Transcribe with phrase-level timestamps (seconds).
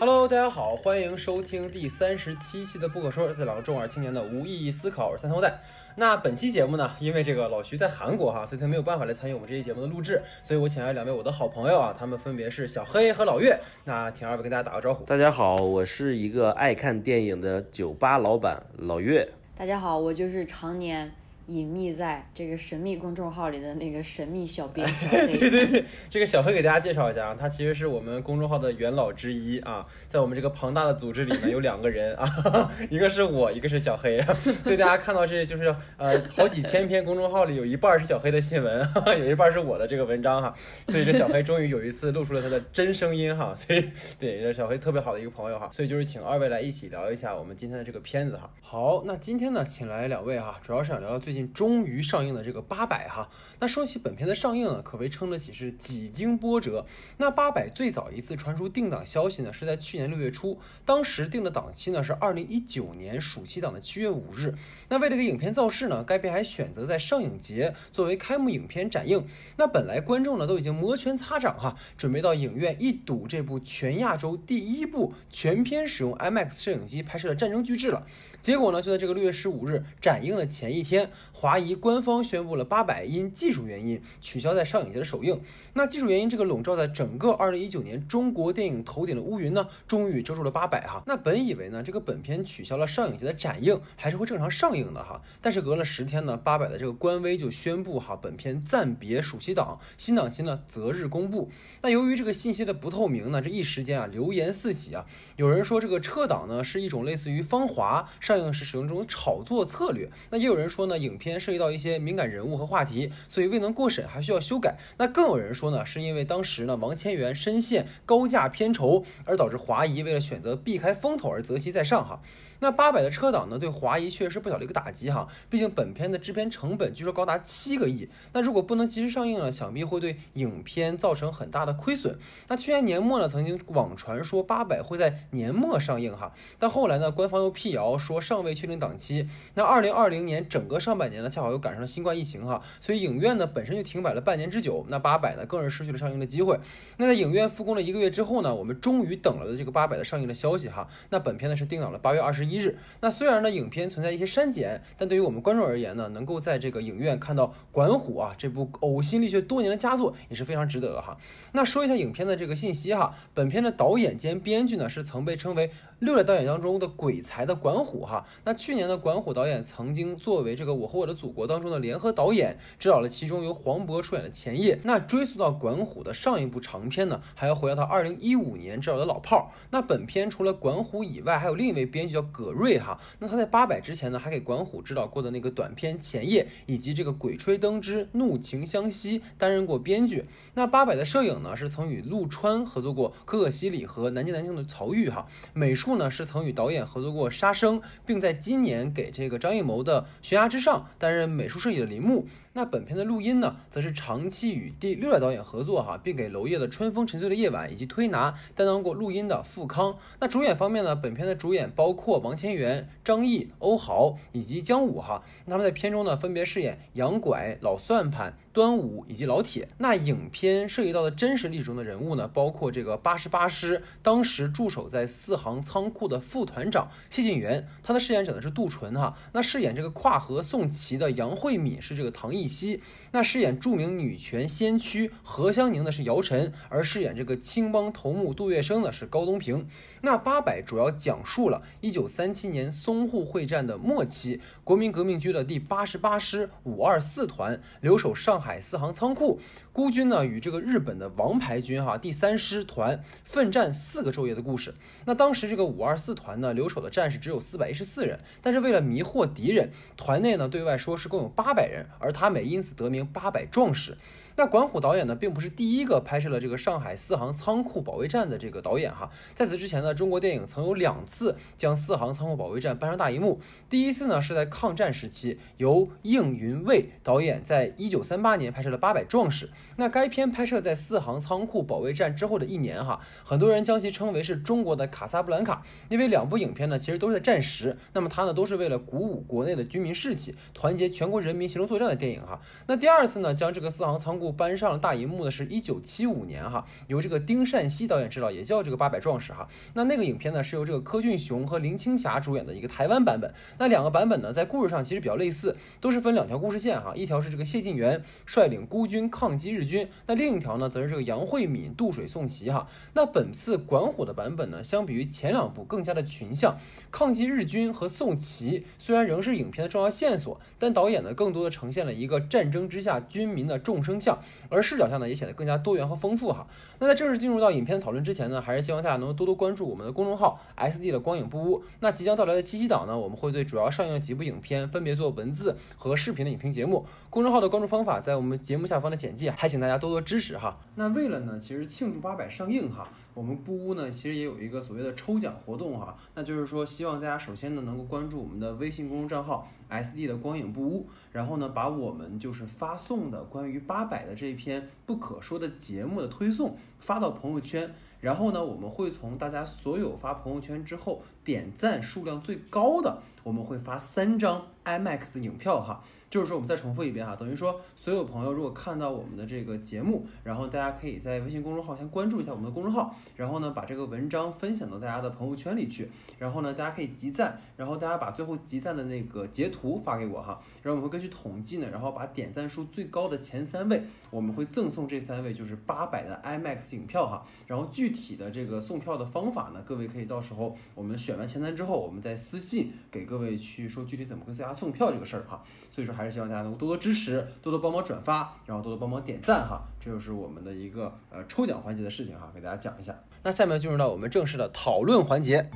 [0.00, 5.60] Hello，大家好，欢迎收听第三十七期的不可说，这两个中二青年的无意义思考三头带。
[5.96, 13.60] 那本期节目呢，因为这个老徐在韩国哈，所以他没有办法来参与我们这期节目的录制，所以我请来两位我的好朋友啊，他们分别是小黑和老岳。
[13.84, 15.04] 那请二位跟大家打个招呼。
[15.04, 19.28] 大家好，我是一个爱看电影的酒吧老板老岳。
[19.54, 21.12] 大家好，我就是常年。
[21.50, 34.20] 隐秘在这个神秘公众号里的那个神秘小编 对对对，这个小黑给大家介绍一下啊，他其实是我们公众号的元老之一啊，在我们这个庞大的组织里面，有两个人啊， 一个是我，一个是小黑，
[34.62, 38.88] 所以大家看到这就是呃好几千篇公众号里有一半是小黑的新闻，
[39.18, 40.54] 有一半是我的这个文章哈，
[40.86, 43.84] 所以这小黑终于有一次露出了他的真声音哈，所以
[44.20, 48.48] 对，这小黑特别好的一个朋友哈，所以就是请二位来一起聊一下我们今天的这个片子哈。
[48.60, 51.39] 好，那今天呢，请来两位哈，主要是想聊聊最近。
[51.48, 56.86] 终于上映的这个八百哈，那说起本片的上映呢，可谓称得起是几经波折。
[57.18, 64.54] 那八百最早一次传出定档消息呢，是在去年六月初，当时定的档期呢是二零一九年暑期档的七月五日。
[64.88, 69.26] 那为了给影片造势呢，该片还选择在上影节作为开幕影片展映。
[69.56, 78.06] 那本来观众呢都已经摩拳擦掌哈，准备到影院一睹这部全亚洲第一部全片使用 IMAX 摄影机拍摄的战争巨制了。
[78.42, 85.38] 结果呢，就在这个六月十五日展映的前一天，华谊官方宣布了八百因技术原因取消在上影节的首映。
[85.74, 91.02] 那技术原因这个笼罩在整个二零一九年中国电影头顶的乌云呢，终于遮住了八百哈。
[91.06, 95.20] 那本以为呢，这个本片取消了上影节的展映，还是会正常上映的哈。
[95.42, 101.50] 但是隔了十天呢，八百的这个官微就宣布哈，本片暂别暑期档，新档期呢择日公布。
[101.82, 105.04] 那由于这个信息的不透明呢，这一时间啊流言四起啊。
[105.36, 108.08] 有人说这个撤档呢是一种类似于芳华。
[108.30, 114.76] 上映时使用这种炒作策略，那也有人说呢，影片涉及到一些敏感人物和话题，所以未能过审，还需要修改。
[114.98, 122.22] 那更有人说呢，是因为当时呢，王千源深陷高价片酬，而导致华谊为了选择避开风头而择其在上哈。
[122.60, 125.26] 那八百的车档呢，对华谊确实是不小的一个打击哈。
[125.48, 132.18] 毕竟本片的制片成本据说高达七个亿，那如果不能及时上映呢，想必会对影片造成很大的亏损。
[132.48, 139.26] 那去年年末呢，曾经网传说八百会在年末上映哈，但后来呢，官方又辟谣说尚未确定档期。
[139.54, 144.84] 那二零二零年整个上半年呢，恰好又赶上了新冠疫情哈，所以影院呢本身就停摆了半年之久。
[144.90, 146.60] 那八百呢，更是失去了上映的机会。
[146.98, 150.86] 那在影院复工了一个月之后呢，我们终于等了的这个八百的上映的消息哈。
[151.08, 152.49] 那本片呢是定档了八月二十一。
[152.50, 161.16] 一日，那虽然呢影片存在一些删减，但对于我们观众而言呢，能够在这个影院看到管虎啊这部呕心沥血多年的佳作，也是非常值得的哈。
[161.52, 168.24] 那说一下影片的这个信息哈，本片的导演兼编剧呢是曾被称为六代导演当中的鬼才的管虎哈。
[168.44, 174.80] 那去年的管虎导演曾经作为这个我和我的祖国当中的联合导演，指导了其中由黄渤出演的前夜。
[174.84, 179.44] 那追溯到管虎的上一部长片呢，还要回到他二零一五年指导的老炮儿。
[179.70, 182.26] 那本片除了管虎以外，还有另一位编剧叫。
[182.40, 190.24] 葛瑞哈，那他在八百之前呢，还给管虎指导过的那个短片《前夜》，以及这个《鬼吹灯之怒晴湘西》担任过编剧。
[190.54, 195.26] 那八百的摄影呢，是曾与陆川合作过《可可西里》和《南京南京》的曹郁哈。
[195.52, 202.26] 美术呢，是曾与导演合作过《杀生》，并在今年给这个张艺谋的《悬崖之上》担任美术设计的林木。
[202.52, 209.96] 那本片的录音呢，则是长期与第六代导演合作哈，并给娄烨的《春风沉醉的夜晚》以及《推拿》担当过录音的付康。
[210.18, 215.22] 那主演方面呢，本片的主演包括王千源、张译、欧豪以及姜武哈。
[215.46, 218.36] 他们在片中呢，分别饰演杨拐、老算盘。
[218.52, 229.16] 端午以及老铁，那影片涉及到的真实历史中的人物呢，包括这个八十八师当时驻守在四行仓库的副团长谢晋元，他的饰演者呢是杜淳哈。
[229.32, 239.68] 那饰演这个跨河送旗的杨慧敏是这个唐艺西，那饰演著名女权先驱何香凝的是姚晨，而饰演这个青帮头目杜月笙的是高东平。
[240.02, 248.40] 那八百主要讲述了一九三七年淞沪会战的末期，国民革命军的第八十八师五二四团留守上。
[248.40, 249.38] 海四行仓库，
[249.80, 254.74] 孤军呢与这个日本的王牌军哈第三师团奋战四个昼夜的故事。
[255.06, 263.96] 那当时这个五二四团呢留守的战士只有四百一十四人，但是为了迷惑敌人，团内呢对外说是共有八百人，而他们因此得名八百壮士。
[264.36, 269.10] 那管虎导演呢，并不是第一个拍摄了这个上海四行仓库保卫战的这个导演哈。
[269.34, 273.40] 在此之前呢，中国电影曾有两次将四行仓库保卫战搬上大荧幕。
[273.68, 279.46] 第一次呢是在抗战时期，由应云卫导演在一九三八年拍摄了《八百壮士》。
[279.76, 292.40] 那该片拍摄在四行仓库保卫战之后的一年哈，很多人将其称为是中国的卡萨布兰卡，因为两部影片呢其实都是在战时，那么它呢都是为了鼓舞国内的军民士气，团结全国人民协同作战的电影哈。
[292.66, 299.48] 那第二次呢将这个四行仓故搬上了大银幕的是一九七五年哈，由这个丁善熙导演执导，也叫这个《八百壮士》哈。
[299.74, 303.32] 那那个影片呢是由这个柯俊雄和林青霞主演的一个台湾版本。
[303.58, 312.68] 那两个版本呢，在故事上其实比较类似，都是分两条故事线哈，一条是这个谢晋元率领孤军抗击日军，那另一条呢则是这个杨慧敏渡水送旗哈。
[312.92, 316.58] 那本次管虎的版本呢，相比于前两部更加的群像，
[316.90, 324.09] 抗击日军和送旗虽然仍是影片的重要线索，但导演呢更多的呈现了一个战争之下军民的众生相，
[324.48, 326.46] 而视角下呢也显得更加多元和丰富哈。
[326.78, 331.62] 那在正式进入到影片讨论之前呢，还是希望大家能够多多关注我们的公众号 S D 的光影不污。
[331.80, 336.86] 那即将到来的七夕档呢，我们会对主要上映的几部影片分别做文字和视频的影评节目。
[337.08, 340.56] 公众号的关注方法在我们节目下方的简介，还请大家多多支持哈。
[340.76, 342.88] 那为了呢，其实庆祝八百上映哈，
[343.20, 357.70] 我们不屋呢其实也有一个所谓的抽奖活动哈，那就是说希望大家首先呢能够关注我们的微信公众账号 S D 的光影不屋，然后呢把我们就是发送的关于八百的这一篇不可说的节目的推送发到朋友圈。
[358.00, 365.84] 然后呢，我们会从大家所有发朋友圈之后点赞数量最高的，我们会发三张 IMAX 影票哈。
[366.10, 383.80] 就是说，我们再重复一遍哈，等于说，所有朋友如果看到我们的这个节目，然后大家可以在微信公众号先关注一下我们的公众号，然后呢，把这个文章分享到大家的朋友圈里去，然后呢，大家可以集赞，然后大家把最后集赞的那个截图发给我哈，然后我们会根据统计呢，然后把点赞数最高的前三位，
[384.10, 402.94] 我们会赠送这三位就是八百的 IMAX 影票哈，然后具体的这个送票的方法呢，各位可以到时候我们选完前三之后，我们再私信给各位去说具体怎么跟大家送票这个事儿哈，所以说还是希望大家能够多多支持，多多帮忙转发，然后多多帮忙点赞哈，这就是我们的一个呃抽奖环节的事情哈，给大家讲一下。
[403.22, 405.50] 那下面进入到我们正式的讨论环节。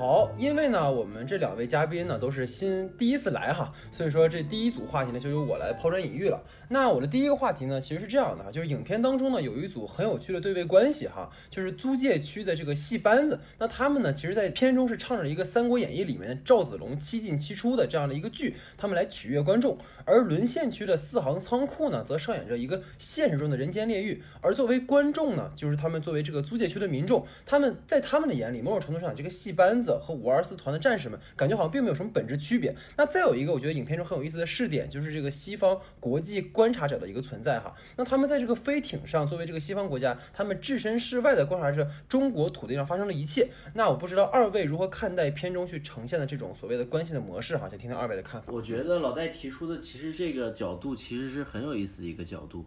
[0.00, 6.42] 好，因为呢，我们这两位嘉宾呢都是新第一次来哈，所以说这第一组话题呢就由我来抛砖引玉了。
[6.70, 19.76] 那我的第一个话题呢，其实是这样的哈，就是影片当中呢有一组很有趣的对位关系哈，就是租界区的这个戏班子，那他们呢其实，在片中是唱着一个《三国演义》里面赵子龙七进七出的这样的一个剧，他们来取悦观众。
[20.06, 24.22] 而沦陷区的四行仓库呢，则上演着一个现实中的人间炼狱。
[24.40, 32.74] 而作为观众呢，就是他们作为这个租界区的民众，他们在他们的眼里，某种程度上，这个戏班子和五二四团的战士们，感觉好像并没有什么本质区别。
[32.96, 37.74] 那再有一个，我觉得影片中很有意思的试点，就是这个西方国际观察者的一个存在哈。
[37.96, 43.48] 那他们在这个飞艇上，作为这个西方国家，他们置身事外的观察着中国土地上发生的一切。
[43.74, 47.68] 那我不知道二位如何看待片中去呈现的这种所谓的关系的模式哈？
[47.68, 48.52] 想听听二位的看法。
[48.52, 52.64] 我觉得老戴提出的其实这个角度其实是很有意思的一个角度，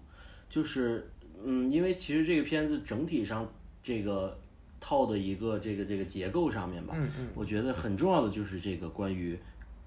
[0.50, 1.10] 就是
[1.44, 3.52] 嗯，因为其实这个片子整体上
[3.84, 4.40] 这个
[4.84, 9.40] 套的一个这个这个结构上面吧，嗯嗯，我觉得很重要的就是这个关于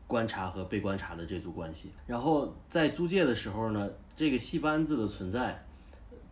[0.07, 1.91] 观察和被观察的这组关系。
[2.07, 5.63] 然后在租界的时候呢，这个戏班子的存在，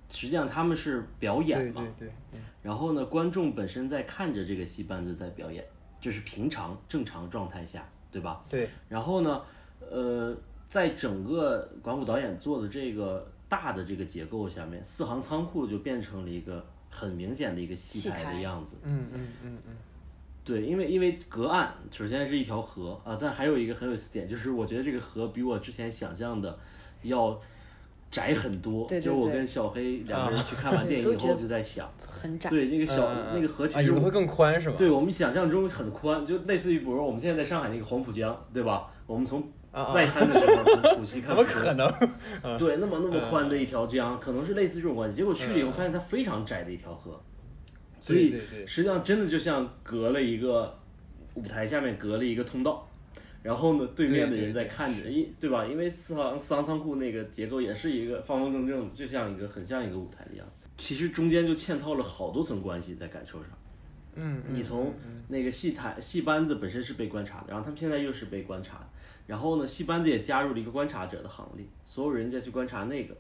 [0.09, 5.63] 实际上他们是表演对嘛，对对，然后呢，观众本身在看着这个戏班子在表演，
[6.01, 8.43] 这是平常正常状态下，对吧？
[8.49, 9.43] 对，然后呢，
[9.81, 10.35] 呃，
[10.69, 16.65] 在整个管虎导演做的这个大的这个结构下面，四行仓库就变成了一个
[16.95, 18.77] 很明显的一个戏台的样子。
[18.85, 19.77] 嗯嗯嗯嗯，
[20.45, 26.57] 对，因为因为隔岸首先是一条河啊，但还有一个很有意思点，就是我觉得这个河比我之前想象的
[27.03, 27.39] 要
[28.11, 28.87] 窄很多。
[28.87, 32.49] 对对就我跟小黑两个人去看完电影以后对都觉得就在想，很窄。
[32.49, 34.77] 对那个小、那个河其啊，实以为会更宽是吧？
[34.79, 38.89] 对我们想象中很宽，就类似于比如我们现在在上海那个黄浦江，对吧？
[39.07, 39.43] 我们从
[39.93, 42.59] 外滩的时候从浦西看怎么可能？
[42.59, 45.17] 对，那么那么宽的一条江，可能是类似这种关系。
[45.17, 47.21] 结果去了以后，嗯发现它非常窄的一条河，
[47.99, 50.79] 所以实际上真的就像隔了一个
[51.35, 52.89] 舞台下面隔了一个通道，
[53.43, 55.67] 然后呢，对面的人在看着，因对吧？
[55.67, 60.69] 因为四行四行仓库那个结构也是一个方方正正，就像一个很像一个舞台的样子。
[60.77, 63.49] 其实中间就嵌套了好多层关系在感受上。
[64.17, 64.95] 嗯，嗯你从
[65.29, 68.87] 那个戏台戏班子本身是被观察的，然后他们现在又是被观察的，
[69.27, 73.17] 然后呢，戏班子也加入了一个观察者的行列，所有人再去观察那个，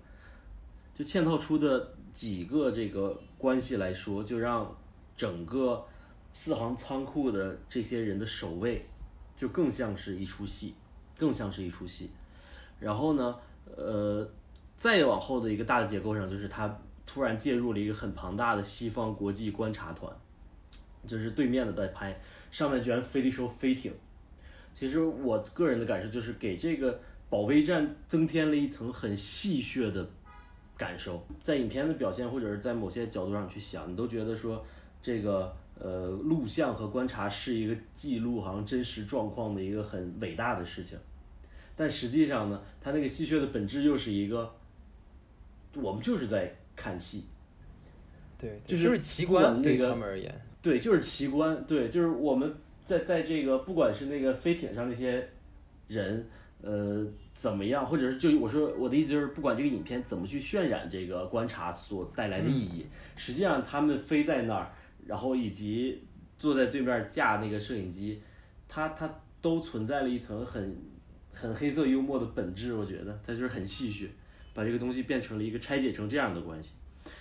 [0.94, 4.70] 就嵌套出的几个这个关系来说，就让
[5.16, 5.84] 整个
[6.32, 8.84] 四行仓库的这些人的守卫，
[9.37, 10.75] 就更像是一出戏，
[11.16, 12.11] 更像是一出戏。
[12.78, 13.37] 然后呢，
[13.76, 14.28] 呃，
[14.76, 20.14] 再往后的一个大的结构上，就是他突然介入了一个很庞大的西方国际观察团。
[21.06, 22.18] 就是对面的在拍，
[22.50, 23.92] 上面居然飞了一艘飞艇。
[24.75, 27.00] 其实我个人的感受就是给这个
[27.31, 30.07] 保卫战增添了一层很戏谑的
[30.76, 31.25] 感受。
[31.43, 34.66] 在影片的表现或者是在某些角度上去想，你都觉得说
[35.00, 40.99] 这个呃录像和观察是一个记录好像真实状况的一个很伟大的事情。
[41.76, 44.54] 但实际上呢，它那个戏谑的本质又是一个，
[45.75, 47.25] 我们就是在看戏，
[48.38, 52.54] 对，就就是是奇观对那个他们而言，对，就是奇观，对，就是我们
[52.85, 55.26] 在在这个不管是那个飞艇上那些
[55.88, 56.26] 人，
[56.61, 62.87] 呃，怎么样，或者是就我说我的意思就是，不管这个影片怎么去渲染这个观察所带来的意义，
[63.17, 64.71] 实际上他们飞在那儿，
[65.07, 66.03] 然后以及
[66.38, 68.21] 坐在对面架那个摄影机，
[68.69, 70.76] 它它都存在了一层很
[71.33, 74.09] 很黑色幽默的本质，我觉得它就是很戏谑，
[74.53, 76.73] 把这个东西变成了一个拆解成这样的关系。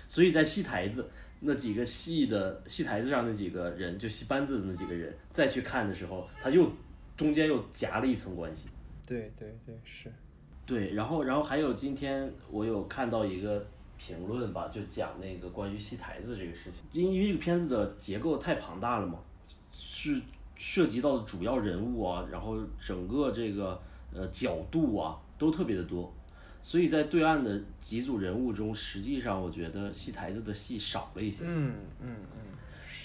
[0.07, 1.09] 所以在戏台子
[1.45, 6.71] 那几个戏的戏台子上那几个人，就戏班子的那几个人，再去看的时候，他又
[7.17, 8.69] 中间又夹了一层关系。
[9.05, 10.11] 对对对是，
[10.65, 13.65] 对，然后然后还有今天我有看到一个
[13.97, 19.19] 评论吧，就讲那个关于戏台子这个事情，因为这个片子的结构太庞大了嘛，
[19.73, 20.21] 是
[20.55, 23.79] 涉及到的主要人物啊，然后整个这个
[24.13, 26.13] 呃角度啊都特别的多，
[26.63, 31.43] 所以在对岸的几组人物中，实际上我觉得戏台子的戏少了一些。
[31.45, 32.39] 嗯嗯嗯，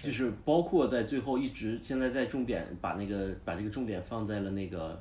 [0.01, 4.99] 就是包括在最后一直现在在重点把那个把这个重点放在了那个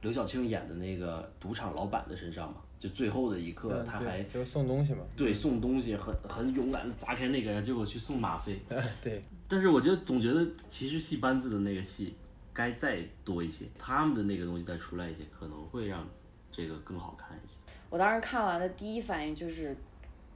[0.00, 8.60] 刘晓庆演的那个赌场老板的身上嘛，就最后的一刻他还就是送东西嘛，对送东西很很勇敢的砸开那个人，结果去送吗啡。
[9.00, 12.16] 对， 但是我觉得总觉得其实戏班子的那个戏
[12.52, 16.04] 该再多一些，他们的那个东西再出来一些，可能会让
[16.50, 17.54] 这个更好看一些。
[17.92, 19.76] 我当时看完的第一反应就是，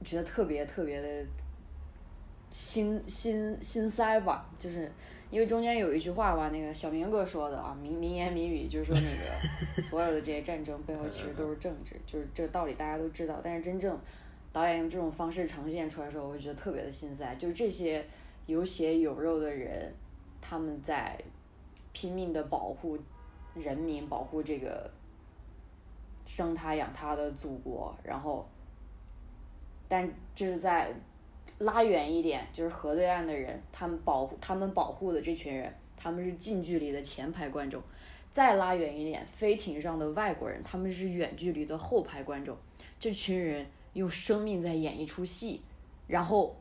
[0.05, 1.25] 觉得特别特别的
[2.51, 4.91] 心心心塞吧，就是
[5.31, 13.99] 因为中间有一句话吧，那个小明哥说的啊，名名言名语，就是说那个 所有的这些战争背后其实都是政治，就是这个道理大家都知道，但是真正
[14.53, 18.05] 导演用这种方式呈现出来的时候，我会觉得特别的心塞，就是这些
[18.45, 19.91] 有血有肉的人，
[20.39, 21.19] 他们在
[21.91, 22.95] 拼命的保护
[23.55, 24.91] 人民，保护这个
[26.27, 28.47] 生他养他的祖国，然后，
[29.87, 30.93] 但这是在
[31.57, 37.81] 拉远一点，就是河对岸的人，他们保护他们保护的这群人，他们是近距离的前排观众；
[38.31, 42.55] 再拉远一点，飞艇上的外国人，他们是远距离的后排观众。
[42.99, 45.61] 这群人用生命在演一出戏，
[46.07, 46.55] 然后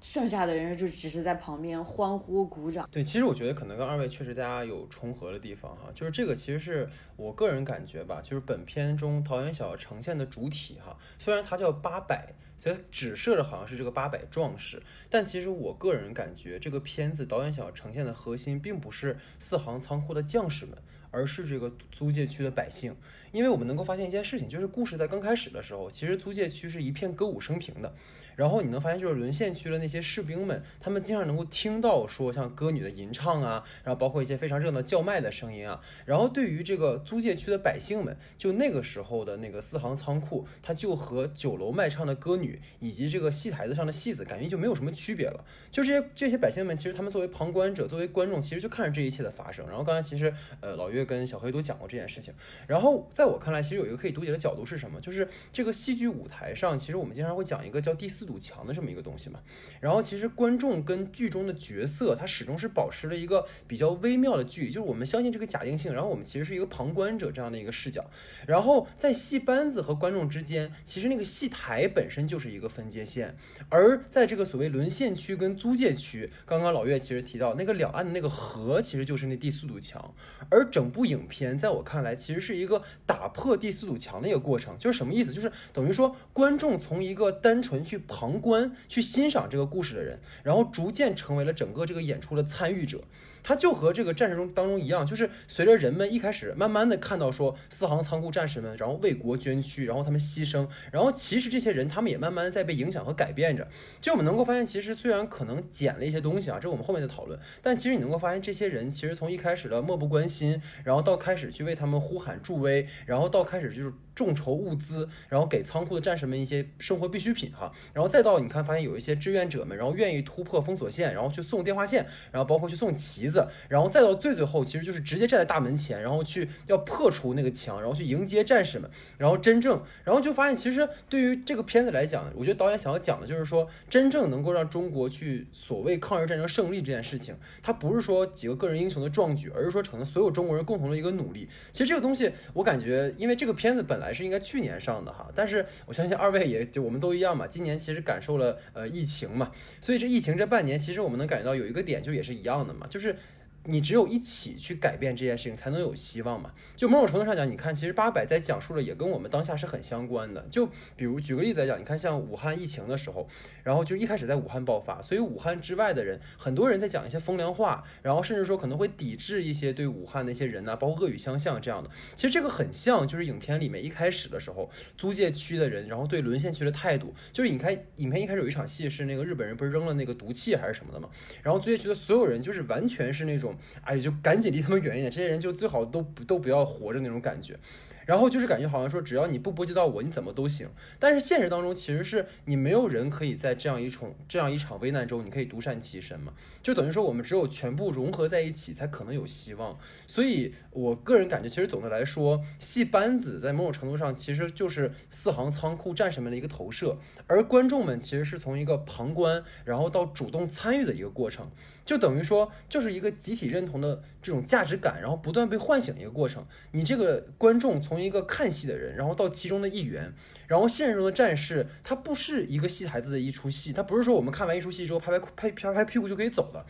[0.00, 2.88] 剩下的人就只是在旁边欢呼鼓掌。
[2.90, 20.76] 对，其实我觉得可能跟二位确实大家有重合的地方哈，就是这个其实是我个人感觉吧，就是本片中导演想要呈现的主体哈，虽然它叫八百，所以指设的好像是这个八百壮士，但其实我个人感觉这个片子导演想要呈现的核心并不是四行仓库的将士们。
[21.12, 22.94] 而是这个租界区的百姓，
[23.32, 27.92] 因为我们能够发现一件事情，就是故事在刚开始的时候，其实租界区是一片歌舞升平的，
[28.40, 35.78] 然后你能发现，就是沦陷区的那些士兵们，他们经常能够听到说像歌女的吟唱啊，然后包括一些非常热闹叫卖的声音啊。
[36.06, 45.44] 然后对于这个租界区的百姓们，就那个时候的那个四行仓库，它就和酒楼卖唱的歌女以及这个戏台子上的戏子，感觉就没有什么区别了。
[45.70, 49.68] 就这些这些百姓们，其实他们作为旁观者，作为观众，其实就看着这一切的发生。
[49.68, 50.32] 然后刚才其实
[50.62, 52.32] 呃老岳跟小黑都讲过这件事情。
[52.66, 54.98] 然后在我看来，其实有一个可以读解的角度是什么？
[54.98, 59.40] 就是这个戏剧舞台上，其实我们经常会讲一个叫第四堵墙的这么一个东西嘛。
[59.80, 68.08] 然后其实观众跟剧中的角色，他始终是保持了一个比较微妙的距离，就是我们相信这个假定性，然后我们其实是一个旁观者这样的一个视角。
[68.46, 73.36] 然后在戏班子和观众之间，其实那个戏台本身就是一个分界线。
[73.68, 80.14] 而在这个所谓沦陷区跟租界区，刚刚老岳其实提到那个两岸的那个河，其实就是那第四堵墙。
[80.50, 84.76] 而整部影片在我看来，其实是一个打破第四堵墙的一个过程。
[84.78, 85.32] 就是什么意思？
[85.32, 93.02] 就是等于说观众从一个单纯去旁旁观、去欣赏这个故事的人，然后逐渐成为了整个这个演出的参与者。
[93.42, 103.66] 他就和这个战士中当中一样，就是随着人们一开始慢慢的看到说四行仓库战士们，然后为国捐躯，然后他们牺牲，然后其实这些人他们也慢慢的在被影响和改变着。
[103.98, 141.48] 就我们能够发现，其实虽然可能减了一些东西啊，这我们后面的讨论，但其实你能够发现，这些人其实从一开始的漠不关心，然后到开始去为他们呼喊助威，然后到开始就是众筹物资，然后给仓库的战士们一些生活必需品哈，然后再到你看发现有一些志愿者们，然后愿意突破封锁线，然后去送电话线，然后包括去送旗子，然后再到最最后，其实就是直接站在大门前，然后去要破除那个墙，然后去迎接战士们，然后真正，然后就发现其实对于这个片子来讲，我觉得导演想要讲的就是说，真正能够让中国去所谓抗日战争胜利这件事情，它不是说几个个人英雄的壮举，而是说可能所有中国人共同的一个努力。
[141.70, 149.50] 其实这个东西，我感觉，因为这个片子本来是应该去年上的哈，但是我相信二位也就我们都一样嘛，今年其实感受了呃疫情嘛，
[149.80, 153.16] 所以这疫情这半年，其实我们能感觉到有一个点就也是一样的嘛，就是。
[153.64, 156.52] 你只有一起去改变这件事情，才能有希望嘛。
[156.76, 160.40] 就某种程度上讲，你看，其实八百在讲述的也跟我们当下是很相关的。
[160.50, 163.28] 就比如举个例子来讲，你看像武汉疫情的时候，
[163.62, 171.90] 然后就一开始在武汉爆发，所以武汉之外的人，很多人在讲一些风凉话，然后甚至说可能会抵制一些对武汉的一些人呐、包括恶语相向这样的。
[172.14, 181.10] 其实这个很像，就是影片里面一开始的时候，租界区的人，然后对沦陷区的态度，就是你看影片一开始有一场戏是那个日本人不是扔了那个毒气还是什么的嘛，
[181.42, 183.49] 然后租界区的所有人就是完全是那种，
[183.82, 187.58] 哎，就赶紧离他们远一点，这些人就最好都不都不要活着那种感觉。
[188.06, 190.68] 然后就是感觉好像说，只要你不波及到我，你怎么都行。
[190.98, 196.32] 但是现实当中，其实是你没有人可以在这样一种这样一场危难中，你可以独善其身嘛？
[196.60, 199.78] 就等于说，我们只有全部融合在一起，才可能有希望。
[200.08, 206.96] 所以我个人感觉，其实总的来说，戏班子在某种程度上其实就是四行仓库战士们的一个投射，
[207.26, 211.50] 而观众们其实是从一个旁观，然后到主动参与的一个过程。
[211.84, 216.46] 就等于说，就是一个集体认同的这种价值感，然后不断被唤醒的一个过程。
[216.70, 220.14] 你这个观众从一个看戏的人，然后到其中的一员，
[220.46, 226.64] 然后现实中的战士，他不是一个戏台子的一出戏，他不是说我们看完一出戏之后拍拍拍拍拍屁股就可以走了。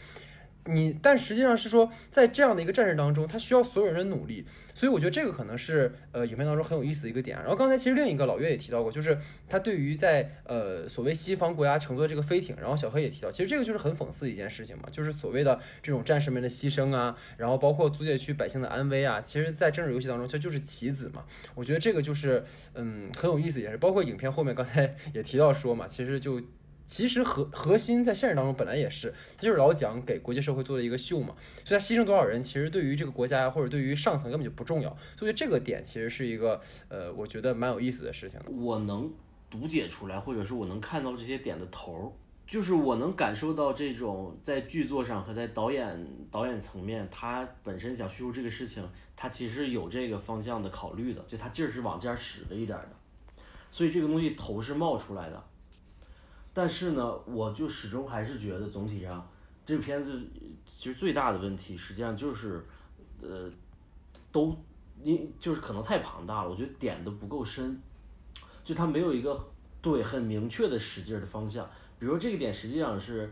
[0.66, 7.38] 你，但实际上是说，在这样的一个战士当中，他需要所有人的努力，所以我觉得这个可能是呃影片当中很有意思的一个点。
[7.38, 21.24] 然后刚才其实另一个老岳也提到过，就是他对于在呃所谓西方国家乘坐这个飞艇，然后小黑也提到，其实这个就是很讽刺的一件事情嘛，就是所谓的这种战士们的牺牲啊，然后包括租界区百姓的安危啊，其实在政治游戏当中它就是棋子嘛。
[21.54, 26.40] 我觉得这个就是嗯很有意思也是，包括影片后面刚才 也提到说嘛，其实就。
[26.90, 38.40] 其实核核心在现实当中本来也是，他就是老蒋给国际社会做的一个秀嘛，所以他牺牲多少人，其实对于这个国家或者对于上层根本就不重要，所以这个点其实是一个呃，我觉得蛮有意思的事情。
[38.50, 39.09] 我能
[39.49, 42.02] 读解出来，或者是我能看到这些点的头儿，
[42.44, 55.44] 就是我能感受到这种在剧作上和在导演导演层面，他本身想叙述这个事情，他其实有这个方向的考虑的，就他劲儿是往这儿使了一点的，所以这个东西头是冒出来的。
[56.52, 59.28] 但是呢，我就始终还是觉得总体上
[59.65, 60.21] 这片子
[60.67, 62.65] 其实最大的问题，实际上就是，
[63.23, 63.50] 呃，
[64.32, 64.56] 都
[65.02, 67.80] 因就是可能太庞大了，我觉得点都不够深，
[68.65, 69.49] 就它没有一个
[69.80, 71.65] 对很明确的使劲的方向。
[71.99, 73.30] 比如说这个点实际上是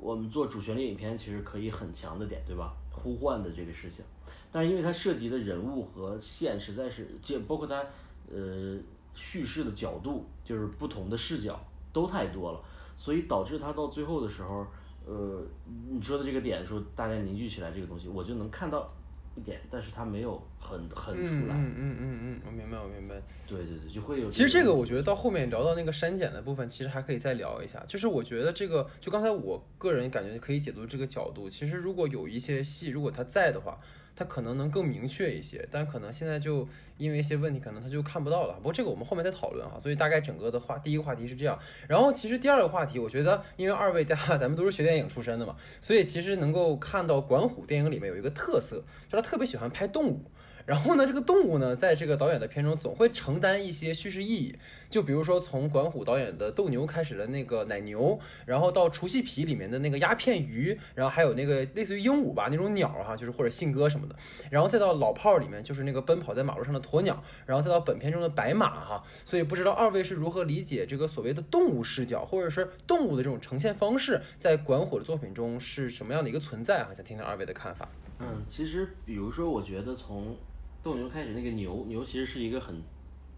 [0.00, 2.74] 我们做主旋律影片其实可以很强的点，对吧？
[2.90, 4.04] 呼唤的这个事情，
[4.50, 7.84] 但是因为它涉及的人物和线实在是，就包括它
[8.32, 8.76] 呃
[9.14, 11.62] 叙事的角度，就是不同的视角
[11.96, 12.60] 都太多了，
[12.94, 14.66] 所以导致他到最后的时候，
[15.06, 15.42] 呃，
[15.90, 18.92] 你说的这个点说大家凝聚起来这个东西，我就能看到
[19.34, 21.54] 一点，但是他没有很很出来。
[21.54, 23.14] 嗯嗯嗯嗯，我明白我明白。
[23.48, 24.28] 对对对，就会有。
[24.28, 27.82] 其实这个我觉得到后面聊到那个删减的部分，其实还可以再聊一下。
[27.88, 33.78] 就是我觉得这个，就刚才我个人感觉可以解读这个角度，其实如果有一些戏，如果它在的话，
[34.16, 38.54] 他可能能更明确一些，但可能现在就因为一些问题，可能他就看不到了。
[38.54, 39.78] 不过这个我们后面再讨论哈。
[39.78, 41.58] 所以大概整个的话，第一个话题是这样。
[41.86, 48.76] 然后其实第二个话题，我觉得因为二位 大家咱们都是学电影出身的嘛，所以其实能够看到管虎电影里面有一个特色，
[49.08, 50.24] 就是他特别喜欢拍动物。
[50.66, 54.58] 然后呢，这个动物呢，在这个导演的片中总会承担一些叙事意义。
[54.90, 64.16] 就比如说从管虎导演的斗牛开始的那个奶牛，然后到除夕皮里面的那个鸦片鱼，然后还有那个类似于鹦鹉吧那种鸟哈，就是或者信鸽什么的，
[64.50, 69.04] 然后再到老炮儿里面就是那个奔跑在马路上的鸵鸟，然后再到本片中的白马哈。
[69.24, 76.94] 所以不知道二位是如何理解这个所谓的动物视角，或者是动物的这种呈现方式，在管虎的作品中是什么样的一个存在哈？
[76.94, 77.88] 想听听二位的看法。
[78.18, 80.34] 嗯，其实比如说，我觉得从
[80.86, 82.80] 斗牛开始，那个牛牛其实是一个很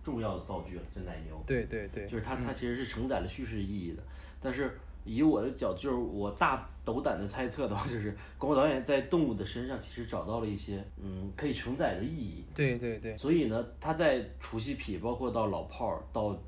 [0.04, 1.42] 重要的道具了，就奶牛。
[1.46, 4.02] 对对对，就是它，它其实是承载了叙事意义的。
[4.38, 12.44] 但是以我的角，就是我大斗胆的猜测的话，就是广告导演在动物的身上其实找到了一些嗯可以承载的意义。
[12.54, 16.38] 对对对，所以呢，他在除夕匹，包括到老炮儿，到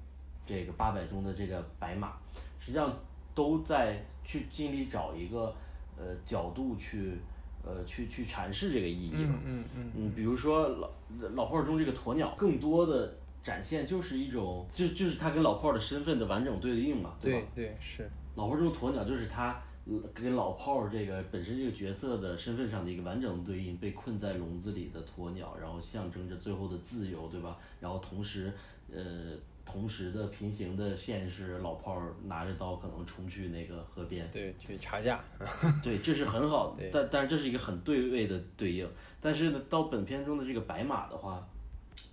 [0.46, 2.12] 这个八百中的这个白马，
[2.60, 2.94] 实际上
[3.34, 5.54] 都在去尽力找一个
[5.96, 7.14] 呃角度去
[7.64, 9.34] 呃去去阐释这个意义吧。
[9.44, 10.90] 嗯嗯嗯，比如说老
[11.34, 17.46] 老炮儿中这个鸵鸟，更多的展现就是一种，就就是他跟老炮儿的身份的完整对应嘛，对吧？
[17.54, 27.56] 对对是，老炮儿中鸵鸟就是他呃跟老炮儿这个本身这个角色的身份上的一个完整的对应，被困在笼子里的鸵鸟，然后象征着最后的自由，对吧？
[27.80, 28.52] 然后同时，
[28.92, 29.36] 呃，
[29.70, 35.22] 同时的平行的线是老炮儿拿着刀可能冲去那个河边，对去查价。
[35.80, 38.88] 对，这是很好的，但但是这是一个很对位的对应。
[39.20, 41.46] 但是呢，到本片中的这个白马的话，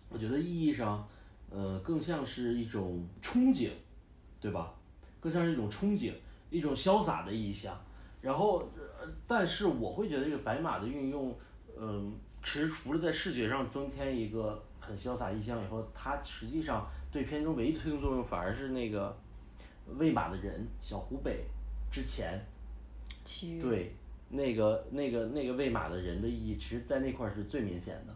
[0.10, 1.08] 我觉得意义上，
[1.50, 3.72] 呃，更像是一种憧憬，
[4.40, 4.72] 对吧？
[5.20, 6.14] 更像是一种憧憬，
[6.52, 7.76] 一种潇洒的意象。
[8.22, 8.60] 然后，
[9.00, 11.36] 呃但是我会觉得这个白马的运用，
[11.76, 16.88] 嗯、其实除了在视觉上增添一个很潇洒意象以后，它实际上
[17.18, 19.18] 对片中唯一的推动作用反而是那个
[19.96, 21.44] 喂马的人小湖北
[21.90, 22.40] 之前
[23.60, 23.92] 对
[24.30, 28.14] 那个那个那个喂马的人的意义，其实在那块儿是最明显的。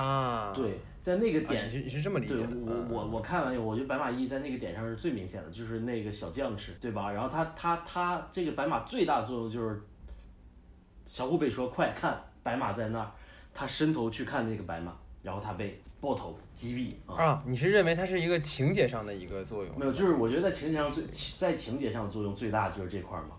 [0.00, 2.48] 啊，对，在那个啊，点你是你是这么理解的？
[2.50, 7.12] 嗯我我我看完以后，我觉得白马意义在那个点上是最明显的，就是那个小将士，对吧？
[7.12, 9.80] 然后他他他这个白马最大的作用就是，
[11.06, 13.12] 小湖北说快看，白马在那儿，
[13.52, 14.92] 他伸头去看那个白马，
[15.22, 17.16] 然后他被爆头击毙啊。
[17.16, 19.78] 啊，你是认为它是一个情节上的一个作用？
[19.78, 21.04] 没有，就是我觉得在情节上最
[21.38, 23.36] 在情节上的作用最大就是这块儿嘛。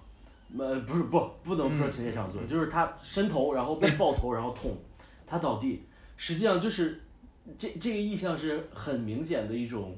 [0.58, 4.76] 呃，不是不不能说情节上的作用，就是他伸头，然后被爆头，然后捅，
[5.28, 5.84] 他倒地，
[6.18, 7.02] 实际上就是
[7.58, 9.98] 这这个意象是很明显的一种，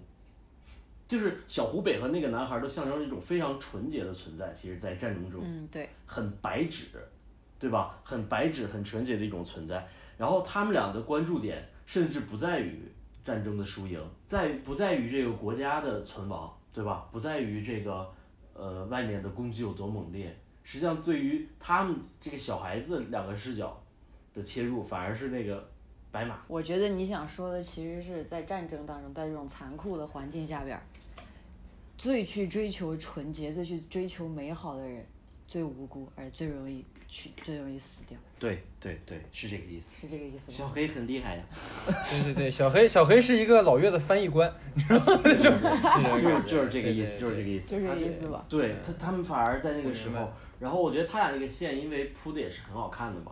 [1.07, 6.87] 就是小湖北和那个男孩都象征一种非常纯洁的存在，其实，在战争中，嗯，对，很白纸，
[7.59, 7.99] 对吧？
[8.03, 9.87] 很白纸、很纯洁的一种存在。
[10.17, 12.83] 然后他们俩的关注点甚至不在于
[13.25, 17.07] 战争的输赢，在不在于这个国家的存亡，对吧？
[17.11, 18.07] 不在于这个
[18.53, 20.37] 呃外面的攻击有多猛烈。
[20.63, 23.81] 实际上，对于他们这个小孩子两个视角
[24.33, 25.65] 的切入，反而是那个
[26.11, 26.41] 白马。
[26.47, 30.77] 我觉得你想说的其实是在战争当中，在这种残酷的环境下边，
[31.97, 35.05] 最去追求纯洁、最去追求美好的人，
[35.47, 39.95] 最无辜而最容易去最容易死掉，对对对，是这个意思。
[40.01, 40.57] 是这个意思吗？
[40.57, 41.43] 小黑很厉害呀、
[42.11, 45.21] 对对对，小黑小黑是一个老岳的翻译官，你知道吗？
[45.23, 47.69] 那种那种就是就是这个意思，就是这个意思。
[47.71, 48.45] 就是这个意思吧。
[48.49, 50.29] 对他，他们反而在那个时候，
[50.59, 53.31] 然后我觉得他俩那个线，因为铺的也是很好看的嘛，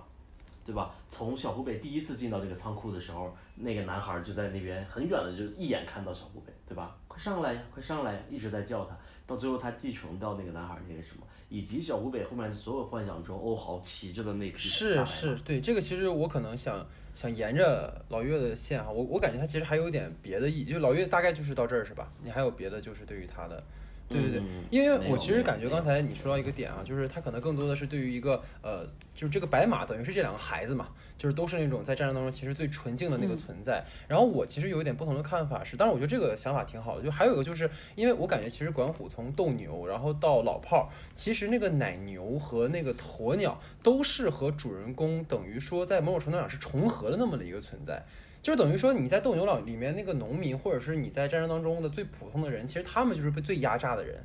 [0.63, 0.95] 对吧？
[1.09, 6.95] 从小湖北第一次进到这个仓库的时候，那个男孩就在那边很远的就一眼看到小湖北，对吧？
[7.09, 8.97] 快上来呀，快上来呀，一直在叫他，
[9.27, 22.11] 到最后他继承到那个男孩那个什么，以及小湖北后面所有幻想中欧豪骑着的那匹是是，对这个其实我可能想想沿着老岳的线哈，我我感觉他其实还有点别的意义，就老岳大概就是到这儿是吧？
[22.23, 23.63] 你还有别的就是对于他的。
[24.07, 33.83] 对对对，因为我其实感觉刚才你说到一个点啊，就是他可能更多的是对于一个呃，就是这个白马等于是这两个孩子嘛，就是都是那种在战争当中其实最纯净的那个存在。
[34.07, 48.03] 然后我其实有一点不同的看法是，当然我觉得这个想法挺好的，就还有一个就是因为我感觉其实管虎从斗牛然后到老炮儿，其实那个奶牛和那个鸵鸟都是和主人公等于说在某种程度上是重合的那么的一个存在。
[48.45, 54.23] 就等于说你在斗牛老里面那个农民，或者是你在战争当中的最普通的人，其实他们就是被最压榨的人。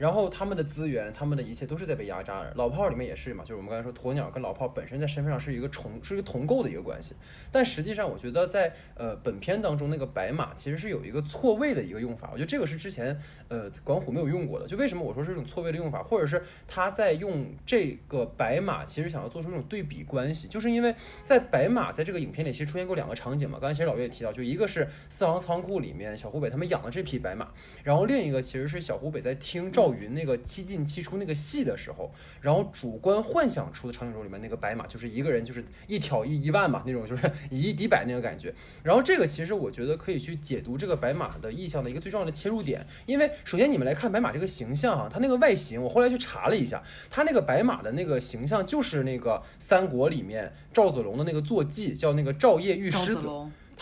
[0.00, 2.50] 然后他们的资源，他们的一切都是在被压榨的。
[2.56, 7.14] 老炮里面也是嘛，就是我们刚才说鸵鸟跟老炮本身在身份上是一个重，是一个同构的一个关系。
[7.52, 13.14] 但实际上，我觉得在呃本片当中那个白马其实是有一个错位的一个用法，我觉得这个是之前
[13.48, 14.66] 呃管虎没有用过的。
[14.66, 20.94] 就为什么我说是一种错位的用法，或者是他在用这个白马其实想要做出一种对比关系，就是因为
[21.26, 23.58] 在白马在这个影片里其实出现过两个场景嘛。
[23.60, 27.48] 刚才其实老岳也提到，就一个是四行仓库里面小湖北他们养的这匹白马，
[27.84, 38.54] 然后另一个其实是小湖北在听赵云那个七进七出那个戏的时候，然后主观幻想出的场景中里面那个白马就是一个人就是一挑一一万嘛那种就是以一敌百那个感觉。
[38.82, 53.28] 然后这个其实我觉得可以去解读这个白马的意象的一个最重要的切入点，因为首先你们来看白马这个形象啊、它那个外形，我后来去查了一下，它那个白马的那个形象就是那个三国里面赵子龙的那个坐骑叫那个赵夜玉狮子。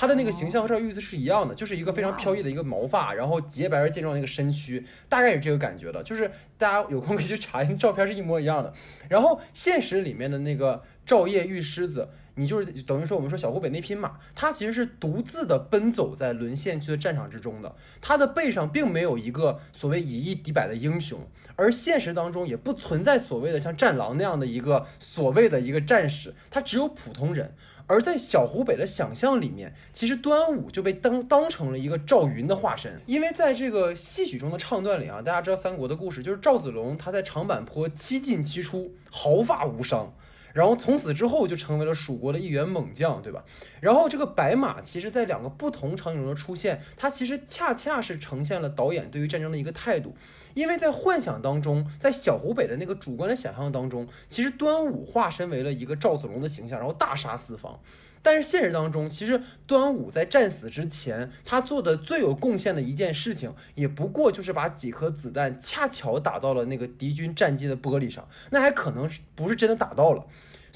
[0.00, 6.00] 他的那个形象和赵玉子是一样的，就是一个非常飘逸的一个毛发，然后洁白而健壮的一个身躯，大概是这个感觉的。
[6.04, 8.72] 就是大家有空可以去查一下， 照片是一模一样的。
[9.08, 27.52] 然后现实里面的那个赵夜玉狮子，你就是等于说我们说小湖北那匹马，它其实是独自的奔走在沦陷区的战场之中的，它的背上并没有一个所谓以一敌百的英雄，而现实当中也不存在所谓的像战狼那样的一个所谓的一个战士，他只有普通人。
[27.88, 40.14] 而在小湖北的想象里面，其实端午就被当当成了一个赵云的化身，因为在这个戏曲中的唱段里啊，大家知道三国的故事，就是赵子龙他在长坂坡七进七出，毫发无伤。
[40.54, 43.44] 然后从此之后就成为了蜀国的一员猛将，对吧？
[43.80, 50.16] 然后这个白马，其实在两个不同场景中的出现，它其实恰恰是呈现了导演对于战争的一个态度。
[50.58, 57.78] 因为在幻想当中，在小湖北的那个主观的想象当中，其实端午化身为了一个赵子龙的形象，然后大杀四方。
[58.22, 70.26] 但是现实当中，其实端午在战死之前，他做的最有贡献的一件事情，也不过就是把几颗子弹恰巧打到了那个敌军战机的玻璃上，那还可能是不是真的打到了。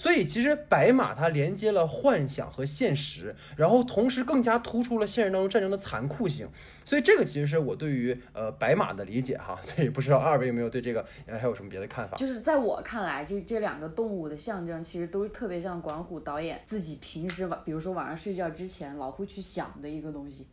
[0.02, 6.48] 所以其实白马它连接了幻想和现实，然后同时更加突出了现实当中战争的残酷性。
[6.84, 9.56] 所以这个其实是我对于呃白马的理解哈。
[9.62, 12.16] 所以不知道二位有没有对这个还有什么别的看法？
[12.16, 20.48] 就是在我看来，这这两个动物的象征，其实都特别像管虎导演自己平时晚，比如说晚上睡觉之前老会去想的一个东西。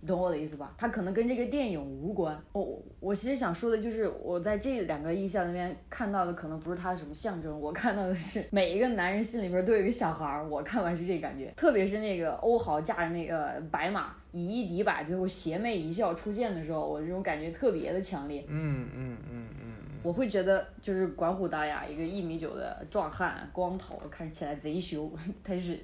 [0.00, 0.72] 你懂我的意思吧？
[0.78, 2.40] 它可能跟这个电影无关。
[2.52, 10.48] 我我我其实想说的就是，我在这两个印象里面看到的可能不是它的什么象征，我看到的是每一个男人心里边都有一个小孩儿。
[10.48, 18.44] 我看完是这感觉，特别是那个欧豪驾着那个白马以一敌百，最后邪魅一笑出现的时候，我这种感觉特别的强烈。
[18.46, 25.10] 嗯嗯嗯嗯，我会觉得就是管虎大雅一个一米九的壮汉，光头，看起来贼凶，
[25.42, 25.76] 但是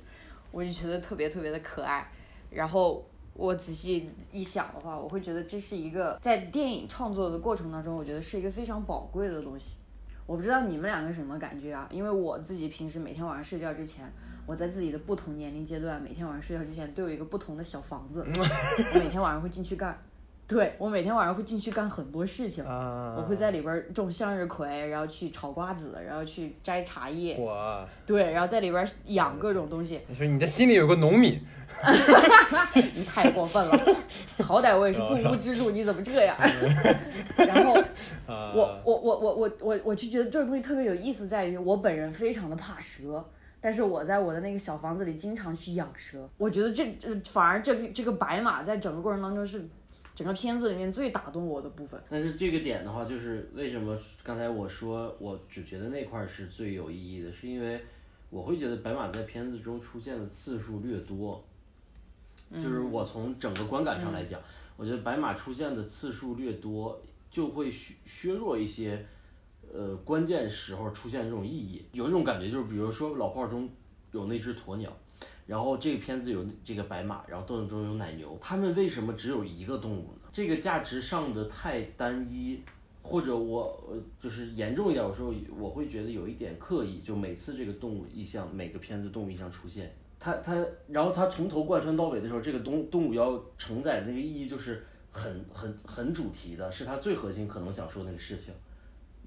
[0.52, 2.06] 我就觉得特别特别的可爱，
[2.48, 3.04] 然后。
[3.34, 9.74] 我仔细一想的话，我会觉得这是一个在电影创作的过程当中，我觉得是一个非常宝贵的东西。
[10.26, 11.86] 我不知道你们两个什么感觉啊？
[11.90, 14.10] 因为我自己平时每天晚上睡觉之前，
[14.46, 19.98] 我在自己的不同年龄阶段，每天晚上睡觉之前都有一个不同的小房子，我每天晚上会进去干。
[20.46, 27.38] 对我每天晚上会进去干很多事情，我会在里边种向日葵，然后去炒瓜子，然后去摘茶叶。
[27.38, 27.82] 哇！
[28.04, 30.02] 对，然后在里边养各种东西。
[30.06, 31.40] 你说你的心里有个农民？
[32.94, 33.96] 你太过分了！
[34.44, 36.36] 好歹我也是不屋之主，你怎么这 样？
[37.38, 37.72] 然后
[38.26, 43.24] 我我我我我我我就觉得这个东西特别有意思，在于我本人非常的怕蛇，
[43.62, 46.28] 但是我在我的那个小房子里经常去养蛇。
[46.36, 46.86] 我觉得这
[47.32, 49.66] 反而这个这个白马在整个过程当中是。
[50.14, 57.80] 整个片子里面最打动我的部分，但是这个点的话，就是为什么刚才我说我只觉得那块是最有意义的，是因为
[58.30, 61.44] 我会觉得白马在片子中出现的次数略多，
[62.52, 64.40] 就是我从整个观感上来讲，
[64.76, 69.04] 我觉得白马出现的次数略多，就会削削弱一些，
[69.72, 71.84] 呃，关键时候出现这种意义。
[71.90, 73.68] 有这种感觉，就是比如说老炮中
[74.12, 74.96] 有那只鸵鸟。
[75.46, 80.22] 然后这个片子有这个白马，然后动物中有奶牛，他们为什么只有一个动物呢？
[80.32, 82.58] 这个价值上的太单一，
[83.02, 98.54] 或者我呃就是严重一点，我说我会觉得有一点刻意，就每次这个动物意象，每个片子动物意象出现，它它，然后它从头贯穿到尾的时候，这个动动物要承载的那个意义就是很很很主题的，是它最核心可能想说那个事情，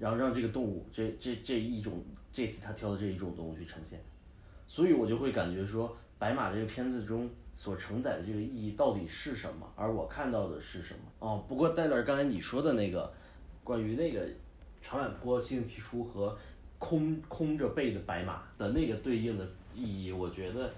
[0.00, 4.02] 然后让这个动物这这这一种这次他挑的这一种动物去呈现，
[4.66, 5.96] 所以我就会感觉说。
[6.18, 9.70] 白马这个片子中所承载的这个意义到底是什么？
[9.76, 11.00] 而我看到的是什么？
[11.20, 13.12] 哦，不过戴尔刚才你说的那个
[13.62, 14.26] 关于那个
[14.82, 16.36] 长坂坡七进七出和
[16.78, 20.72] 空空着背的白马的那个对应的意义，我觉得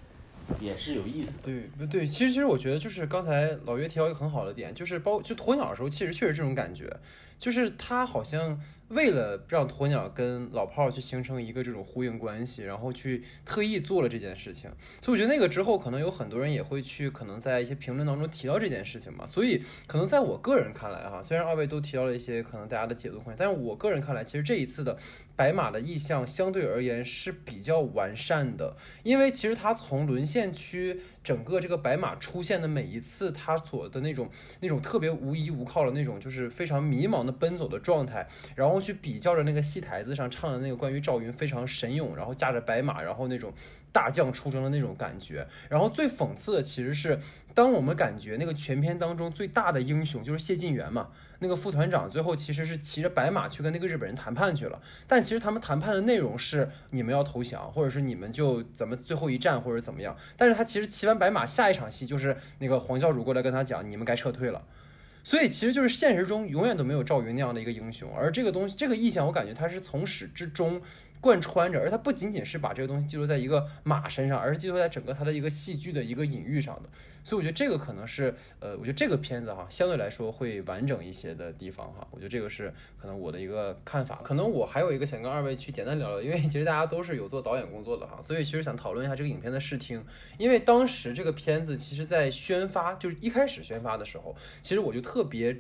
[0.61, 1.45] 也是有意思的。
[1.45, 6.95] 对，不对，其实其实我觉得就是刚才老岳提到一个很好的点，就是包就鸵鸟的时候，其实确实这种感觉，
[7.39, 8.61] 就是它好像。
[8.91, 19.25] 为了让鸵鸟跟老炮儿去形成一个这种呼应关系，然后去特意做了这件事情，所以我觉得那个之后可能有很多人也会去可能在一些评论当中提到这件事情嘛。
[19.27, 24.99] 所以可能在我个人看来哈，虽然二位都提到了一些可能大家的解读空间，但是我个人看来，其实这一次的
[25.41, 34.29] 白马的意象相对而言是比较完善的，因为其实他从沦陷区整个这个白马出现的每一次，他所的那种
[34.61, 38.81] 那种特别无依无靠的那种，就是非常迷茫的奔走的状态，然后。
[38.81, 43.53] 去比较着那个戏台子上唱的那个关于赵云非常神勇，然后驾着白马，然后那种
[43.93, 45.47] 大将出征的那种感觉。
[45.69, 47.19] 然后最讽刺的其实是，
[47.55, 51.09] 当我们感觉那个全片当中最大的英雄就是谢晋元嘛，
[51.41, 54.81] 那个副团长最后其实是骑着白马去跟那个日本人谈判去了。
[55.07, 60.17] 但其实他们谈判的内容是你们要投降，或者是你们就怎么最后一战或者怎么样。
[60.37, 64.63] 但是他其实骑完白马，下一场戏就是那个黄教主过来跟他讲，你们该撤退了。
[65.23, 70.81] 所以其实就是现实中永远都没有赵云那样的一个英雄，而这个东西，这个意象，我感觉它是从始至终。
[71.21, 76.89] 贯穿着，而它不仅仅是把这个东西记录在一个马身上，而是记录在整个它的一个戏剧的一个隐喻上的。
[77.23, 82.09] 所以我觉得这个可能是，呃，我觉得这个片子哈，相对来说会完整一些的地方哈。
[82.11, 84.21] 我觉得这个是可能我的一个看法。
[84.25, 90.03] 可能我还有一个想跟二位去简单聊聊，因为其实大家都是有做导演工作的哈，所以其实想讨论一下这个影片的视听。
[90.39, 95.55] 因为当时这个片子其实在宣发，就是一开始宣发的时候，其实我就特别。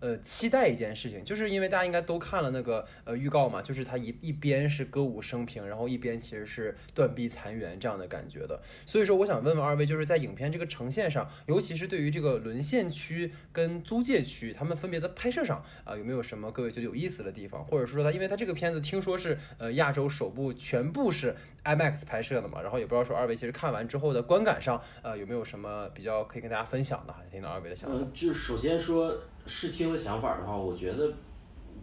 [0.00, 8.60] 呃，期待一件事情，就是因为大家应该都看了那个呃预告嘛，就是它一一边是歌舞升平，然后一边其实是断壁残垣这样的感觉的。
[8.84, 17.64] 所以说，我想问问二位，就是在影片这个呈现上，尤其是对于这个沦陷区跟租界区，他们分别的拍摄上啊，有没有什么各位觉得有意思的地方？
[17.64, 27.14] 或者说它，因为它这个片子听说是呃亚洲首部全部是 IMAX 拍摄的嘛，然后也不知道说二位其实看完之后的观感上，呃有没有什么比较可以跟大家分享的？
[27.30, 27.96] 听到二位的想法。
[27.98, 29.14] 嗯，就首先说。
[29.46, 31.12] 视听的想法的话，我觉得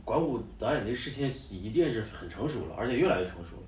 [0.03, 3.63] 管虎导演这视听一定是很成熟了，而且越来越成熟了。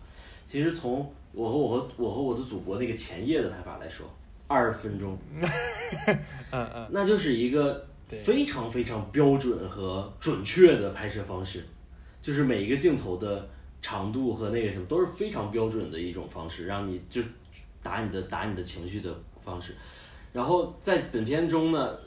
[0.45, 4.05] 其实从我和我和我和我的祖国那个前夜的拍法来说，
[4.47, 5.17] 二十分钟，
[6.51, 11.63] 嗯嗯，那就是一个非常非常标准和准确的拍摄方式，
[12.21, 13.47] 就是每一个镜头的
[13.81, 17.21] 长度和那个什么都是非常标准的一种方式，让你就
[17.81, 19.75] 打你的打你的情绪的方式。
[20.33, 21.97] 然后在本片中呢，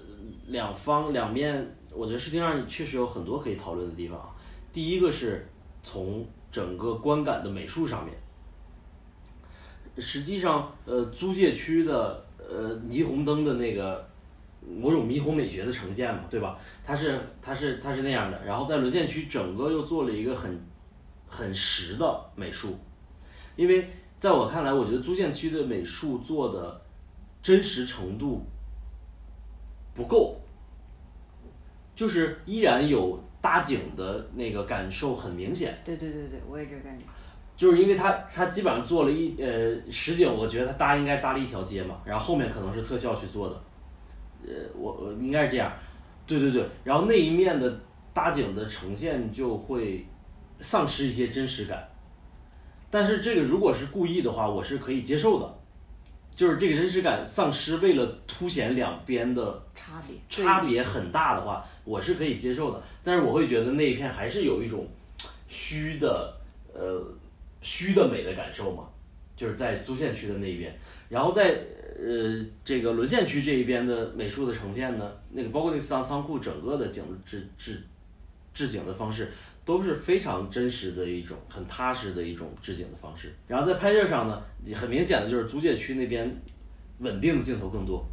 [0.47, 4.29] 两方两面，我觉得视听上确实有很多可以讨论的地方啊。
[4.73, 5.47] 第一个是
[5.83, 8.15] 从整个观感的美术上面，
[9.99, 14.07] 实际上，呃，租界区的呃霓虹灯的那个
[14.61, 16.59] 某种霓虹美学的呈现嘛，对吧？
[16.85, 18.45] 它是它是它是那样的。
[18.45, 20.61] 然后在沦陷区整个又做了一个很
[21.29, 22.77] 很实的美术，
[23.57, 26.81] 因为在我看来，我觉得租界区的美术做的
[27.43, 28.45] 真实程度
[29.95, 30.37] 不够，
[31.95, 35.79] 就是依然有搭景的那个感受很明显。
[35.85, 37.05] 对对对对，我也这个感觉。
[37.57, 43.63] 就是因为他他基本上做了一呃实景，我觉得他搭应该搭了一条街嘛，然后后面可能是特效去做的，
[44.45, 45.73] 呃，我我应该是这样，
[46.27, 47.81] 对对对，然后那一面的
[48.13, 50.05] 搭景的呈现就会
[50.59, 51.89] 丧失一些真实感，
[52.91, 55.59] 但是这个如果是故意的话，我是可以接受的，
[56.37, 62.83] 就是这个真实感丧失，为了凸显两边的差别差别很大的话，我是可以接受的。
[63.03, 64.89] 但是我会觉得那一片还是有一种
[65.49, 66.37] 虚的，
[66.73, 67.01] 呃，
[67.61, 68.89] 虚的美的感受嘛，
[69.37, 70.77] 就是在租县区的那一边。
[71.09, 71.61] 然后在
[71.97, 77.81] 呃这个沦陷区这一边的美术的呈现呢，那个包括那个四行仓库整个的景的置置
[78.53, 79.31] 置景的方式
[79.65, 83.35] 都是非常真实的一种很踏实的一种置景的方式。
[83.47, 84.43] 然后在拍摄上呢，
[84.75, 86.31] 很明显的就是租界区那边
[86.99, 88.05] 稳定的镜头更多。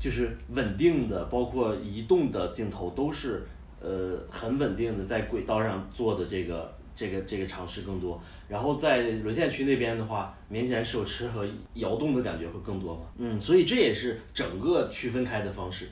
[0.00, 3.42] 就是稳定的，包括移动的镜头都是
[3.80, 8.20] 呃很稳定的，在轨道上做的这个这个这个尝试更多。
[8.46, 13.02] 然后在沦陷区那边的话，明显手持和摇动的感觉会更多嘛。
[13.16, 15.88] 嗯，所以这也是整个区分开的方式。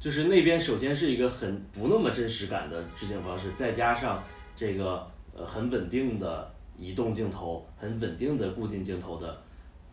[0.00, 4.24] 就是那边首先是一个很不那么真实感的置景方式，再加上
[4.56, 9.42] 这个呃很稳定的移动镜头、很稳定的固定镜头的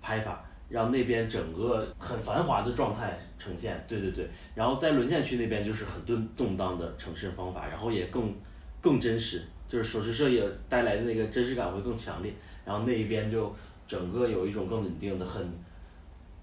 [0.01, 3.83] 拍法，让那边整个很繁华的状态呈现。
[3.85, 8.33] 对对对，然后在沦陷区那边就是很动动荡的呈现方法，然后也更
[8.81, 12.33] 更真实，就是手持摄影带来的那个真实感会更强烈。
[12.63, 13.53] 然后那一边就
[13.85, 15.45] 整个有一种更稳定的、很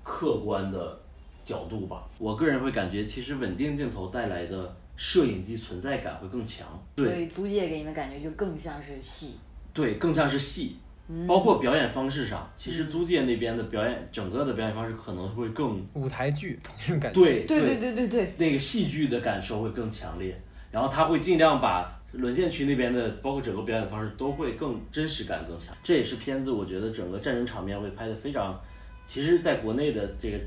[0.03, 1.01] 客观的
[1.45, 2.09] 角度吧。
[2.19, 6.67] 我个人会感觉，其实稳定镜头带来的摄影机存在感会更强。
[6.97, 9.39] 所对以租界给你的感觉就更像是戏。
[9.73, 10.77] 对，更像是戏。
[11.07, 17.21] 嗯包括表演方式上，其实租界那边的表演，整个的表演方式可能会更舞台剧那种感觉。
[17.21, 20.35] 对对对对对对，那个戏剧的感受会更强烈，
[20.71, 25.77] 然后他会尽量把沦陷区那边的，包括整个表演方式都会更真实感更强。
[25.83, 28.59] 这也是片子我觉得整个战争场面会拍的非常，
[29.05, 30.39] 其实在国内的这个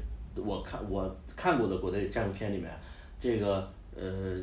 [0.46, 2.72] 我看我看过的国内战争片里面，
[3.20, 4.38] 这个呃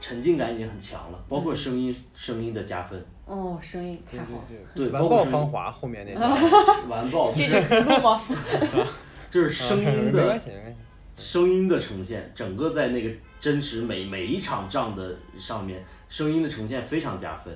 [0.00, 6.30] 沉浸感已经很强了，包括声音、声音的加分，哦，声音对太好了，对 完爆芳华后面那段，
[6.88, 8.20] 完爆，这就可录吗？
[9.30, 10.40] 就是声音没的。
[11.16, 17.54] 声音的呈现，整个在那个真实每每一场仗的上面，声音的呈现非常加分。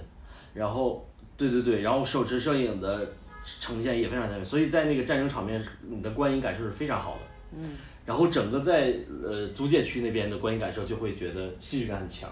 [0.52, 1.02] 然后，
[1.34, 3.08] 对对对，然后手持摄影的
[3.58, 7.20] 呈现也非常加分，所以在那个战争场面，你的观影感受是非常好的。
[7.56, 12.30] 嗯，然后整个在呃租界区那边的观影感受就会觉得戏剧感很强，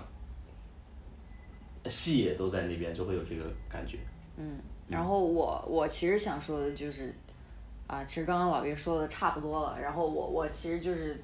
[1.89, 3.99] 戏也都在那边，就会有这个感觉。
[4.37, 4.59] 嗯，
[4.89, 7.15] 然后我我其实想说的就是，
[7.87, 11.23] 啊，其实刚刚老岳说的差不多了，然后我我其实就是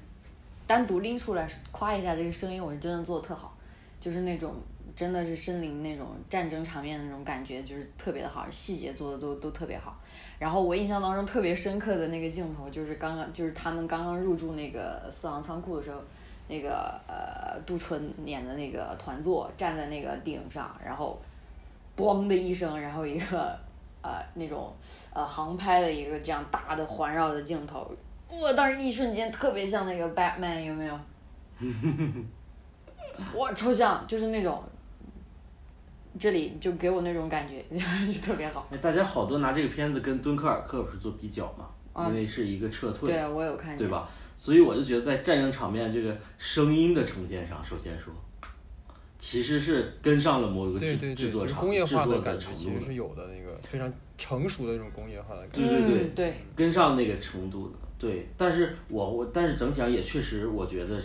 [0.65, 3.57] 单独拎出来夸一下这个声音，我是真的做的特好，
[3.99, 4.55] 就是那种
[4.95, 9.99] 真的是身临那种战争场面的那种感觉，就是特别的好，细节做的都都特别好。
[10.39, 15.99] 然后我印象当中特别深刻的那个镜头，就是刚刚就是他们刚刚入住那个四行仓库的时候，
[16.47, 21.21] 那个呃杜淳演的那个团座站在那个顶上，然后
[21.97, 23.53] 咣的一声，然后一个
[24.01, 24.73] 呃那种
[25.13, 27.91] 呃航拍的一个这样大的环绕的镜头，
[28.29, 30.97] 我当时一瞬间特别像那个 Batman 有没有？
[33.35, 34.63] 哇，抽象，就是那种，
[36.17, 37.63] 这里就给我那种感觉，
[38.11, 38.67] 就特别好。
[38.71, 41.69] 哎，大家好多拿这个片子跟敦刻尔克不是做比较嘛？
[41.91, 43.11] 啊因为是一个撤退。
[43.11, 43.77] 对，我有看见。
[43.77, 43.87] 对？
[43.89, 44.09] 吧？
[44.37, 48.13] 所以我就觉得在战争场面这个声音的呈现上，首先说，
[49.17, 55.67] 其实是跟上了某一个制对对对，制作厂工业化制作的感觉程度的，其实是有的，那个非常成熟的那种工业化的感觉。
[55.67, 57.75] 对对对嗯、对，跟上那个程度的。
[57.97, 60.97] 对，但是我我但是整体上也确实，我觉得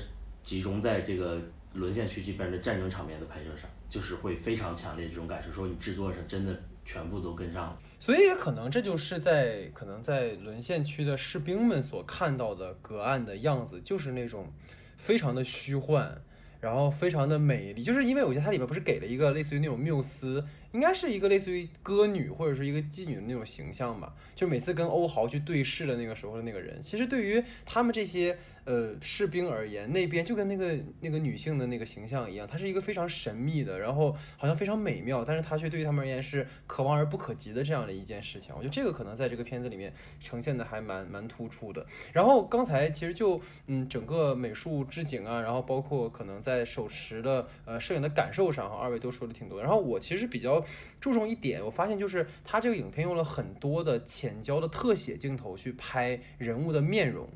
[0.45, 1.37] 集中在这个
[1.73, 7.79] 沦陷区这边的战争场面的拍摄上，就是会非常强烈的这种感受，说你制作上真的全部都跟上了。
[7.99, 14.53] 所以也可能这就是在可能在沦陷区的士兵们所看到的隔岸的样子，就是那种
[14.99, 16.21] 非常的虚幻，
[16.61, 38.55] 然后非常的美丽，就是因为我觉得它里边不是给了一个类似于那种缪斯，应该是一个类似于歌女或者是一个妓女的那种形象吧，就每次跟欧豪去对视的那个时候的那个人，其实对于他们这些呃士兵而言，那边就跟那个那个女性的那个形象一样，它是一个非常神秘的，然后好像非常美妙，但是它却对于他们而言是可望而不可及的这样的一件事情。
[38.57, 41.85] 我觉得这个可能在这个片子里面呈现的还蛮蛮突出的。
[42.13, 49.61] 然后刚才其实就嗯整个美术置景啊，然后包括可能在手持的呃摄影的感受上，二位都说的挺多。
[49.61, 50.65] 然后我其实比较
[51.01, 57.29] 注重一点，我发现就是它这个影片用了很多的浅焦的特写镜头去拍人物的面容。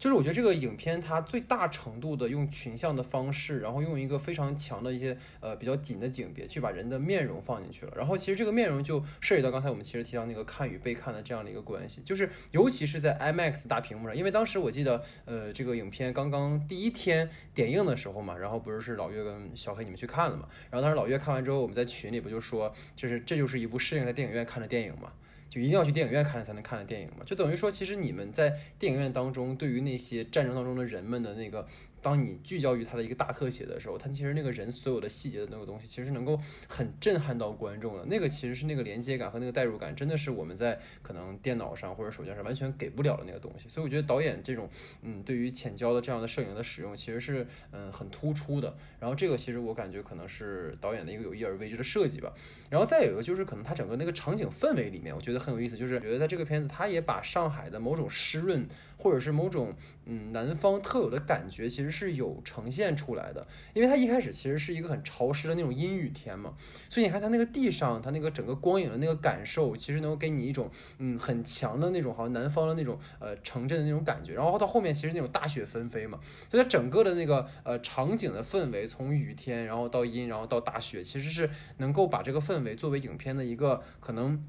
[0.00, 7.92] 就是我觉得这个影片它最大程度的用群像的方式，然后用一个非常强的一些呃比较紧的景别去把人的面容放进去了。
[7.94, 25.12] 然后其实这个面容就涉及到刚才我们其实提到那个看与被看的这样的一个关系，就是尤其是在 IMAX 大屏幕上，因为当时我记得呃这个影片刚刚第一天点映的时候嘛，然后不是是老岳跟小黑你们去看了嘛，然后当时老岳看完之后，我们在群里不就说，就是这就是一部适应在电影院看的电影嘛。
[25.50, 31.66] 就一定要去电影院看才能看的电影嘛，就等于说，其实你们在电影院当中，对于那些战争当中的人们的那个。
[32.02, 38.06] 当你聚焦于它的一个大特写的时候，它其实那个人所有的细节的那个东西，其实能够很震撼到观众的。
[38.06, 43.68] 那个其实是那个连接感和那个代入感，真的是我们在可能电脑上或者手机上完全给不了的那个东西。
[43.68, 44.66] 所以我觉得导演这种
[45.02, 48.74] 嗯，对于浅焦的这样的摄影的使用，其实是嗯很突出的。
[48.98, 52.32] 然后这个其实我感觉可能是导演的一个有意而为之的设计吧。
[52.70, 58.66] 然后再有一个就是可能它整个那个场景氛围里面，我觉得很有意思，就是觉得在这个片子，它也把上海的某种湿润
[58.96, 59.74] 或者是某种
[60.06, 63.46] 嗯南方特有的感觉，其实是有呈现出来的。
[63.74, 66.54] 因为它一开始其实是一个很潮湿的那种阴雨天嘛，
[66.88, 74.34] 所以你看它那个地上，它那个整个光影的那个感受，其实能够给你一种嗯很强的那种好像南方的那种呃城镇的那种感觉。
[74.34, 84.44] 然后到后面其实那种大雪纷飞嘛，所以它整个的那个呃场景的氛围，从雨天然后到阴，然后到大雪，其实是能够把这个氛围作为影片的一个可能。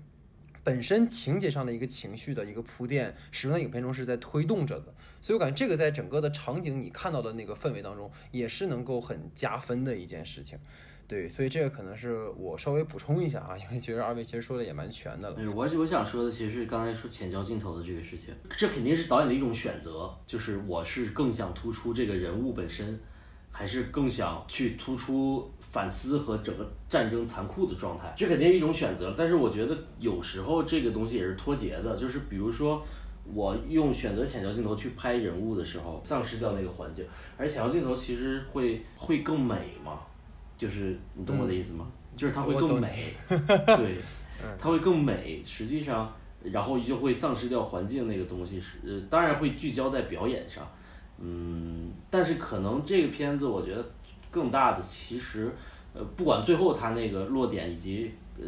[0.63, 10.59] 本身情节上的一个情绪的一个铺垫，使用在影片中是在推动着的，所以我感觉这个在整个的场景你看到的那个氛围当中，也是能够很加分的一件事情。
[11.07, 15.35] 对，所以这个可能是我稍微补充一下啊，因为觉得二位其实说的也蛮全的了。
[15.35, 22.99] 对，我我想说的其实是刚才说浅焦镜头的这个事情，这肯定是导演的一种选择，就是我是更想突出这个人物本身，
[23.49, 29.15] 还是更想去突出反思和整个战争残酷的状态，这肯定是一种选择。
[29.17, 32.83] 但是我觉得有时候这个东西也是脱节的，就是比如说
[33.33, 37.05] 我用选择浅焦镜头去拍人物的时候，丧失掉那个环境，
[37.37, 39.99] 而浅焦镜头其实会会更美嘛。
[40.57, 41.87] 就是你懂我的意思吗？
[42.15, 43.05] 就是它会更美，
[43.77, 43.95] 对，
[44.59, 45.41] 它会更美。
[45.45, 46.13] 实际上，
[46.43, 50.69] 然后就会丧失掉环境那个东西，是呃，当然会聚焦在表演上，
[51.17, 53.83] 嗯，但是可能这个片子我觉得
[54.31, 55.51] 更大的其实，
[55.93, 58.45] 呃，不管最后它那个落点以及呃，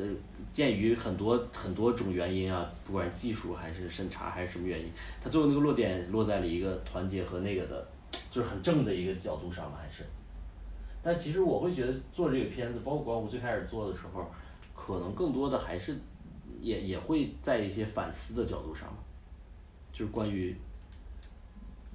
[0.52, 4.90] 鉴于很多很多种原因啊，不管技术还是审查还是什么原因，
[5.22, 7.88] 它最后那个落点落在了一个团结和那个的，
[8.32, 10.04] 就是很正的一个角度上嘛，还是。
[11.04, 14.26] 但其实我会觉得做这个片子，包括我最开始做的时候，
[14.74, 15.94] 可能更多的还是
[16.62, 18.88] 也也会在一些反思的角度上，
[19.92, 20.56] 就是关于，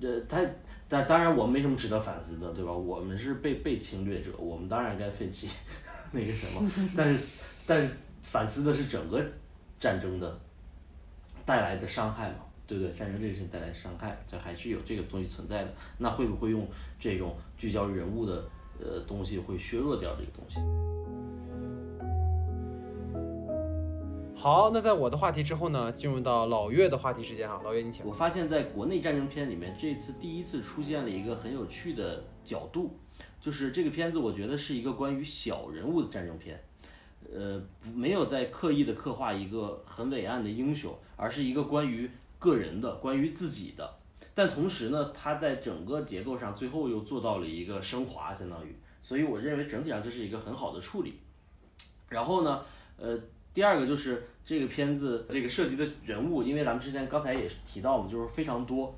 [0.02, 0.44] 呃，他
[0.88, 2.72] 但当然我们没什么值得反思的，对吧？
[2.72, 5.48] 我们是被被侵略者，我们当然该废弃
[6.12, 7.20] 那个什么， 但是
[7.66, 7.90] 但是
[8.22, 9.22] 反思的是整个
[9.78, 10.40] 战争的
[11.44, 12.92] 带来的伤害嘛，对不对？
[12.94, 15.74] 战争这个事情带来的伤害，这还是有这个东西存在的。
[15.98, 16.66] 那会不会用
[16.98, 18.44] 这种聚焦人物的？
[18.80, 20.60] 呃，东西会削弱掉这个东西。
[24.40, 28.06] 好，那在我的话题之后呢，进入到老岳的话题时间哈，老岳你请。
[28.06, 32.96] 我发现在国内战争片里面，这次第一次出现了一个很有趣的角度，
[33.40, 36.62] 就是这个片子我觉得是一个关于小人物的战争片，
[37.34, 37.60] 呃，
[37.92, 42.08] 没有在刻意的刻画一个很伟岸的英雄，而是一个关于
[42.38, 43.92] 个人的，关于自己的。
[44.36, 48.72] 但同时呢，它在整个结构上最后又做到了一个升华，相当于，
[49.02, 51.18] 所以我认为整体上这是一个很好的处理。
[52.08, 52.62] 然后呢，
[52.96, 53.18] 呃，
[53.58, 58.94] 第二个就是这个片子这个涉及的人物，因为咱们之前刚才也提到嘛，就是非常多，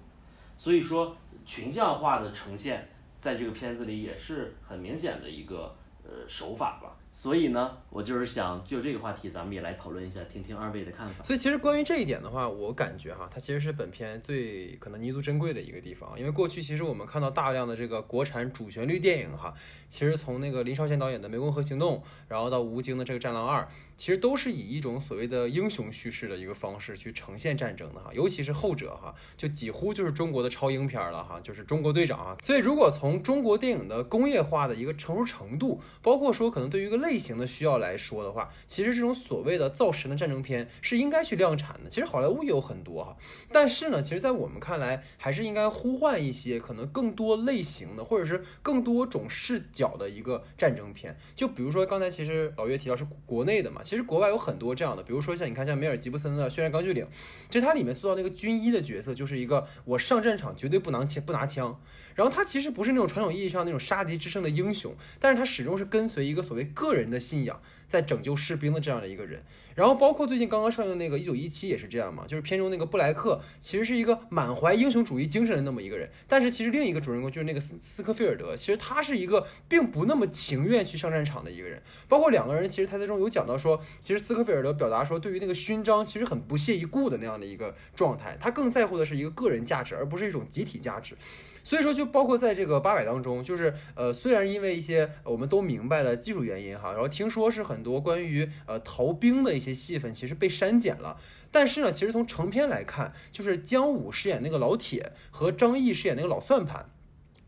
[0.59, 2.87] 所以说群像化的呈现
[3.23, 6.95] 在这个片子里也是很明显的一个呃手法吧。
[7.13, 11.23] 所以呢，我就是想就这个话题，咱们也来讨论一下，听听二位的看法。
[11.25, 16.19] 所以其实关于这一点的话，我感觉哈，它其实是本片最可能弥足珍贵的一个地方。
[16.19, 19.53] 因为过去其实我们看到大量的这个国产主旋律电影哈，
[19.89, 21.97] 其实从那个林超贤导演的《湄公河行动》，
[22.29, 23.63] 然后到吴京的这个《战狼二》，
[23.97, 28.11] 其实都是以一种所谓的英雄叙事的一个方式去呈现战争的哈。
[28.15, 32.37] 尤其是后者哈，就几乎就是中国的超英片了哈，就是中国队长啊。
[32.43, 41.91] 所以如果从中国电影的工业化的一个成熟程度，包括说可能对于一个类型的需要来说的话，其实这种所谓的造神的战争片是应该去量产的。
[41.91, 43.17] 其实好莱坞也有很多哈，
[43.53, 51.17] 但是呢，其实在我们看来，还是应该呼唤一些可能更多类型的，或者是更多种视角的一个战争片。
[51.35, 57.05] 就比如说刚才其实老岳提到是国内的嘛，其实国外有很多这样的，比如说像你看像梅尔吉布森的《血战钢锯岭》，
[57.49, 61.81] 其实它里面塑造那个军医的角色就是一个我上战场绝对不拿枪不拿枪。
[62.21, 67.59] 然后他其实不是那种传统意义上那种杀敌之胜的英雄，但是他始终是跟随一个所谓个人的信仰，
[67.89, 69.43] 在拯救士兵的这样的一个人。
[69.75, 81.83] 然后包括最近刚刚上映那个《一九一七》也是这样嘛，就是片中那个布莱克其实是一个满怀英雄主义精神的那么一个人，但是其实另一个主人公就是那个斯斯科菲尔德，其实他是一个并不那么情愿去上战场的一个人。
[82.07, 91.17] 包括两个人其实台词中有讲到说，其实斯科菲尔德表达说对于那个勋章其实很不屑一顾的那样的一个状态，他更在乎的是一个个人价值，而不是一种集体价值。
[91.63, 101.19] 所以说，就包括在这个八百当中，就是呃，虽然因为一些我们都明白的技术原因哈，然后听说是很多关于呃逃兵的一些戏份其实被删减了，
[101.51, 106.91] 但是呢，其实从成片来看，就是姜武饰演那个老铁和张译饰演那个老算盘。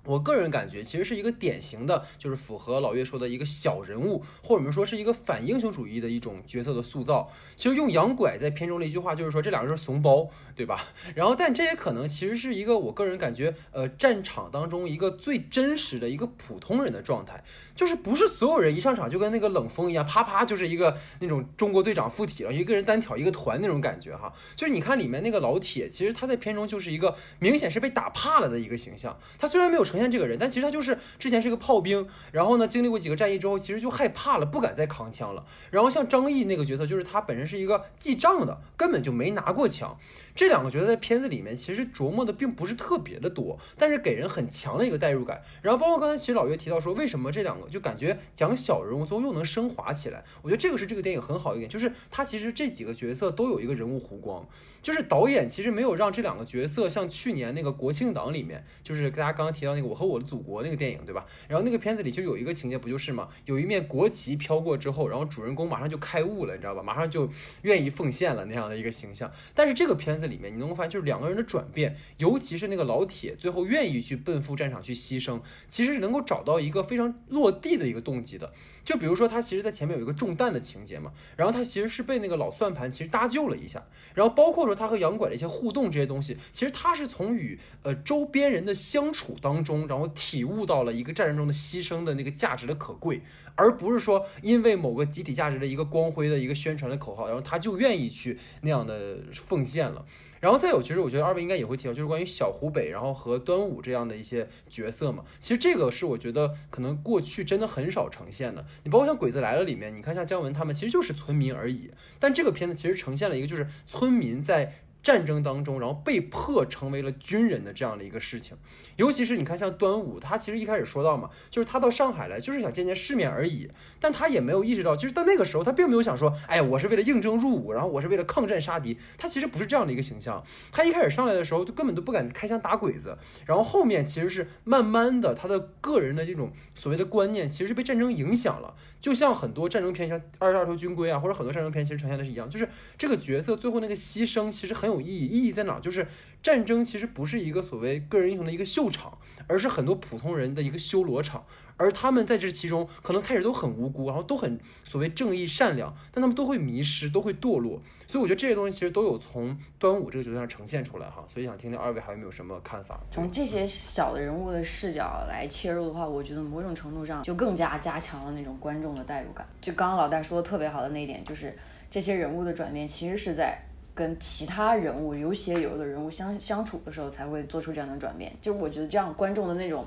[0.05, 7.31] 我个人感觉，其实是一个典型的，就是符合老岳说的一个小人物，或者我们说是一个反英雄主义的一种角色的塑造。
[7.55, 10.83] 其实用杨拐在片中的一句话就是说，这两个人怂包，对吧？
[11.15, 17.45] 然后，但这也可能其实是一个我个人感觉，呃，战场当中一个最真实的一个普通人的状态，
[17.75, 24.33] 就是不是所有人一上场就跟那个冷风一样，啪啪就是一个那种中国队长附体了，一个人单挑一个团那种感觉哈。
[24.57, 29.17] 就是你看里面那个老铁，其实他在片中就是一个明显是被打怕了的一个形象。
[29.39, 29.83] 他虽然没有。
[29.93, 35.45] 呈现这个人，但其实他就是之前是个炮兵，然后呢，经历过几个战役之后，其实就害怕了，不敢再扛枪了。
[35.71, 39.99] 然后像张译那个角色，就是他本身是一个记账的，根本就没拿过枪。
[40.35, 45.43] 这两个角色在片子里面其实琢磨的并不是特别的多，但是给人很强的一个代入感。
[45.61, 50.25] 然后包括刚才其实老岳提到说，为什么这两个就感觉讲小人物最后又能升华起来？
[50.43, 54.47] 我觉得这个是这个电影很好一点，就是它其实这几个角色都有一个人物弧光。
[54.83, 61.25] 就是导演其实没有让这两个角色像去年那个国庆档里面，就是大家刚刚提到那个我和我的祖国那个电影，对吧？
[61.47, 63.29] 然后那个片子里就有一个情节，不就是吗？
[63.45, 66.83] 有一面国旗飘过之后，然后主人公马上就开悟了，你知道吧？
[66.83, 67.31] 马上就
[67.63, 69.31] 愿意奉献了那样的一个形象。
[69.55, 78.53] 但是这个片子里面，你能够发现就是两个人的转变，尤其是那个老铁最后愿意去奔赴战场去牺牲，其实是能够找到一个非常落地的一个动机的。
[78.85, 93.23] 就比如说他其实，在前面有一个中弹的情节嘛，然后他其实是被那个老算盘其实搭救了一下，然后包括说他和杨拐的一些互动这些东西，其实他是从与呃周边人的相处当中，然后体悟到了一个战争中的牺牲的那个价值的可贵，
[93.55, 100.05] 而不是说因为某个集体价值的一个光辉的一个宣传的口号，然后他就愿意去那样的奉献了。
[100.43, 105.25] 然后再有，其实我觉得二位应该也会提到，就是关于小湖北，然后和端午这样的一些角色嘛。
[105.39, 108.67] 其实这个是我觉得可能过去真的很少呈现的。
[108.83, 111.93] 你包括像《鬼子来了》里面，你看像姜文他们，其实就是村民而已。
[112.19, 114.75] 但这个片子其实呈现了一个，就是村民在。
[115.03, 118.57] 战争当中，然后被迫成为了军人的这样的一个事情，
[118.97, 130.43] 尤其是你看，像端午，他其实一开始说到嘛，就是他到上海来就是想见见世面而已，但他也没有意识到，就是到那个时候，他并没有想说，哎，我是为了应征入伍，然后我是为了抗战杀敌，他其实不是这样的一个形象。
[130.71, 138.75] 他一开始上来的时候，就根本都不敢开枪打鬼子，然后后面其实是慢慢的，他的个人的这种所谓的观念，其实是被战争影响了。
[139.03, 145.27] 就像很多战争片，像《二十二条军规》啊，或者很多战争片，其实呈现的是一样，就是这个角色最后那个牺牲，其实很有意义。
[145.27, 145.81] 意义在哪？
[145.81, 146.07] 就是
[146.41, 151.45] 战争其实不是一个所谓个人英雄的一个秀场，而是很多普通人的一个修罗场。
[151.83, 157.83] 而他们在这其中，可能开始都很无辜，然后都很所谓正义善良，但他们都会迷失，都会堕落。
[158.07, 161.25] 所以我觉得这些东西其实都有从端午这个角色上呈现出来哈。
[161.27, 163.01] 所以想听听二位还有没有什么看法？
[163.11, 169.45] 从这些小的人物的视角来切入的话，我觉得某种程度上就更加加强了那种观众的代入感。
[169.61, 171.59] 就刚刚老大说的特别好的那一点，就是
[171.91, 173.59] 这些人物的转变其实是在
[173.95, 178.33] 跟其他人物有血有肉的人物相相处的时候才会做出这样的转变。
[178.41, 179.85] 就我觉得这样观众的那种。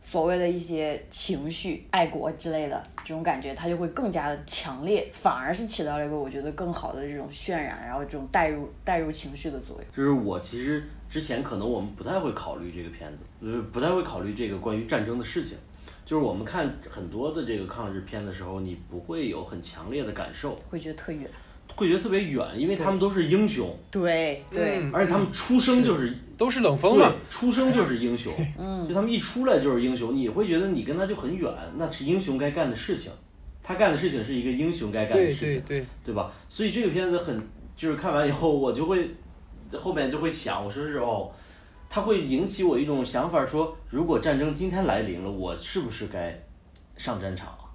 [0.00, 9.84] 所谓的一些情绪、爱国之类的这种感觉，它就会更加的强烈，反而是起到了一个我觉得更好的这种渲染，然后这种带入带入情绪的作用。
[9.94, 15.58] 就是我其实之前可能我们不太会考虑这个片子，就是不太会考虑这个关于战争的事情。
[16.06, 21.28] 就是我们看很多的这个抗日片的时候，你不会有很强烈的感受，会觉得特远。
[21.78, 33.12] 会觉得特别远，因为他们都是英雄，对对，嗯而且他们出生就是都是冷锋对嘛，，出生就是英雄，嗯，就他们一出来就是英雄，你会觉得你跟他就很远，那是英雄该干的事情，
[33.62, 36.32] 他干的事情是一个英雄该干的事情，对对，对吧？
[36.48, 37.40] 所以这个片子很，
[37.76, 39.10] 就是看完以后我就会
[39.72, 41.30] 后面就会想，我说是哦，
[41.88, 46.36] 它会引起我一种想法，说如果战争今天来临了，我是不是该
[46.96, 47.70] 上战场啊？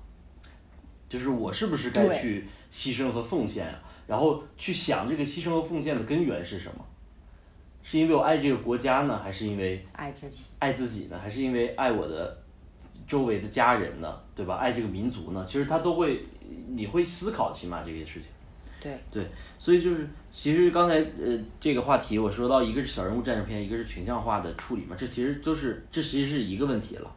[1.08, 3.80] 就是我是不是该去牺牲和奉献啊？
[4.08, 6.86] 然后去想这个牺牲和奉献的根源是什么？
[7.82, 10.46] 是因为我爱这个国家呢，还是因为爱自己。
[10.60, 12.38] 爱自己呢，还是因为爱我的
[13.06, 14.18] 周围的家人呢？
[14.34, 14.56] 对吧？
[14.56, 15.44] 爱这个民族呢？
[15.46, 16.24] 其实他都会，
[16.70, 18.30] 你会思考起码这些事情。
[18.80, 19.28] 对，对，
[19.58, 27.16] 所以就是其实刚才呃这个话题我说到一个是小人物战争片，一个是群像化的处理嘛，这其实都是这其实是一个问题了，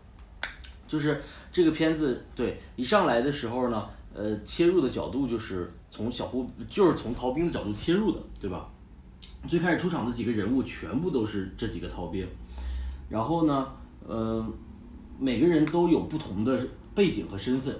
[0.86, 1.20] 就是
[1.50, 8.68] 这个片子对一上来的时候呢，呃切入的角度就是从小胡就是从逃兵的角度切入的，对吧？
[9.48, 12.28] 最开始出场的几个人物全部都是这几个逃兵，
[13.08, 13.66] 然后呢，
[14.06, 14.46] 呃，
[15.18, 17.74] 每个人都有不同的背景和身份，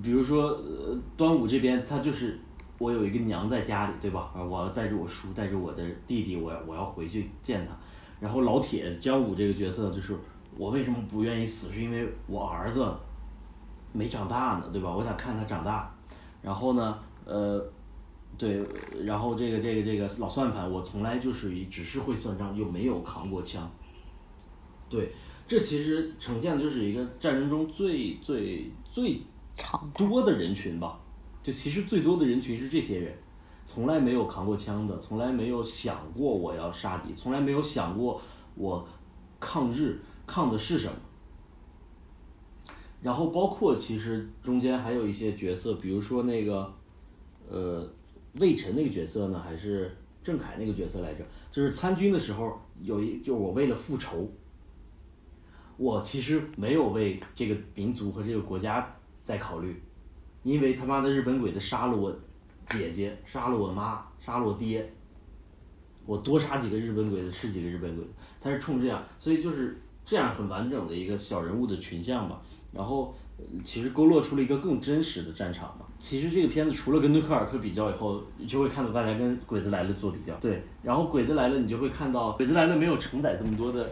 [0.00, 2.38] 比如说，呃，端午这边他就是
[2.78, 4.30] 我有一个娘在家里，对吧？
[4.32, 7.76] 啊，我要带着我叔，带着我的弟弟，我要我要回去见他。
[8.20, 10.16] 然后老铁姜武这个角色就是
[10.56, 12.88] 我为什么不愿意死，是因为我儿子
[13.92, 14.94] 没长大呢，对吧？
[14.94, 15.92] 我想看他长大。
[16.42, 17.64] 然后呢，呃，
[18.36, 18.64] 对，
[19.04, 23.70] 然后这个这个这个老算盘，我从来就是一只是会算账，又没有扛过枪。
[24.88, 25.12] 对，
[25.46, 29.22] 这其实呈现的就是一个战争中最最最。
[29.94, 30.98] 多的人群吧，
[31.42, 33.14] 就其实最多的人群是这些人，
[33.66, 38.18] 从来没有扛过枪的，从来没有想过我要杀敌，从来没有想过
[38.54, 38.88] 我
[39.38, 40.94] 抗日抗的是什么。
[43.02, 46.70] 然后包括其实中间还有一些角色，比如说那个，
[47.48, 47.88] 呃，
[48.34, 51.24] 魏晨那个角色呢，还是郑恺那个角色来着？
[51.50, 54.30] 就是参军的时候有一，就是我为了复仇，
[55.78, 58.94] 我其实没有为这个民族和这个国家
[59.24, 59.82] 在考虑，
[60.42, 62.14] 因为他妈的日本鬼子杀了我
[62.68, 64.92] 姐姐，杀了我妈，杀了我爹，
[66.04, 72.42] 我多杀几个日本鬼子是几个日本鬼子，他是冲这样，所以就是这样很完整的一个小人物的群像吧。
[72.72, 75.86] 然后呃其实勾勒出了一个更真实的战场嘛。
[75.98, 80.34] 其实这个片子除了跟敦刻尔克比较以后，就会看到大家跟《鬼子来了》做比较。
[80.36, 83.86] 对，然后《鬼子来了》你就会看到，《鬼子来了》没有承载这么多的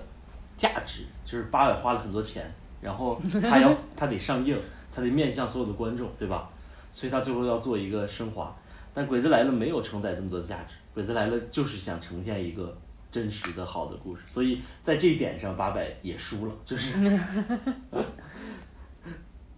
[0.57, 2.51] 价值，就是八百花了很多钱，
[2.81, 4.57] 然后他要他得上映，
[4.91, 6.49] 他得面向所有的观众，对吧？
[6.91, 8.57] 所以他最后要做一个升华。
[8.95, 12.74] 但《鬼子来了》没有承载这么多的价值，《鬼子来了》就是想呈现一个
[13.12, 16.99] 真实的好的故事，所以在这一点上，八百也输了，就是。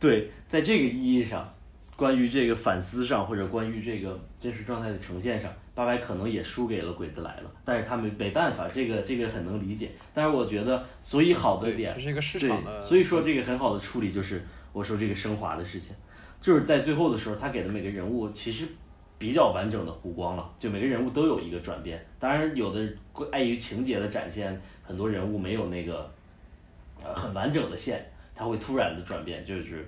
[0.01, 1.47] 对，在这个意义上，
[1.95, 9.91] 关于这个反思上，或者关于这个真实状态的呈现上，八佰可能也输给了《鬼子来了》，但是他没没办法，这个这个很能理解。
[10.15, 14.43] 但是我觉得，所以好的对，点这，是一个市对场的，，所以说这个很好的处理就是
[14.73, 15.95] 我说这个升华的事情，
[16.41, 18.67] 就是在最后的时候，他给的每个人物其实
[19.19, 22.03] 比较完整的弧光了，就每个人物都有一个转变。
[22.19, 22.89] 当然，有的
[23.31, 26.11] 碍于情节的展现，很多人物没有那个
[27.05, 28.03] 呃很完整的线，
[28.41, 29.87] 他会突然的转变，就是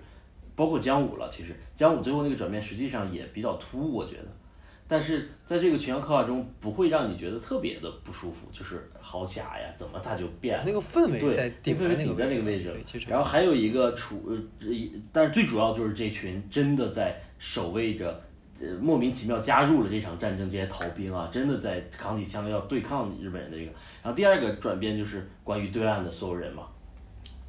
[0.54, 1.30] 包括姜武了。
[1.32, 4.26] 其实姜武最后那个转变实际上也比较突兀，我觉得。
[4.86, 10.64] 但是在这个群像刻画中，不会让你觉得特别的不舒服，就是好假呀，怎么他就变了？
[10.66, 12.74] 那个氛围对，在顶氛围顶在那个位置
[13.08, 14.30] 然后还有一个处，
[14.60, 18.22] 呃，一但是最主要就是这群真的在守卫着，
[18.60, 23.72] 呃，莫名其妙加入了这场战争，这些逃兵啊，真的在扛起枪要对抗日本人的这个。
[24.02, 26.66] 然后第二个转变就是关于对岸的所有人嘛，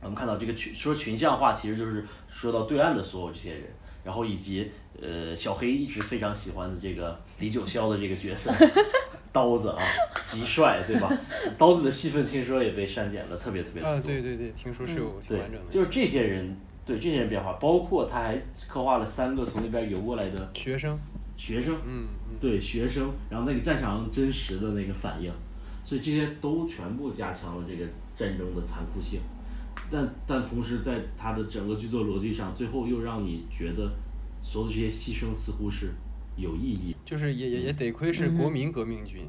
[0.03, 3.63] 我们看到这个群说群像化，其实就是说到对岸的所有这些人，
[4.03, 4.69] 然后以及
[5.01, 8.51] 呃小黑一直非常喜欢的这个李九霄的这个角色，
[9.31, 9.77] 刀子啊，
[10.25, 11.09] 极帅，对吧？
[11.57, 13.95] 刀子的戏份听说也被删减了，特别特别的多。
[13.97, 18.35] 啊，对对对，听说是有挺对完整的，，就是这些人，对这些人变化，包括他还
[18.67, 20.99] 刻画了三个从那边游过来的学生，
[21.37, 25.31] 学生，嗯嗯，对学生，然后那个战场上真实的那个反应，
[25.83, 27.85] 所以这些都全部加强了这个
[28.15, 29.19] 战争的残酷性，
[29.93, 33.91] 但但同时在他的整个剧作逻辑上，最后又让你觉得
[34.41, 35.91] 所有的这些牺牲似乎是
[36.35, 36.95] 有意义。
[37.05, 39.27] 就是也也也得亏是国民革命军。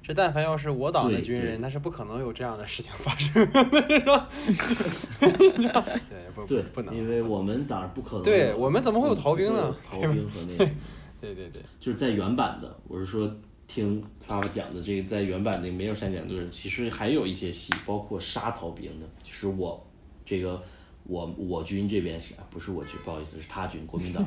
[0.00, 3.60] 这但凡要是我党的军人，那是不可能有这样的事情发生的，
[3.92, 5.84] 是吧？
[6.08, 8.22] 对，不对，不能，因为我们当然不可能。
[8.22, 10.70] 对我们怎么会有逃兵呢逃兵和那个。
[11.20, 13.30] 对对对，就是在原版的，我是说
[13.66, 19.84] 听爸爸讲的这个在原版那个没有删减的，其实还有一些戏，包括杀逃兵的，就是我
[20.28, 20.62] 这个
[21.04, 24.22] 我我军这边是啊不是我军，不好意思，是他军，国民党，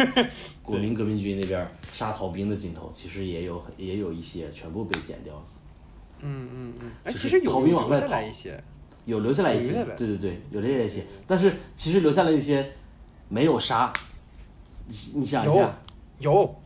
[0.62, 5.42] 国民革命军那边杀逃兵的镜头，其实也有也有一些全部被剪掉了，
[6.20, 8.64] 嗯嗯嗯，哎，就是其实有逃兵往留下外跑来一些，
[9.04, 12.72] 有留下来一些对对对，有留下来一些，但是其实留下来一些
[13.28, 13.92] 没有杀，
[14.86, 15.82] 你你想一有下，
[16.20, 16.56] 有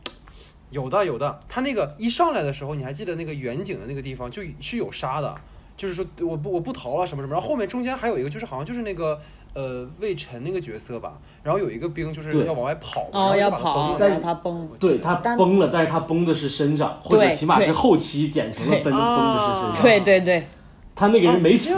[0.71, 5.35] 有的有的，他那个一上来的时候，你还记得那个远景的那个地方就是有杀的，
[5.77, 9.19] 就是说我不我不逃了什么什么，然后后面中间还有一个就是好像就是那个
[9.53, 19.83] 呃魏晨那个角色吧，然后有一个兵就是要往外跑，然哦，后要跑，把他崩了但是他崩，对他崩了，但是他崩的是身上，或者对对起码是后期剪成了崩崩的是身上。
[19.83, 20.47] 对对对，
[20.95, 21.73] 他那个人没死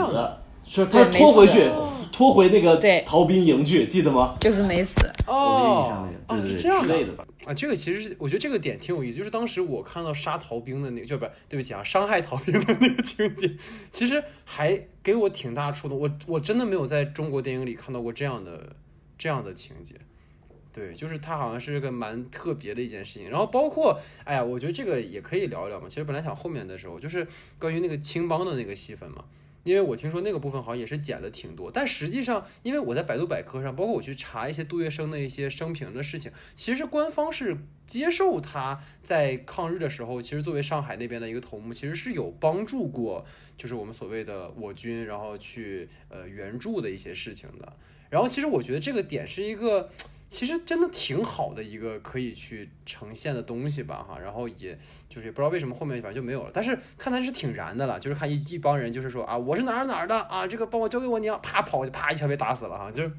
[0.64, 1.68] 说他拖回去，
[2.12, 4.34] 拖回那个对逃兵营去，记得吗？
[4.38, 5.00] 就是没死。
[5.26, 13.56] 哦那个，对对对哦是这样的啊，这个其实是我觉得这个点挺有意思，就是当时我看到杀逃兵的那个，就不对不起啊，伤害逃兵的那个情节，
[13.90, 15.98] 其实还给我挺大触动。
[15.98, 18.76] 我我真的没有在中国电影里看到过这样的
[19.16, 19.94] 这样的情节。
[20.70, 25.88] 对，就是它好像是个蛮特别的一件事情，然后包括，哎呀，我觉得这个也可以聊一聊嘛。
[25.88, 27.26] 其实本来想后面的时候，就是
[27.58, 29.24] 关于那个青帮的那个戏份嘛，
[29.68, 37.54] 因为我听说那个部分好像也是剪的挺多，但实际上，因为我在百度百科上，包括我去查一些杜月笙的一些生平的事情，其实官方是
[37.86, 43.26] 接受他在抗日的时候，其实作为上海那边的一个头目，其实是有帮助过，
[43.58, 47.70] 就是我们所谓的我军，然后去呃援助的一些事情的。
[48.08, 49.90] 然后其实我觉得这个点是一个。
[50.28, 63.12] 其实真的挺好的一个可以去呈现的东西吧，哈，然后也就是也不知道为什么后面反正就没有了，但是看来是挺燃的了，就是看一一帮人就是说啊，我是哪儿哪儿的啊，这个帮我交给我娘，啪跑就啪一下被打死了哈，就是，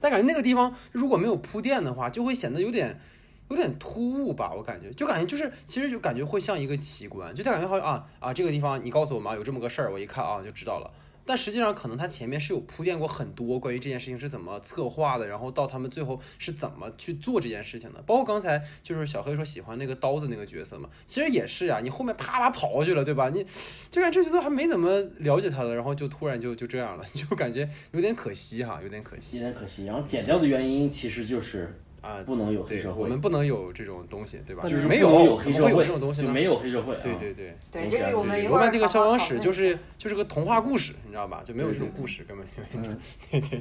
[0.00, 3.00] 但感觉那个地方如果没有铺垫的话，就会显得有点
[3.48, 10.88] 有点突兀吧，我感觉就感觉就是其实就感觉会像一个奇观，就感觉好像啊啊这个地方你告诉我嘛有这么个事儿，我一看啊就知道了。
[11.24, 18.02] 但实际上，可能他前面是有铺垫过很多关于这件事情是怎么策划的，然后到他们最后是怎么去做这件事情的。
[18.02, 23.30] 包括刚才就是小黑说喜欢那个刀子那个角色嘛，其实也是啊，你后面啪啪跑过去了，对吧？
[23.30, 23.44] 你
[23.90, 29.84] 就感觉这角色还没怎么了解他的，然后就突然就就这样了， 就感觉有点可惜哈，有点可惜有点可惜。
[29.84, 32.18] 然后剪掉的原因其实就是啊。
[32.26, 34.62] 不能有黑，社会，我们不能有这种东西，对吧？
[34.64, 36.22] 就是没不能有有黑社会这种东西？
[36.22, 37.00] 就没有黑社会啊。
[37.02, 37.56] 对对对。
[37.72, 41.42] 对，这个我们罗曼蒂克儿好好消亡史就是就是个童话故事，你知道吧？
[41.46, 42.98] 就没有这种对对故事，根本就嗯
[43.30, 43.60] 对对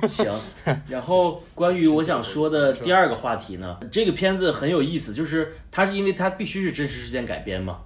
[0.00, 0.08] 对。
[0.08, 0.32] 行，
[0.88, 7.80] 然后关于我想说的第二个话题呢，这个片子很有意思，就是它是因为它必须是真实事件改编嘛，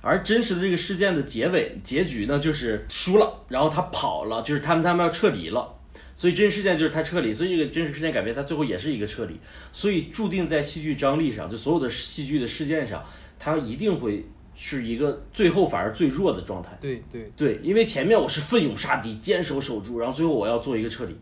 [0.00, 5.74] 而真实的这个事件的结尾结局呢，就是输了，然后他跑了，就是他们他们要撤离了。
[6.16, 9.38] 所以真实事件就是他撤离，所以这个真实事件改编，它最后也是一个撤离，
[9.70, 13.04] 所以注定在戏剧张力上，就所有的戏剧的事件上，
[13.38, 16.76] 它一定会是一个最后反而最弱的状态。
[16.80, 21.14] 对对对，因为前面我是奋勇杀敌，坚守守住，然后最后我要做一个撤离，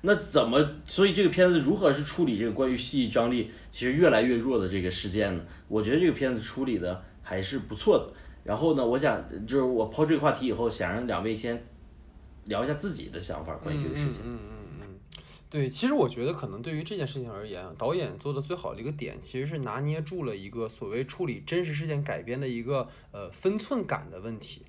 [0.00, 0.66] 那怎么？
[0.86, 5.44] 所以这个片子如何是处理这个关于戏剧张力其实越来越弱的这个事件呢？
[5.68, 8.10] 我觉得这个片子处理的还是不错的。
[8.44, 11.62] 然后呢，我想就是我抛这个话题以后，想让两位先
[12.48, 14.22] 聊一下自己的想法关于这个事情。
[14.24, 14.98] 嗯嗯嗯，
[15.48, 24.62] 对，其实我觉得可能对于这件事情而言，导演做的最好的一个点，其实是拿捏住了一个所谓处理真实事件改编的一个呃分寸感的问题。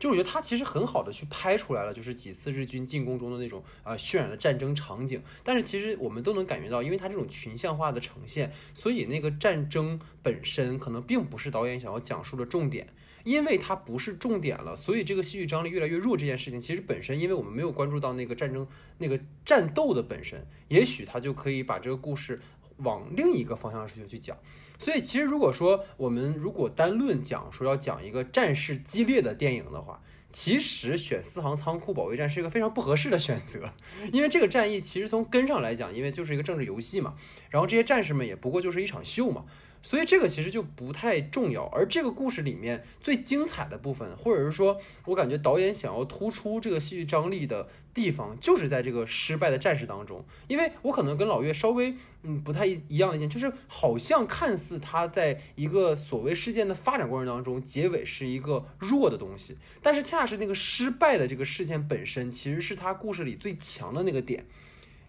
[0.00, 5.22] 就我觉得他其实很好的去拍出来了，就是几次日军进攻中的那种啊、呃渲染的战争场景。
[5.44, 12.88] 但是其实我们都能感觉到，因为他这种群像化的呈现，所以那个战争本身可能并不是导演想要讲述的重点。
[13.22, 16.16] 因为它不是重点了，所以这个戏剧张力越来越弱。
[16.16, 22.40] 这件事情其实本身，因为我们没有关注到那个战争、那个战斗的本身，也许他就可以把这个故事
[22.78, 24.34] 往另一个方向去去讲。
[24.82, 30.00] 所以，其实如果说我们如果单论讲说要讲一个战事激烈的电影的话，
[30.30, 33.68] 其实选四行仓库保卫战是一个非常不合适的选择，
[34.10, 37.14] 因为这个战役其实从根上来讲，因为就是一个政治游戏嘛，
[37.50, 39.44] 然后这些战士们也不过就是一场秀嘛。
[39.82, 50.24] 所以这个其实就不太重要，而这个故事里面最精彩的部分，或者是说我感觉导演想要突出这个戏剧张力的地方，就是在这个失败的战士当中。
[50.48, 64.44] 因为我可能跟老岳稍微嗯不太一一样的一点，就是好像看似他在一个所谓事件的发展过程当中，结尾是一个弱的东西，但是恰是那个失败的这个事件本身，其实是他故事里最强的那个点。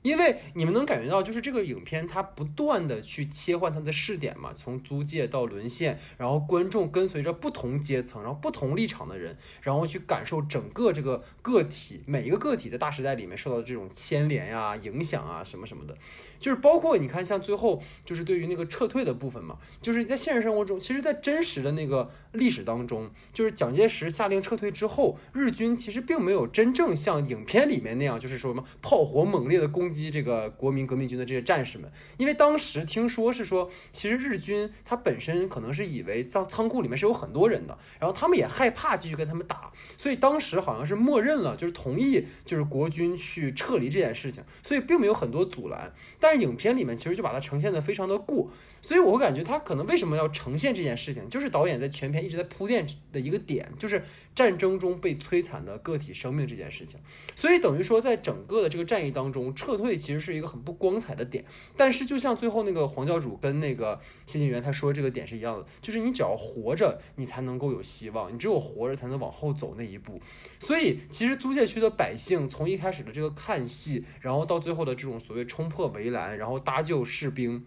[0.01, 15.95] 因为你们能感觉到，就是这个影片它不断的去切换它的视点嘛，从租界到沦陷，然后观众跟随着不同阶层，然后不同立场的人，然后去感受整个这个个体每一个个体在大时代里面受到的这种牵连呀、影响啊什么什么的，
[16.41, 45.93] 就是包括你看像最后就是对于那个撤退的部分嘛，就是在现实生活中，其实，在真实的那个历史当中，就是蒋介石下令撤退之后，日军其实并没有真正像影片里面那样，就是说什么炮火猛烈的攻击这个国民革命军的这些战士们，因为当时听说是说，其实日军他本身可能是以为仓仓库里面是有很多人的，然后他们也害怕继续跟他们打，所以当时好像是默认了，就是同意就是国军去撤离这件事情，所以并没有很多阻拦。
[46.19, 48.49] 但是影片里面其实就把它呈现的非常的过，
[48.81, 54.03] 所以我会感觉他可能为什么要呈现这件事情，就是导演在全片一直在铺垫的一个点，就是
[54.33, 56.99] 战争中被摧残的个体生命这件事情。
[57.35, 61.45] 所以等于说，在整个的这个战役当中，撤退其实是一个很不光彩的点。
[61.77, 70.19] 但是就像最后那个黄教主跟那个谢晋元他说这个点是一样的，就是你只要活着，你才能够有希望，你只有活着才能往后走那一步。
[70.59, 77.63] 所以其实租界区的百姓从一开始的这个看戏，然后到最后的这种所谓冲破围栏，然后搭救士兵。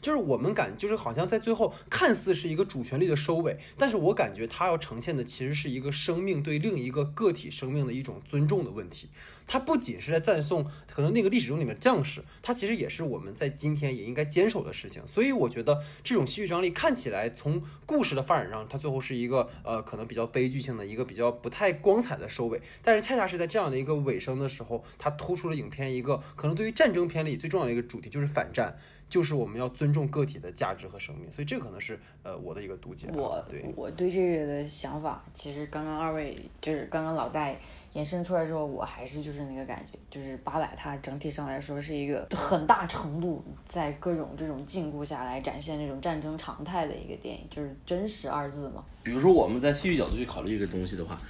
[0.00, 9.08] 就是我们感，就是好像在最后看似是一个主旋律的收尾，但是我感觉它要呈现的其实是一个生命对另一个个体生命的一种尊重的问题。
[9.46, 15.02] 它不仅是在赞颂可能那个历史中里面将士，它其实也是我们在今天也应该坚守的事情。
[15.08, 28.76] 所以我觉得这种戏剧张力看起来从故事的发展上，它最后是一个呃可能比较悲剧性的一个比较不太光彩的收尾，但是恰恰是在这样的一个尾声的时候，它突出了影片一个可能对于战争片里最重要的一个主题，就是反战。
[29.10, 33.12] 就是我们要尊重个体的价值和生命，所以这可能是呃我的一个读解啊。
[33.14, 37.58] 我对我对这个的想法，其实刚刚二位就是刚刚老戴
[37.92, 48.84] 延伸出来之后，我还是就是那个感觉，就是八百它整体上来说是一个很大程度在各种这种禁锢下来展现这种战争常态的一个电影，就是真实二字嘛。
[49.02, 51.20] 比如说我们在戏剧角度去考虑这个东西的话，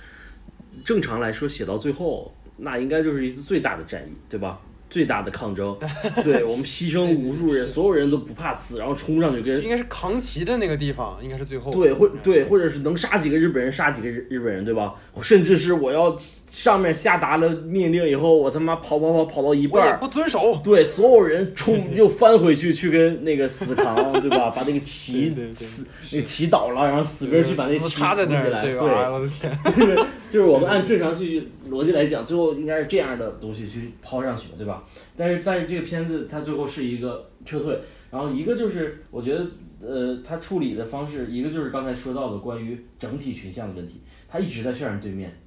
[0.85, 4.61] 正常来说写到最后，那应该就是一次最大的战役，对吧？
[4.91, 5.74] 最大的抗争，
[6.24, 11.70] 对我们牺牲无数人，所有人都不怕死，然后冲上去跟应该是扛旗的那个地方，应该是最后。
[11.70, 14.95] 对，或对，或者是能杀几个日本人，杀几个日日本人，对吧？
[15.22, 16.16] 甚至是我要
[16.51, 20.61] 上面下达了命令以后，我他妈跑跑跑跑到一半儿，不遵守。
[20.64, 24.51] 对，所有人冲又翻回去去跟那个死扛，对吧？
[24.57, 29.97] 把那个旗死那个旗倒了，然后死根儿去把那旗插在那儿，来，对我的天， 就是
[30.32, 34.80] 就是我们按正常戏剧逻辑来讲，最后应该是这样的东西去抛上去的，对吧？
[35.16, 37.78] 但是但是这个片子它最后是一个撤退，
[38.11, 39.47] 然后一个就是我觉得
[39.81, 45.41] 呃它处理的方式，一个就是刚才说到的关于整体群像的问题，它一直在渲染对面，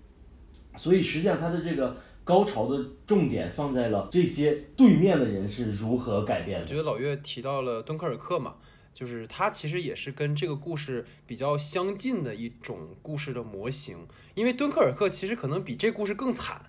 [0.75, 6.75] 所以实际上它的这个高潮的重点放在了这些对面的人是如何改变的我觉。
[6.77, 8.55] 得老岳提到了敦刻尔克嘛，
[8.93, 16.61] 就是它其实也是跟这个故事比较相近的一种故事的模型，因为敦刻尔克其实可能比这故事更惨。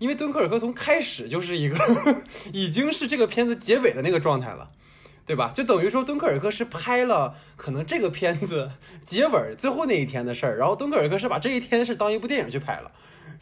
[0.00, 1.78] 因为敦刻尔克从开始就是一个
[2.52, 4.66] 已经是这个片子结尾的那个状态了，
[5.26, 5.52] 对吧？
[5.54, 8.70] 就等于说敦刻尔克是拍了可能这个片子
[9.04, 12.90] 结尾最后那一天的事儿，然后敦刻尔克是把这一天是当一部电影去拍了。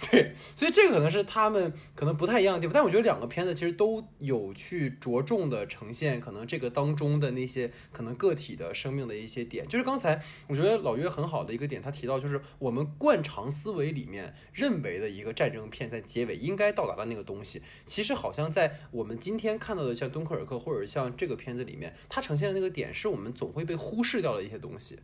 [0.01, 9.67] 对，所以这个可能是他们可能不太一样的地方，但我觉得两个片子其实都有去着重的呈现可能这个当中的那些可能个体的生命的一些点。
[9.67, 24.97] 就是刚才我觉得老约很好的一个点，他提到就是我们惯常思维里面认为的一个战争片在结尾应该到达的那个东西，其实好像在我们今天看到的像敦刻尔克或者像这个片子里面，它呈现的那个点是我们总会被忽视掉的一些东西。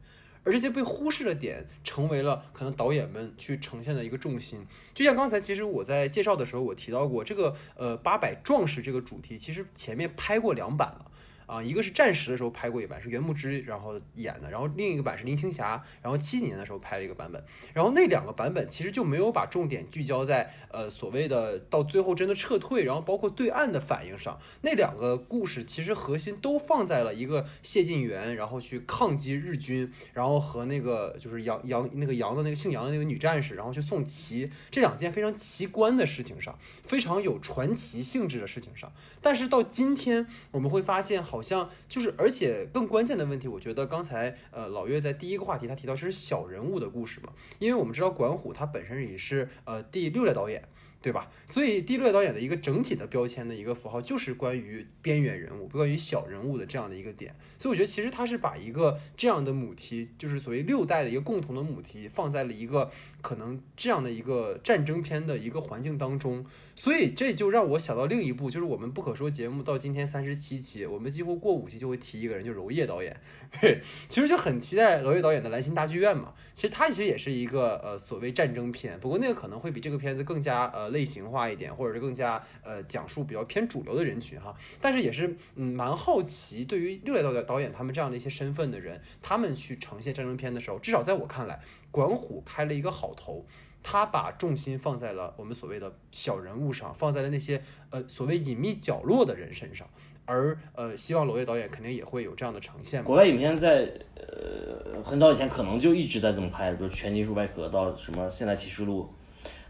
[0.44, 4.66] 而这些被忽视的点，成为了可能导演们去呈现的一个重心。
[4.92, 11.10] 就像刚才，其实我在介绍的时候，我提到过这个呃八百壮士这个主题，其实前面拍过两版了。
[11.46, 38.90] 啊，一个是战时的时候拍过一版，是袁牧之然后演的，然后另一个版是林青霞，然后七几年的时候拍了一个版本，然后那两个版本其实就没有把重点聚焦在呃所谓的到最后真的撤退，然后包括对岸的反应上，那两个故事其实核心都放在了一个谢晋元，然后去抗击日军，然后和那个就是杨杨那个杨的那个姓杨的那个女战士，然后去送旗这两件非常奇观的事情上，非常有传奇性质的事情上，
[39.20, 41.22] 但是到今天我们会发现。
[41.33, 50.62] 好好像就是，而且更关键的问题，我觉得刚才呃老岳在第一个话题他提到是小人物的故事嘛，因为我们知道管虎他本身也是呃第六代导演。
[51.04, 51.30] 对吧？
[51.46, 57.36] 所以第六代导演的一个整体的标签的一个符号，就是关于边缘人物、关于小人物的这样的一个点。
[57.58, 62.90] 所以我觉得其实他是把一个这样的母题，就是所谓六代的一个共同的母题，放在了一个
[63.24, 66.44] 可能这样的一个战争片的一个环境当中，
[66.74, 73.18] 所以这就让我想到另一部，就是我们不可说节目到今天三十七期，我们几乎过五期就会提一个人，就是娄烨导演。
[73.62, 76.34] 对，其实就很期待娄烨导演的《兰心大剧院》嘛。
[76.52, 84.54] 其实他其实也是一个呃所谓战争片，不过那个可能会比这个片子更加呃类型化一点，或者是更加呃讲述比较偏主流的人群哈。
[84.82, 91.60] 但是也是嗯蛮好奇，对于六代导导导演他们这样的一些身份的人，他们去呈现战争片的时候，至少在我看来，
[91.94, 93.46] 管虎开了一个好头。
[93.86, 99.86] 他把重心放在了我们所谓的小人物上，放在了那些呃所谓隐秘角落的人身上，
[100.24, 103.04] 而呃，希望娄烨导演肯定也会有这样的呈现。
[103.04, 109.10] 国外影片在呃很早以前可能就一直在这么拍，比如《全金属外壳》到什么《现代启示录》，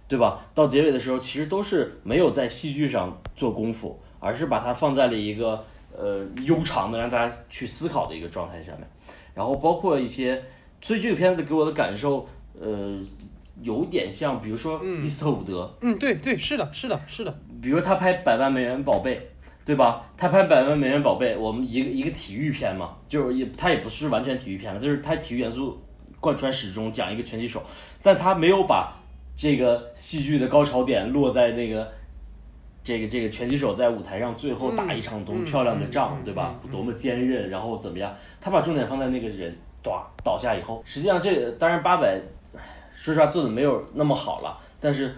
[0.06, 0.46] 对吧？
[0.54, 8.88] 到结尾的时候，其实都是没有在戏剧上做功夫，而是把它放在了一个呃悠长的让大家去思考的一个状态上面。
[9.34, 10.40] 然后包括一些，
[10.84, 12.28] 所以这个片子给我的感受，
[12.60, 13.00] 呃，
[13.62, 19.16] 有点像，比如说伊斯特伍德，嗯，对对，是的，是的，是的，比如他拍《百万美元宝贝》，
[19.64, 20.12] 对吧？
[20.14, 25.82] 他拍《百万美元宝贝》，我们一个一个体育片嘛，就是也他也不是完全体育片了，就是他体育元素
[26.20, 27.62] 贯穿始终，讲一个拳击手，
[28.02, 28.94] 但他没有把
[29.34, 31.90] 这个戏剧的高潮点落在那个
[32.82, 38.14] 这个这个拳击手在舞台上最后打一场多么漂亮的仗，嗯对吧多么坚韧，然后怎么样？
[38.38, 42.20] 他把重点放在那个人倒倒下以后，实际上这个当然八百，
[42.96, 45.14] 说实话做的没有那么好了，但是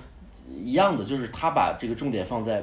[0.46, 2.62] 一样的就是他把这个重点放在。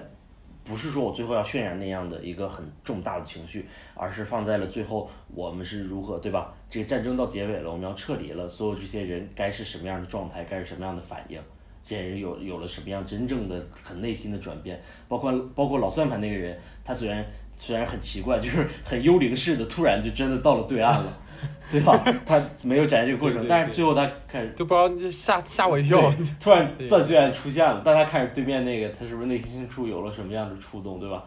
[0.66, 6.54] 不是说我最后要渲染那样的一个很重大的情绪，而是放在了最后我们是如何，对吧？
[6.70, 11.38] 这个战争到结尾了，我们要撤离了，所有这些人该是什么样的状态，该是什么样的反应，
[11.84, 17.26] 这些人有有了什么样真正的很内心的转变，包括包括老算盘那个人，他虽然
[17.58, 21.20] 虽然很奇怪，就是很幽灵似的，突然就真的到了对岸了，
[21.72, 21.98] 对吧？
[22.26, 26.14] 他没有展现这个过程，对对对但是最后他开始就不知道就吓吓我一跳。
[26.40, 31.24] 突然对到对岸出现了，但他看着对面那个，他是不是内心深处有了什么样的触动，对吧？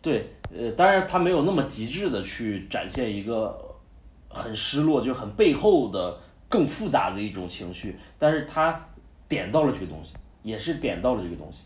[0.00, 3.58] 对，呃，当然他没有那么极致的去展现一个
[4.28, 6.16] 很失落，就是很背后的
[6.48, 8.88] 更复杂的一种情绪，但是他
[9.28, 11.62] 点到了这个东西，也是点到了这个东西，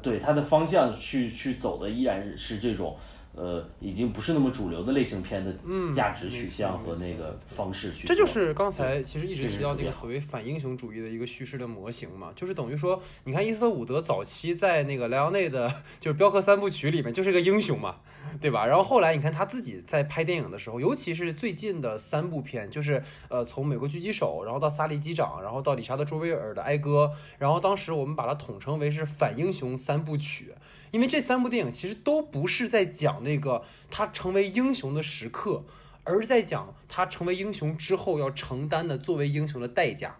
[0.00, 2.96] 对他的方向去去走的依然是是这种。
[3.38, 17.98] 呃，已经不是那么主流的类型片的嗯价值取向和那个方式去做，这就是刚才其实一直提到那个所谓反英雄主义的一个叙事的模型嘛，就是等于说，你看伊斯特伍德早期在那个莱昂内的就是《镖客三部曲》里面就是个英雄嘛，
[18.40, 18.66] 对吧？
[18.66, 30.52] 然后后来你看他自己在拍电影的时候，尤其是最近的三部片，就是呃从《美国狙击手》，然后到《萨利机长》，然后到理查德·朱维尔的《哀歌》，然后当时我们把它统称为是反英雄三部曲。
[30.90, 35.64] 因为这三部电影其实都不是在讲那个他成为英雄的时刻，
[36.04, 40.16] 而是在讲他成为英雄之后要承担的作为英雄的代价。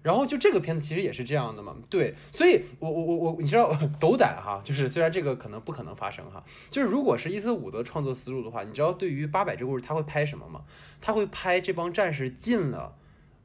[0.00, 10.62] 然后就这个片子其实也是这样的嘛，对，所以我我我我，你知道 斗胆哈，就是虽然这个可能不可能发生哈，就是如果是一四五的创作思路的话，你知道对于八百这个故事他会拍什么吗？
[11.00, 12.94] 他会拍这帮战士进了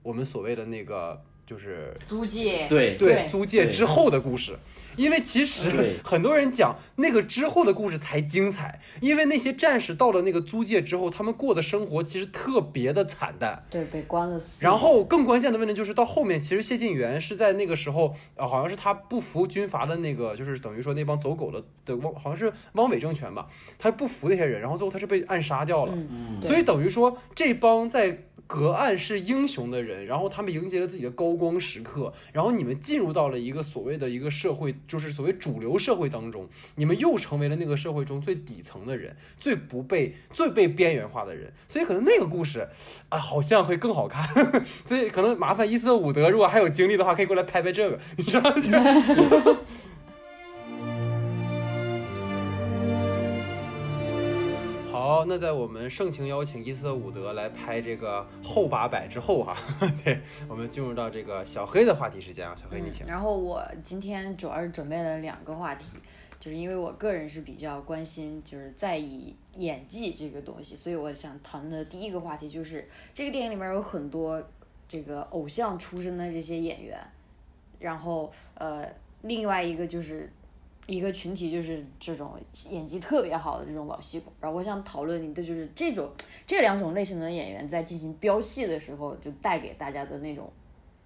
[0.03, 4.57] 我们所谓的那个就是租界，对对租界之后的故事。
[4.95, 13.63] 因为其实 很多人讲那个之后的故事才精彩，因为那些战士到了那个租界之后，他们过的生活其实特别的惨淡。
[13.69, 14.41] 对，被关了。
[14.59, 25.93] 然后更关键的问题就是到后面，其实谢晋元是在那个时候，呃，好像是他不服军阀的那个，就是等于说那帮走狗的的汪，好像是汪伪政权吧，他不服那些人，然后最后他是被暗杀掉了。
[25.95, 42.67] 嗯，所以等于说这帮在隔岸是英雄的人，然后他们迎接了自己的高光时刻，然后你们进入到了一个所谓的一个社会，就是所谓主流社会当中，你们又成为了那个社会中最底层的人，最不被最被边缘化的人，所以可能那个故事
[43.09, 44.27] 啊，好像会更好看，
[44.85, 48.55] 所以可能麻烦伊斯特伍德，如果还有精力的话，可以过来拍拍这个，你知道吗？
[55.05, 59.53] 好，那在我们盛情邀请伊斯特伍德来拍这个后八百之后哈，
[60.01, 63.05] 对我们进入到这个小黑的话题时间啊，小黑你请。
[63.05, 65.87] 然后我今天主要是准备了两个话题，
[66.39, 74.41] 就是因为我个人是比较关心，就是在意演技这个东西，所以我想谈的第一个话题就是这个电影里面有很多
[74.87, 76.97] 这个偶像出身的这些演员，
[77.77, 78.87] 然后呃，
[79.23, 80.31] 另外一个就是。
[80.87, 82.33] 一个群体就是这种
[82.69, 86.11] 演技特别好的这种老戏骨，然后我想讨论的就是这种
[86.45, 90.51] 这两种类型的演员在进行飙戏的时候，就带给大家的那种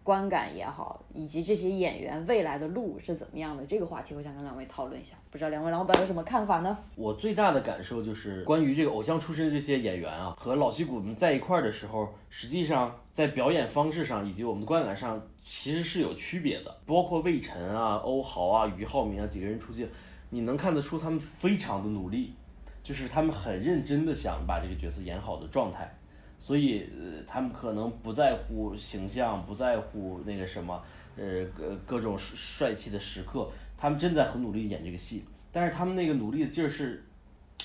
[0.07, 5.15] 观感也好，以及这些演员未来的路是怎么样的，这个话题我想跟两位讨论一下。
[5.29, 6.77] 不知道两位老板有什么看法呢？
[6.95, 16.73] 我最大的感受就是关于这个偶像出身的这些演员啊，和老戏骨们在一块儿的时候，实际上在表演方式上以及我们的观感上其实是有区别的。
[16.85, 19.85] 包括魏晨啊、欧豪啊、俞灏明啊几个人出镜，
[20.29, 22.33] 你能看得出他们非常的努力，
[22.81, 25.93] 就是他们很认真的想把这个角色演好的状态。
[26.39, 30.81] 所以，呃，他们可能不在乎形象，不在乎那个什么，
[31.17, 35.25] 呃，各各种帅气的时刻，他们真在很努力演这个戏。
[35.51, 37.03] 但是他们那个努力的劲儿是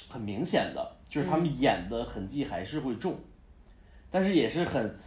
[0.09, 3.19] 很明显的，就是他们演的痕迹还是会重，
[4.11, 4.99] 但是也是很，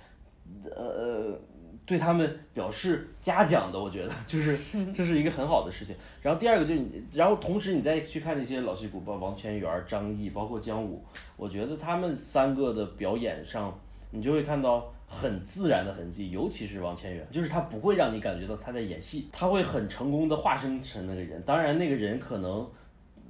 [0.63, 1.39] 呃，
[1.85, 3.79] 对他们表示嘉奖的。
[3.79, 4.57] 我觉得 就是
[4.91, 5.95] 这是一个很好的事情。
[6.21, 6.83] 然后第二个就是，
[7.13, 11.03] 然后同时你再去看那些老戏骨，包括王全元、张译，包括姜武，
[11.37, 13.79] 我觉得他们三个的表演上，
[14.09, 21.39] 你就会看到很自然的痕迹，尤其是王千源，就是他不会让你感觉到他在演戏，他会很成功的化身成那个人。
[21.43, 22.67] 当然，那个人可能，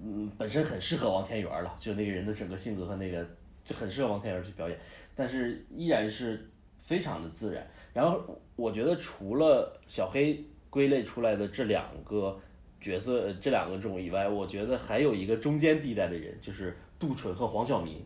[0.02, 3.28] 嗯，本身很适合王千源了，就那个人的整个性格和那个
[3.66, 4.78] 就很适合王千源去表演，
[5.14, 6.50] 但是依然是
[6.82, 7.68] 非常的自然。
[7.96, 8.22] 然后
[8.58, 12.38] 我觉得除了小黑归类出来的这两个
[12.82, 18.06] 角色，这两个种以外，我觉得还有一个中间地带的人，就是杜淳和黄晓明。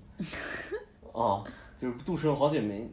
[1.12, 1.44] 哦，
[1.82, 2.88] 就是杜淳和黄晓明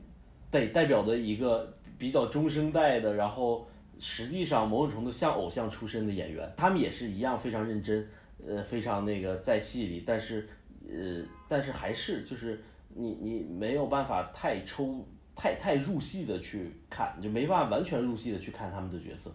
[0.51, 3.69] 代代表的一个比较中生代的，然后
[3.99, 8.09] 实际上某种程度像偶像出身的演员，他们也是一样非常认真，
[8.49, 10.49] 呃，非常那个在戏里，但是
[10.89, 12.59] 呃，但是还是就是
[12.95, 15.07] 你你没有办法太抽
[15.37, 19.31] 太太入戏的去看，就没办法完全入戏的去看他们的角色，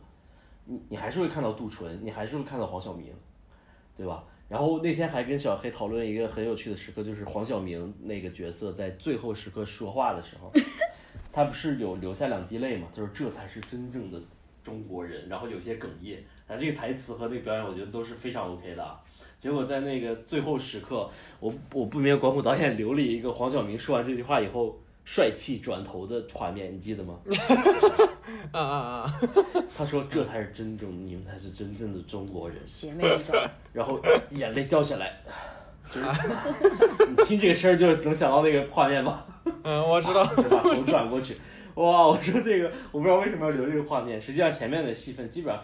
[0.66, 3.14] 你你还是会看到杜淳，你还是会看到黄晓明，
[3.96, 4.24] 对吧？
[4.50, 10.52] 然后那天还跟小黑讨论一个很有趣的时刻，就是黄晓明那个角色在最后时刻说话的时候，
[11.32, 12.88] 他不是有流下两滴泪嘛？
[12.92, 14.20] 就是这才是真正的
[14.62, 16.22] 中国人，然后有些哽咽。
[16.48, 19.00] 然后这个台词和那个表演，我觉得都是非常 OK 的。
[19.40, 27.20] 结果在那个最后时刻，我我不明白管虎导演留了一个黄晓明说完这句话以后帅气转头的画面，你记得吗？
[28.52, 29.22] 啊 啊啊！
[29.76, 32.58] 他说这才是真正，你们才是真正的中国人。
[32.66, 34.00] 邪魅一转， 然后
[34.30, 35.22] 眼泪掉下来，
[35.86, 36.08] 就是
[37.10, 39.26] 你听这个声儿就能想到那个画面吧？
[39.64, 40.24] 嗯，我知道。
[40.26, 41.36] 就把头转过去，
[41.76, 42.08] 哇！
[42.08, 44.22] 我说这个，我不知道为什么要留这个画面。
[44.22, 45.64] 实际上前面的戏份基本上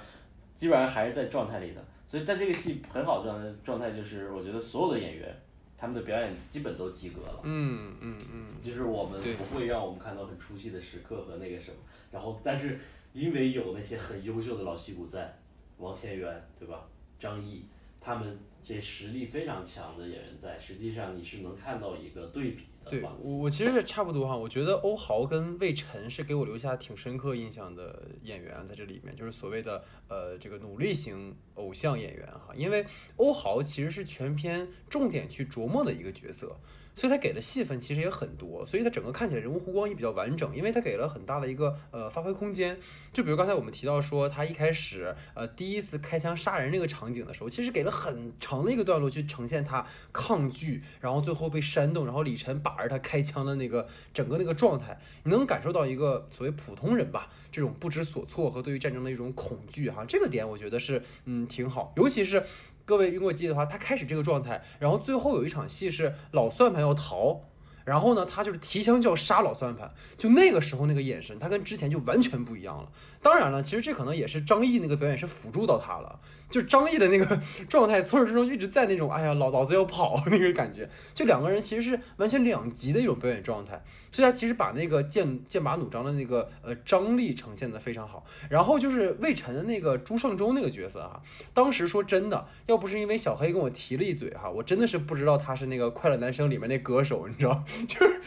[0.55, 5.41] 基本上还是在状态里的，所以在这个戏很好的状态状态就是，我觉得所有的演员
[5.77, 7.41] 他们的表演基本都及格了。
[7.43, 11.77] 嗯嗯嗯，就是我们不会让我们看到很出戏的时刻和那个什么，
[12.11, 12.79] 然后但是
[13.13, 15.37] 因为有那些很优秀的老戏骨在，
[15.77, 16.87] 王千源对吧，
[17.19, 17.65] 张译
[18.01, 23.01] 他们这实力非常强的演员在，实际上你是能看到一个对比的对。
[23.21, 32.85] 我我其实也差不多哈，我觉得欧豪跟魏晨是给我留下挺深刻印象的演员，在这里面就是所谓的呃这个努力型偶像演员哈，因为
[33.17, 36.55] 欧豪其实是全片重点去琢磨的一个角色。
[36.97, 42.75] 所以他给的戏份其实也很多，所以他整个看起来人物弧光也比较完整，因为他给了很大的一个呃发挥空间。
[43.13, 62.43] 就比如刚才我们提到说，他一开始呃第一次开枪杀人那个场景的时候，其实给了很长的一个段落去呈现他抗拒，然后最后被煽动，然后李晨把着他开枪的那个整个那个状态，你能感受到一个所谓普通人吧这种不知所措和对于战争的一种恐惧哈，这个点我觉得是嗯挺好，尤其是。
[62.87, 67.41] 各位如果记得的话，他开始这个状态，然后最后有一场戏是老算盘要逃，
[67.87, 72.89] 然后呢，他就是提枪就要杀老算盘，就那个时候那个眼神，他跟之前就完全不一样了。
[73.21, 76.19] 当然了，其实这可能也是张译那个表演是辅助到他了，
[76.49, 83.81] 就张译的那个 状态，从始至终一直在那种哎呀老老子要跑 那个感觉，就两个人其实是完全两极的一种表演状态，
[84.11, 88.25] 所以他其实把那个剑剑拔弩张的那个呃张力呈现的非常好。
[88.49, 91.21] 然后就是魏晨的那个朱胜洲那个角色哈，
[91.53, 98.21] 当时说真的，要不是因为小黑跟我提了一嘴哈，我真的是不知道他是那个快乐男声里面那歌手，你知道， 就是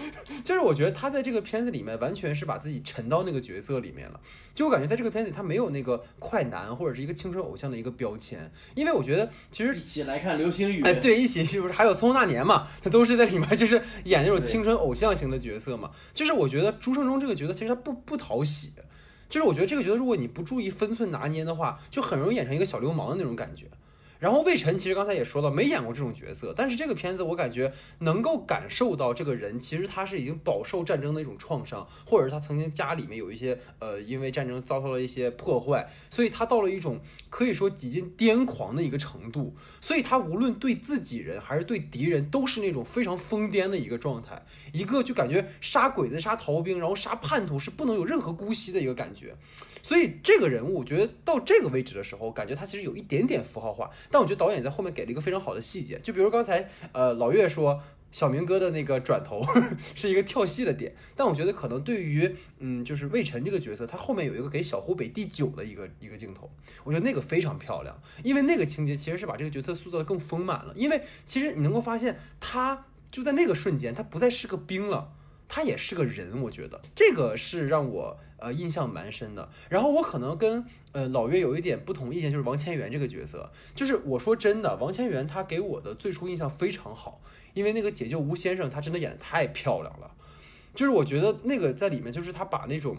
[0.44, 4.20] 就是我觉得他在这个片子里面完全是把自己沉到那个角色里面了，
[4.54, 10.82] 就我感觉在这个片子里他没有那个快男或者是一个青春偶像的一个标签，因为我觉得其实一起来看流星雨。
[10.82, 12.68] 哎，对，一起是不是还有《匆匆那年》嘛？
[12.82, 15.90] 他都是在里面，就是演那种青春偶像型的角色嘛。
[16.14, 18.72] 就是我觉得朱胜中这个角色其实他不不讨喜，
[19.28, 23.66] 就是我觉得这个角色如果你不注意分寸拿捏的话，就很容易演成一个小流氓的那种感觉。
[24.20, 37.00] 然后魏晨其实刚才也说了，没演过这种角色，但是这个片子我感觉能够感受到这个人其实他是已经饱受战争的一种创伤，或者是他曾经家里面有一些呃因为战争遭受了一些破坏，所以他到了一种
[37.30, 49.34] 可以说几近癫狂的一个程度，所以他无论对自己人还是对敌人都是那种非常疯癫的一个状态，一个就感觉杀鬼子、杀逃兵，然后杀叛徒是不能有任何姑息的一个感觉。
[49.82, 57.82] 所以这个人物，我觉得到这个位置的时候，感觉他其实有一点点符号化，但我觉得导演在后面给了一个非常好的细节，就比如刚才呃老岳说。
[58.12, 59.40] 小明哥的那个转头
[59.94, 66.50] 是一个跳戏的点，但我觉得可能对于嗯，就是魏晨这个角色，他后面有一个给小湖北第九的一个一个镜头，
[66.82, 70.74] 我觉得那个非常漂亮，因为那个情节其实是把这个角色塑造的更丰满了。
[70.74, 75.12] 因为其实你能够发现，他就在那个瞬间，他不再是个兵了，
[75.50, 76.40] 他也是个人。
[76.42, 79.50] 我觉得这个是让我呃印象蛮深的。
[79.68, 87.20] 然后我可能跟呃老岳有一点不同意见，就是王千源这个角色，就是我说真的，王千源他给我的最初印象非常好。
[87.52, 90.14] 因为那个解救吴先生，他真的演的太漂亮了，
[90.72, 92.96] 就是我觉得那个在里面，就是他把那种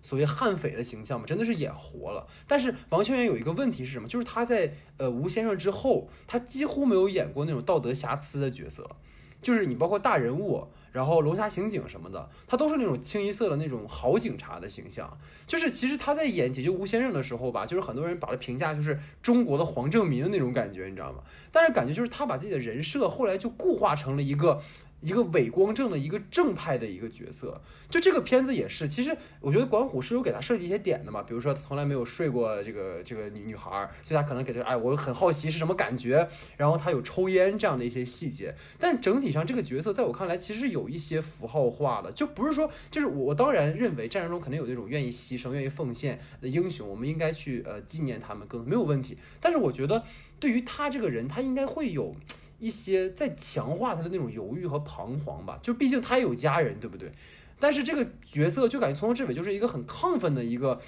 [0.00, 2.26] 所谓悍匪的形象嘛，真的是演活了。
[2.48, 4.08] 但是王千源有一个问题是什么？
[4.08, 8.96] 就是他在呃吴先生之后，他几乎没有演过那种道德瑕疵的角色，
[9.42, 10.68] 就是你包括大人物。
[10.92, 15.18] 然后龙虾刑警什么的，他都是那种清一色的那种好警察的形象。
[15.46, 21.18] 就是其实他在演解救吴先生的时候吧，就是很多人把他评价就是中国的黄正民的那种感觉，你知道吗？
[21.50, 24.62] 但是感觉就是他把自己的人设后来就固化成了一个。
[25.02, 27.60] 一个伪光正的一个正派的一个角色，
[27.90, 28.86] 就这个片子也是。
[28.88, 36.28] 其实我觉得管虎是有给他设计一些点的嘛，比如说他从来没有睡过这个这个女女孩，所以他可能给他哎，我很好奇是什么感觉。
[36.56, 49.18] 然后他有抽烟这样的一些细节，但整体上这个角色在我看来其实有一些符号化的，就不是说就是我当然认为战争中肯定有那种愿意牺牲、愿意奉献的英雄，我们应该去呃纪念他们，更没有问题。
[49.40, 50.04] 但是我觉得
[50.38, 52.14] 对于他这个人，他应该会有。
[52.62, 57.10] 一些在强化他的那种犹豫和彷徨吧，就毕竟他也有家人，对不对？
[57.58, 60.80] 但是这个角色就感觉从头至尾就是一个很亢奋的一个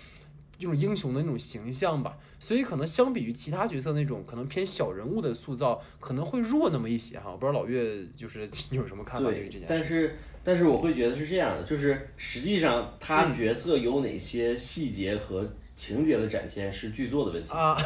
[0.56, 7.32] 这种英雄的那种形象吧，所以可能相比于其他角色那种可能偏小人物的塑造，可能会弱那么一些哈。
[7.32, 9.66] 我不知道老岳就是 你有什么看法对于这件事？
[9.68, 15.52] 但是但是我会觉得是这样的，就是实际上他角色有哪些细节和。
[15.76, 17.48] 情节的展现是剧作的问题。
[17.52, 17.76] 啊，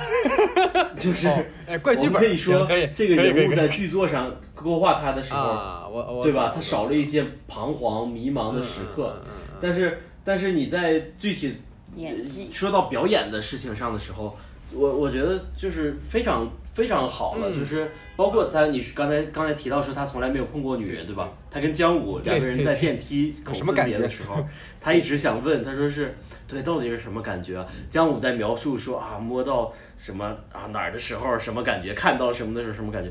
[1.01, 1.29] 就是
[1.67, 6.53] 哎，怪剧本可以说这个人物在剧作上勾画他的时候，我对吧？
[6.55, 9.23] 他少了一些彷徨迷茫的时刻，
[9.61, 11.55] 但是但是你在具体
[11.97, 12.51] 演技。
[12.53, 14.37] 说到表演的事情上的时候，
[14.73, 21.29] 我我觉得就是非常非常好了，就是包括他，你刚才刚才提到说他从来没有碰过女人，对吧？
[21.51, 24.47] 他跟江武两个人在电梯口分别的时候，
[24.81, 26.15] 他一直想问，他说是。
[26.47, 27.67] 对，到底是什么感觉啊？
[27.91, 33.11] 姜武在描述说啊，摸到什么啊哪儿的时候什么感觉，看到什么的时候什么感觉，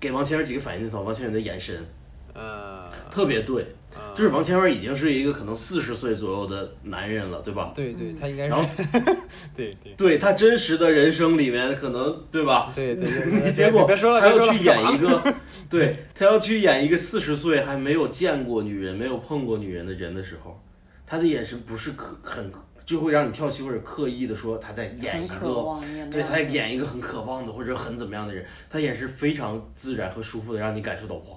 [0.00, 1.84] 给王千源几个反应镜头，王千源的眼神，
[2.32, 3.66] 呃，特别对，
[4.14, 7.72] 就是王千源已经是一个可能四十岁左右的男人了，对吧？
[7.74, 8.68] 对对，他应该是，然后，
[9.56, 12.72] 对对，对他真实的人生里面可能对吧？
[12.74, 13.04] 对对
[13.40, 15.34] 对，结果他要去演一个，
[15.70, 20.60] 对他要去演一个四十岁还没有见过女人、没有碰过女人的人的时候，
[21.06, 22.52] 他的眼神不是可很。
[22.88, 25.78] 就会让你跳戏，或者刻意的说他在演一个，
[26.10, 31.36] 对他在演一个很渴望的或者很怎么样的人，他眼神非常自然和舒服的，让你感受到哇，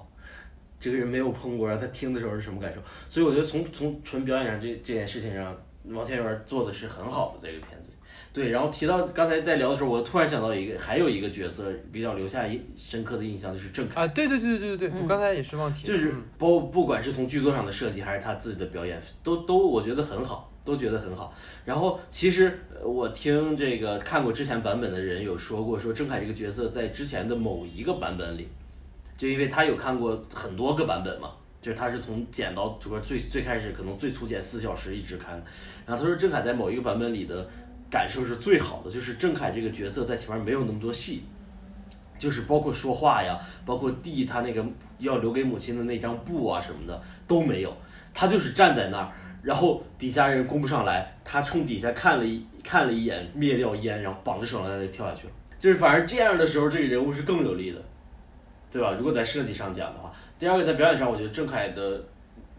[0.82, 2.80] 这个人没有碰过，然后他听的时候是什么感受？
[3.08, 7.90] 所以我觉得从从纯表演上这这件事情上，王千源做的是很好的这个片子。
[8.32, 20.48] 对，然后提到刚才在聊的时候，我突然想到一个，还有一个角色比较留下印深刻的印象，就是郑恺啊，对对对对对对，我刚才也是忘提，就是不不管是从剧作上的设计，还是他自己的表演，都都我觉得很好。
[20.64, 21.34] 都觉得很好，
[21.64, 28.46] 然后其实我听这个看过之前版本的人有说过，说郑恺这个角色在之前的某一个版本里，
[29.16, 31.30] 就因为他有看过很多个版本嘛，
[31.60, 35.34] 就是他是从剪到主要最最开始可能最粗剪四小时一直看，
[35.86, 37.48] 然后他说郑恺在某一个版本里的
[37.90, 41.24] 感受是最好的，就是郑恺这个角色在前面没有那么多戏，
[42.18, 44.64] 就是包括说话呀，包括递他那个
[44.98, 47.76] 要留给母亲的那张布啊什么的都没有，
[48.12, 49.12] 他就是站在那儿。
[49.42, 55.32] 然后底下人攻不上来，他冲底下看了一看了一眼，灭掉烟，然后绑着手上就跳下去了。
[55.58, 57.82] 就是反而这样的时候，这个人物是更有力的，
[58.72, 58.94] 对吧？
[58.96, 62.02] 如果在设计上讲的话，第二个在表演上，我觉得郑恺的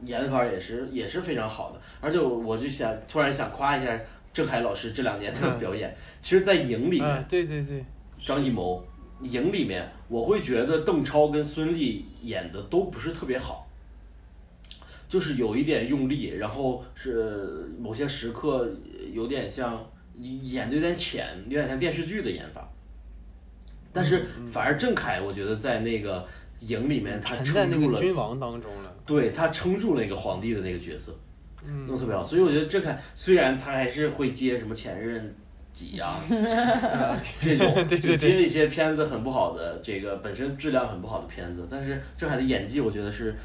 [0.06, 1.82] 演法也是也是非常好的。
[2.00, 4.00] 而且我我就想突然想夸一下
[4.32, 5.94] 郑恺老师这两年的表演。
[6.20, 7.84] 其实，在影里面，对对对，
[8.20, 8.86] 张艺谋
[9.22, 13.68] 影里面，我会觉得邓超跟孙俪演的都不是特别好。
[15.10, 18.68] 就是有一点用力，然后是某些时刻
[19.12, 19.86] 有点像
[20.16, 22.68] 演的有点浅，有点像电视剧的演法。
[23.94, 26.26] 但是反而郑恺，我觉得在那个
[26.62, 28.94] 影里面，他撑住了君王当中了。
[29.06, 31.16] 对他撑住了一个皇帝的那个角色，
[31.88, 32.24] 弄特别好。
[32.24, 35.36] 所以我觉得郑恺虽然他还是会接什么前任
[35.72, 36.20] 几啊
[37.40, 43.36] 这种就，接一些片子很不好的，这个本身质量很不好的片子，但是郑恺的演技，我觉得是。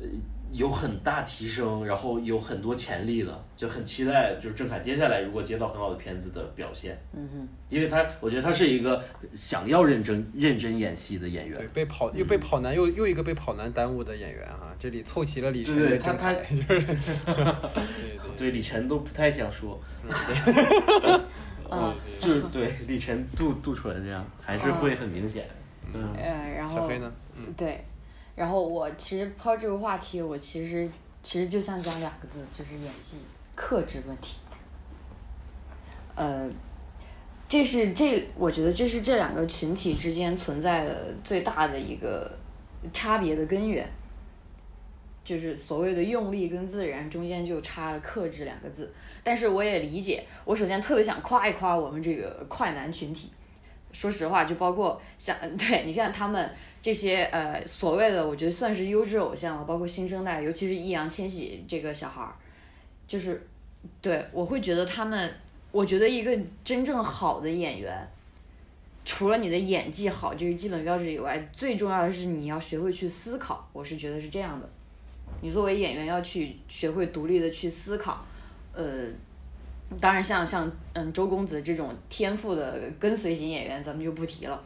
[0.00, 0.04] 呃
[0.50, 6.98] 有很大提升，然后有很多潜力的，就很期待就是郑恺接下来如果接到很好的片子的表现。
[7.12, 9.04] 嗯哼，因为他我觉得他是一个
[9.34, 11.68] 想要认真认真演戏的演员对，。
[11.68, 16.64] 被跑又被跑男又又一个被跑男耽误的演员啊，这里凑齐了李晨对对他他，就是
[17.26, 19.78] 对对对李晨都不太想说，
[21.70, 25.46] 嗯就是对李晨杜杜淳这样还是会很明显。
[25.92, 27.12] 嗯，呃，然后小黑呢？
[27.36, 27.84] 嗯，对，
[28.38, 30.88] 然后我其实抛这个话题，我其实
[31.24, 33.16] 其实就想讲两个字，就是演戏
[33.56, 34.36] 克制问题。
[36.14, 36.48] 呃，
[37.48, 42.30] 这是这，我觉得这是这两个群体之间存在的最大的一个
[42.92, 43.84] 差别的根源，
[45.24, 48.94] 就是所谓的用力跟自然中间就差了克制两个字。
[49.24, 53.32] 但是我也理解，我首先特别想夸一夸我们这个快男群体。
[53.90, 62.34] 说实话，就包括像 对，你看他们这些呃所谓的，我觉得算是优质偶像了，包括新生代，尤其是易烊千玺这个小孩儿，
[63.06, 63.46] 就是
[64.00, 65.34] 对我会觉得他们，
[65.72, 68.08] 我觉得一个真正好的演员，
[69.04, 74.68] 除了你的演技好这个基本标志以外，最重要的是你要学会去思考，我是觉得是这样的，
[75.40, 78.24] 你作为演员要去学会独立的去思考，
[78.72, 78.84] 呃。
[80.02, 84.62] 当然像，像嗯周公子这种天赋的跟随型演员，咱们就不提了。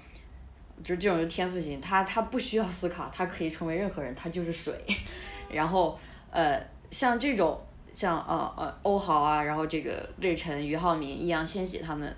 [0.82, 4.74] 就是这种是天赋型，他他不需要思考，他可以成为任何人，他就是水。
[5.50, 5.98] 然后
[6.30, 6.60] 呃，
[6.90, 7.60] 像这种
[7.94, 12.16] 像呃呃欧豪啊，然后这个瑞晨、俞灏明、易烊千玺他们，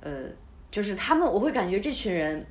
[0.00, 0.12] 呃，
[0.70, 2.44] 就是他们，我会感觉这群人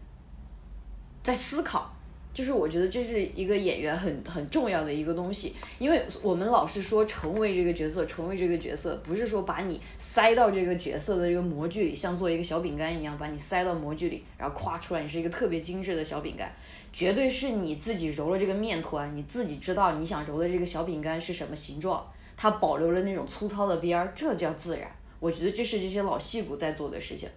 [1.24, 1.94] 在思考。
[2.34, 16.50] 就是我觉得这是一个演员很很重要的一个东西，因为我们老是说成为这个角色，成为这个角色，不是说把你塞到这个角色的这个模具里，像做一个小饼干一样，把你塞到模具里，然后夸出来，你是一个特别精致的小饼干，
[16.94, 24.90] 绝对是你自己揉了这个面团，你自己知道你想揉的这个小饼干是什么形状，它保留了那种粗糙的边儿，这叫自然。
[25.20, 27.28] 我觉得这是这些老戏骨在做的事情。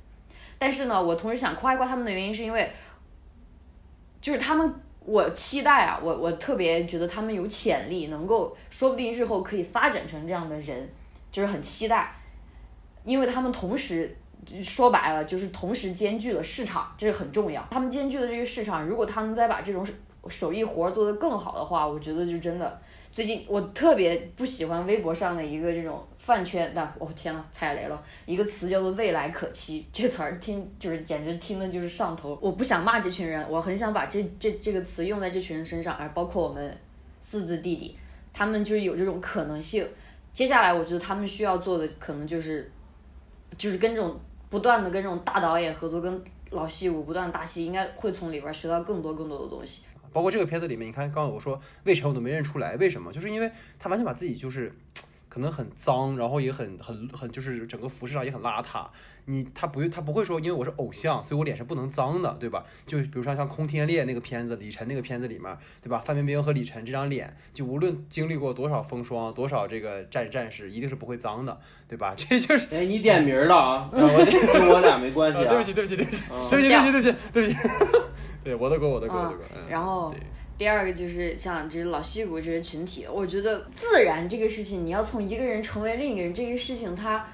[0.57, 2.71] 但是呢，我同时想夸一夸他们的原因，是因为
[4.21, 4.73] 就是他们。
[5.05, 10.89] 我期待啊，我我特别觉得他们有潜力，能够说不定日后可以发展成这样的人，
[11.31, 12.15] 就是很期待，
[13.05, 14.17] 因为他们同时
[14.63, 17.67] 说白了就是同时兼具了市场，这是很重要。
[17.71, 19.87] 他们兼具的这个市场，如果他们再把这种
[20.29, 22.81] 手艺活做得更好的话，我觉得就真的。
[23.13, 28.03] 最近我特别不喜欢微博上的一个这种饭圈的，我、哦、天呐，踩雷了！
[28.25, 32.39] 一个词叫做“未来可期”，这词儿听就是简直听的就是上头。
[32.41, 36.75] 我不想骂这群人，我很想把这这这个词用在这群人身上，而包括我们
[37.21, 37.95] 四字弟弟，
[38.33, 39.87] 他们就是有这种可能性。
[40.33, 42.73] 接下来我觉得他们需要做的可能就是，
[43.59, 44.19] 就是跟这种
[44.49, 49.85] 不断的跟这种大导演合作，跟老戏骨不断打戏，应该会从里边学到更多更多的东西。
[50.11, 53.13] 包括这个片子里面，你看刚才我说魏晨我都没认出来，为什么？
[53.13, 54.73] 就是因为他完全把自己就是
[55.35, 58.87] 可能很脏，然后也很很很就是整个服饰上也很邋遢。
[59.25, 62.65] 你他不他不会说，因为我是偶像，所以我脸是不能脏的，对吧？
[62.87, 65.99] 就比如说像《空天猎》那个片子，李晨那个片子里面，对吧？
[65.99, 71.59] 范冰冰和李晨这张脸，就无论经历过多少风霜，多少这个战战士，一定是不会脏的，
[71.89, 72.15] 对吧？
[72.17, 72.73] 这就是。
[72.73, 73.91] 哎，你点名了啊！
[73.93, 73.99] 我
[74.53, 75.49] 跟我俩没关系啊。
[75.49, 77.99] 对不起，对不起，对不起，对不起，对不起，对不起，对不起。
[78.45, 79.47] 对，我的锅，我的锅，我的锅。
[79.57, 80.21] 嗯然后对
[80.57, 87.27] 第二个就是像这老戏骨这些群体，我觉得自然这个事情，你要从一个人成为另一个人这个事情，它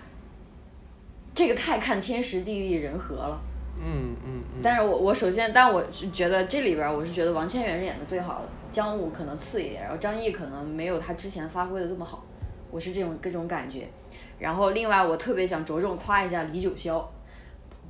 [1.35, 3.41] 这个太看天时地利人和了。
[3.83, 4.61] 嗯嗯嗯。
[4.63, 12.25] 但是我我首先，但我是觉得这里边儿我是觉得王千源是演的最好的，姜武可能次一点，然后张译可能没有他之前发挥的这么好，
[12.71, 13.87] 我是这种这种感觉。
[14.39, 17.05] 然后另外我特别想着重夸一下李九霄，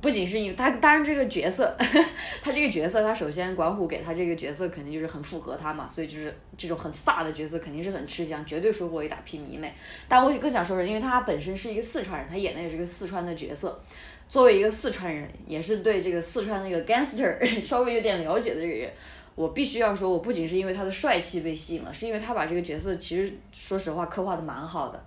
[0.01, 1.77] 不仅是因为他，当然这个角色，
[2.41, 9.73] 他这个角色，他首先管虎给他这个角色肯定就是很符合他嘛，所以就是这种很飒的角色肯定是很吃香，绝对收获一大批迷妹。
[10.07, 13.79] 但我更想说的是，因为他本身是一个四川人，他演的也是个四川的角色。
[14.27, 18.89] 作为一个四川人，也是对这个四川那个 gangster 稍微有点了解的这个人，
[19.35, 25.03] 我必须要说，我不仅是因为他的帅气被吸引了，是因为他把这个角色其实说实话刻画的蛮好的，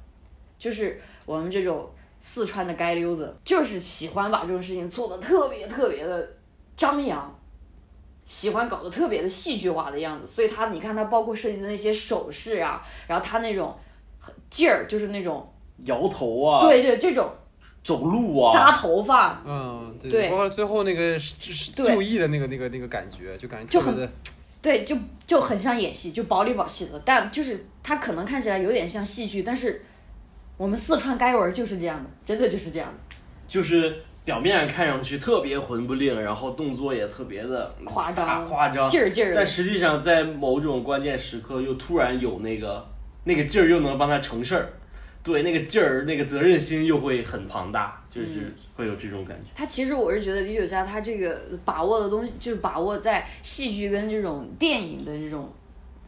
[0.58, 1.90] 就是我们这种
[2.26, 6.26] 四川的街溜子，就是喜欢把这种事情做的特别特别的
[6.74, 7.38] 张扬，
[8.24, 13.76] 喜欢搞得特别的戏剧化的样子，所以他你看他包括设计的那些手势啊，然后他那种
[14.48, 15.46] 劲儿，就是那种
[15.84, 17.30] 摇头啊，对对这种
[17.84, 21.18] 走路啊，扎头发，嗯，对，对包括最后那个
[21.74, 24.10] 就义的那个那个那个感觉，就感觉就很，
[24.62, 24.96] 对，就
[25.26, 29.84] 就很像演戏，就薄里薄气的，但就是他可能看起来有点像戏剧，但是
[30.56, 33.16] 我们四川街文儿就是这样的，真的就是这样的。
[33.48, 42.86] 就是表面上看上去特别魂不吝，然后动作也特别的夸张夸张，劲儿劲儿，但实际上在某种关键时刻又突然有那个
[43.24, 44.72] 那个劲儿，又能帮他成事儿。
[45.22, 49.50] 对，那个劲儿，那个责任心又会很庞大，就是会有这种感觉。
[49.54, 55.50] 他其实我是觉得李九佳他这个把握的东西，就是把握在戏剧跟这种电影的这种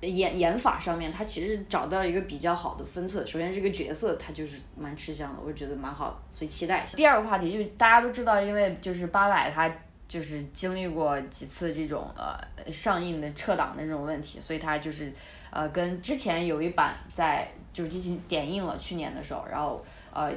[0.09, 3.27] 演演法上面，他其实找到一个比较好的分寸。
[3.27, 6.97] 首先这个角色他就是蛮吃香的，我觉得蛮好的，所以期待一下。
[6.97, 9.71] 第二个话题就是大家都知道，因为就是八佰他
[10.09, 15.13] 就是经历过几次这种呃上映的撤档的这种问题，所以他就是
[15.51, 20.33] 呃跟之前有一版在就是进行点映了去年的时候，然后呃。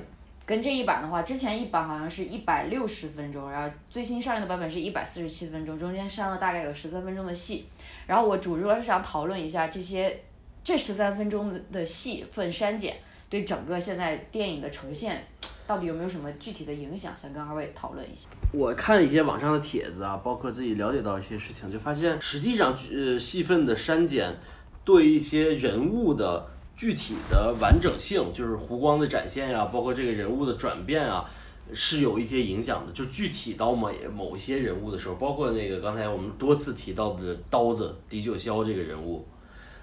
[0.49, 7.67] 跟这一版的话，之前一版好像是一百六十分钟，然后最新上映的版本是一百四十七分钟，中间删了大概有十三分钟的戏。
[8.07, 10.21] 然后我主要是想讨论一下这些
[10.63, 12.97] 这十三分钟的的戏份删减
[13.29, 15.23] 对整个现在电影的呈现
[15.67, 18.27] 到底有没有什么具体的影响，想跟二位讨论一下。
[18.51, 24.35] 我看一些网上的帖子啊，包括自己了解到一些事情，就发现实际上呃戏份的删减
[24.83, 26.43] 对一些人物的。
[26.79, 31.29] 具体的完整性，就是湖光的展现呀，包括这个人物的转变啊，
[31.73, 32.93] 是有一些影响的。
[32.93, 39.27] 就具体到某某一些人物的时候，包括那个刚才我们多次提到的刀子李九霄这个人物，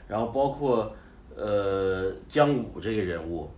[0.08, 0.90] 然后包括
[1.36, 3.50] 呃姜武这个人物，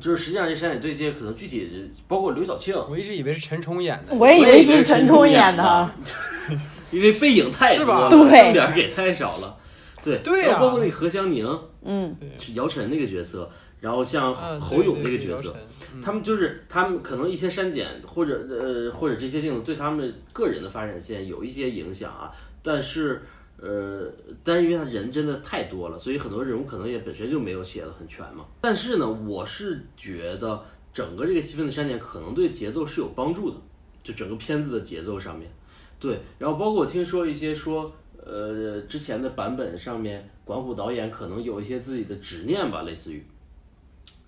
[0.00, 5.90] 就是实际上这删减对接可能具体包括刘晓庆，我一直以为是陈冲演的，我也以为是陈冲演的，
[6.92, 9.56] 因为背影太多了，重点给太少了。
[10.04, 11.46] 对对呀，包括那个何香凝，
[11.84, 13.50] 嗯，是姚晨那个角色，
[13.80, 15.54] 然后像侯勇那个角色，
[16.00, 22.30] 他们就是他们可能一些删减或者呃或者这些镜头对他们个人的发展线有一些影响啊，
[22.62, 23.20] 但是
[23.56, 24.08] 呃，
[24.44, 28.46] 但是因为他人真的太多了，所以很多人物可能也本身就没有写的很全嘛。
[28.60, 30.64] 但是呢，我是觉得
[30.94, 33.56] 整个这个戏份的删减可能对节奏是有帮助的，
[34.02, 35.50] 就整个片子的节奏上面，
[35.98, 37.92] 对，然后包括我听说一些说。
[38.24, 43.20] 呃，之前的版本上面，管虎导演可能有一些自己的执念吧，类似于，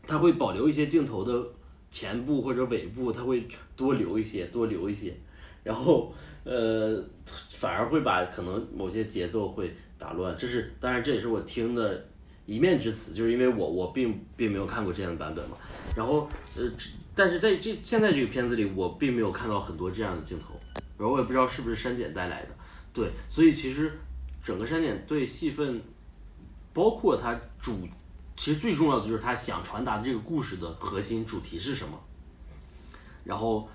[0.04, 1.46] 他会保留一些镜头的
[1.92, 3.46] 前部或者尾部，他会
[3.76, 5.14] 多留一些，多留一些，
[5.62, 6.12] 然后
[6.42, 7.00] 呃，
[7.50, 10.36] 反而会把可能某些节奏会打乱。
[10.36, 12.04] 这是当然，这也是我听的
[12.46, 15.56] 一面之词，就是因为我我并并没有看过这样的版本嘛。
[15.96, 16.68] 然后呃，
[17.14, 20.54] 但是在这现在这个片子里，我并没有看到很多这样的镜头，
[20.98, 22.48] 然后我也不知道是不是删减带来的。
[22.94, 23.98] 对，所以其实
[24.42, 25.82] 整个删减对戏份，
[26.72, 27.86] 包括它主，
[28.36, 32.00] 其实最重要的就是他想传达的这个故事的核心主题是什么，
[33.24, 33.68] 然后，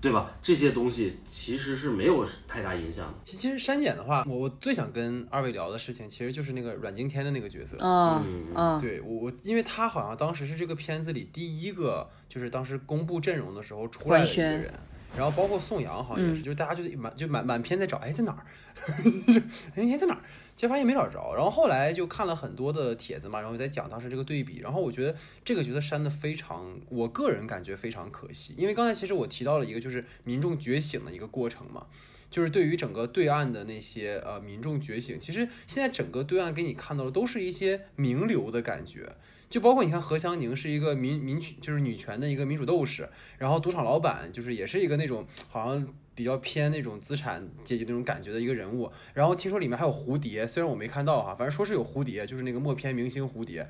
[0.00, 0.30] 对吧？
[0.40, 3.18] 这些东西其实是没有太大影响的。
[3.24, 7.76] 其实删减的话，我我最想跟二位聊的事情，其实就是那个阮经天的那个角色。
[7.80, 14.72] 嗯嗯，对我我，因为他好像当时是这个片子里第一个，就是当时公布阵容的时候出来的一个人。
[15.16, 18.46] 然后包括宋阳好像也是，就是大家就满就满满篇在找，哎在哪儿？
[19.74, 20.20] 哎在哪儿？
[20.54, 21.34] 结果发现没找着。
[21.34, 24.60] 然后后来就看了很多的帖子嘛，然后在讲当时这个对比。
[24.60, 28.54] 然后我觉得这个角色删的非常，我个人感觉非常可惜。
[28.56, 31.86] 因为刚才其实我提到了一个就是民众觉醒的一个过程嘛，
[32.30, 39.16] 就是对于整个对岸的那些呃民众觉醒，其实现在整个对岸给你看到的都是一些名流的感觉。
[39.50, 53.68] 就包括你看何香凝是一个民民，就是女权的一个民主斗士，然后赌场老板就是也是一个那种好像比较偏那种资产阶级那种感觉的一个人物，然后听说里面还有蝴蝶，虽然我没看到哈，反正说是有蝴蝶，就是那个默片明星蝴蝶，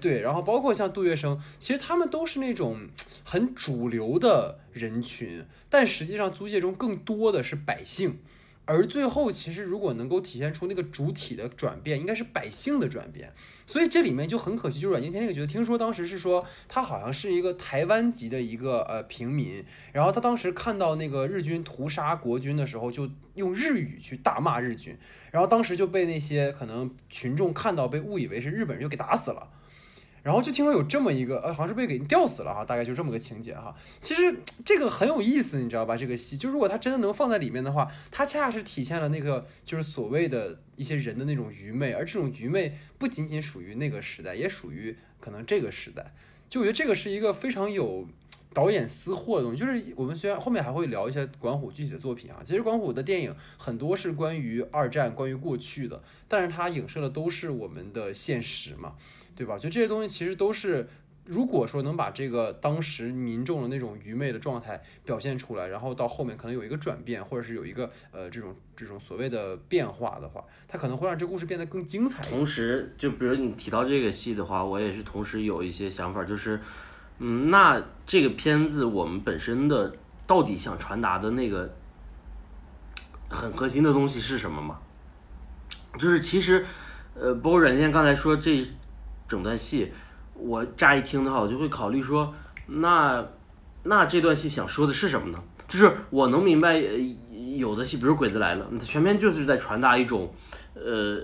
[0.00, 2.88] 对，然后包括像杜月笙，其实他们都是那种
[3.22, 8.20] 很主流的人群，但实际上租界中更多的是百姓。
[8.68, 13.32] 而最后，其实如果能够体现出那个主体的转变，应该是百姓的转变。
[13.64, 24.94] 所以这里面就很可惜，就阮经天那个角色，听说当时是说他好像是一个台湾籍的一个呃平民，然后他当时看到那个日军屠杀国军的时候，就用日语去大骂日军，
[25.30, 29.48] 然后当时就被那些可能群众看到，被误以为是日本人，就给打死了。
[30.28, 33.74] 然后就听说有这么一个，呃，好像是被给吊死了哈，大概就这么个情节哈。
[33.98, 35.96] 其实这个很有意思，你知道吧？
[35.96, 46.12] 这个戏，就如果他真的能放在里面的话，它恰恰是体现了那个就是所谓的一些人的那种愚昧，而这种愚昧不仅仅属于那个时代，也属于可能这个时代。
[46.50, 48.06] 就我觉得这个是一个非常有
[48.52, 49.64] 导演私货的东西。
[49.64, 58.92] 就是我们虽然后面还会聊一些管虎具体的作品啊，其实管虎的电影很多是关于二战、关于过去的，但是它影射的都是我们的现实嘛。
[59.38, 59.56] 对吧？
[59.56, 60.88] 就这些东西其实都是，
[61.24, 72.24] 如果说能把这个当时民众的那种愚昧的状态表现出来，然后到后面可能有一个转变，或者是有一个呃这种这种所谓的变化的话，它可能会让这故事变得更精彩。
[72.24, 76.60] 同时，就比如你提到这个戏的话，我也是同时有一些想法，就是，
[77.20, 79.94] 嗯，那这个片子我们本身的
[80.26, 81.72] 到底想传达的那个
[83.30, 84.80] 很核心的东西是什么吗？
[85.96, 86.66] 就是其实，
[87.14, 88.66] 呃，包括软件刚才说这
[89.28, 89.92] 整段戏，
[90.34, 92.34] 我乍一听的话，我就会考虑说，
[92.66, 93.24] 那
[93.82, 95.38] 那这段戏想说的是什么呢？
[95.68, 96.98] 就是我能明白，呃，
[97.58, 100.32] 有的戏，比如《鬼子来了》，全篇就是在传达一种，
[100.74, 101.20] 呃，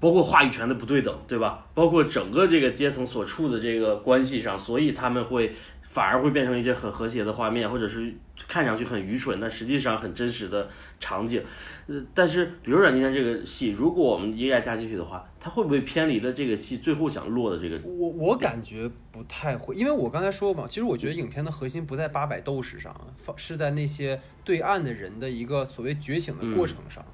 [0.00, 1.66] 包括话语权的不对等，对吧？
[1.74, 5.54] 包括整个这个阶层所处的这个关系上，所以他们会
[5.90, 8.14] 反而会变成一些很和谐的画面，或者是
[8.48, 11.42] 看上去很愚蠢，但实际上很真实的场景。
[11.88, 17.80] 呃，但是比如阮经天这个戏，如果我们依然加进去的话，它会不会偏离了这个戏最后想落的这个？
[17.88, 27.04] 我我感觉不太会，因为我刚才说嘛，其实我觉得影片的核心不在八百斗士上，放是在那些对岸的人的一个所谓觉醒的过程上。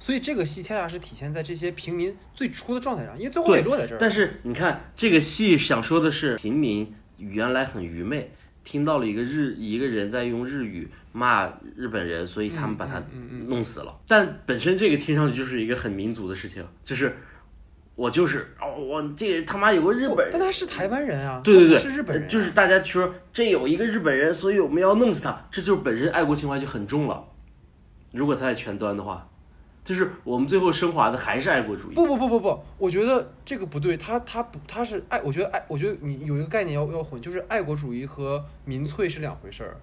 [0.00, 3.98] 所以这个戏恰恰是体现在这些平民最初的状态上，因为最后也落在这儿。
[3.98, 8.30] 但是你看，这个戏想说的是平民原来很愚昧，
[8.64, 11.46] 听到了一个日一个人在用日语骂
[11.76, 13.02] 日本人，所以他们把他
[13.46, 14.00] 弄死了。
[14.08, 17.14] 但本身这个听上去就是一个很民族的事情，就是
[17.94, 27.24] 我就是哦，我这他妈有个日本人，但他是台湾人啊，对对对，是日本人啊，就是大家说这有一个日本人，所以我们要弄死他，这就是本身爱国情怀就很重了。
[28.12, 29.28] 如果他在全端的话，
[29.84, 31.94] 就是我们最后升华的还是爱国主义。
[31.94, 39.76] 不不不不不，我觉得这个不对，他他不他是爱，我觉得爱，我觉得你有一个概念要要混，就是爱国主义和民粹是两回事儿。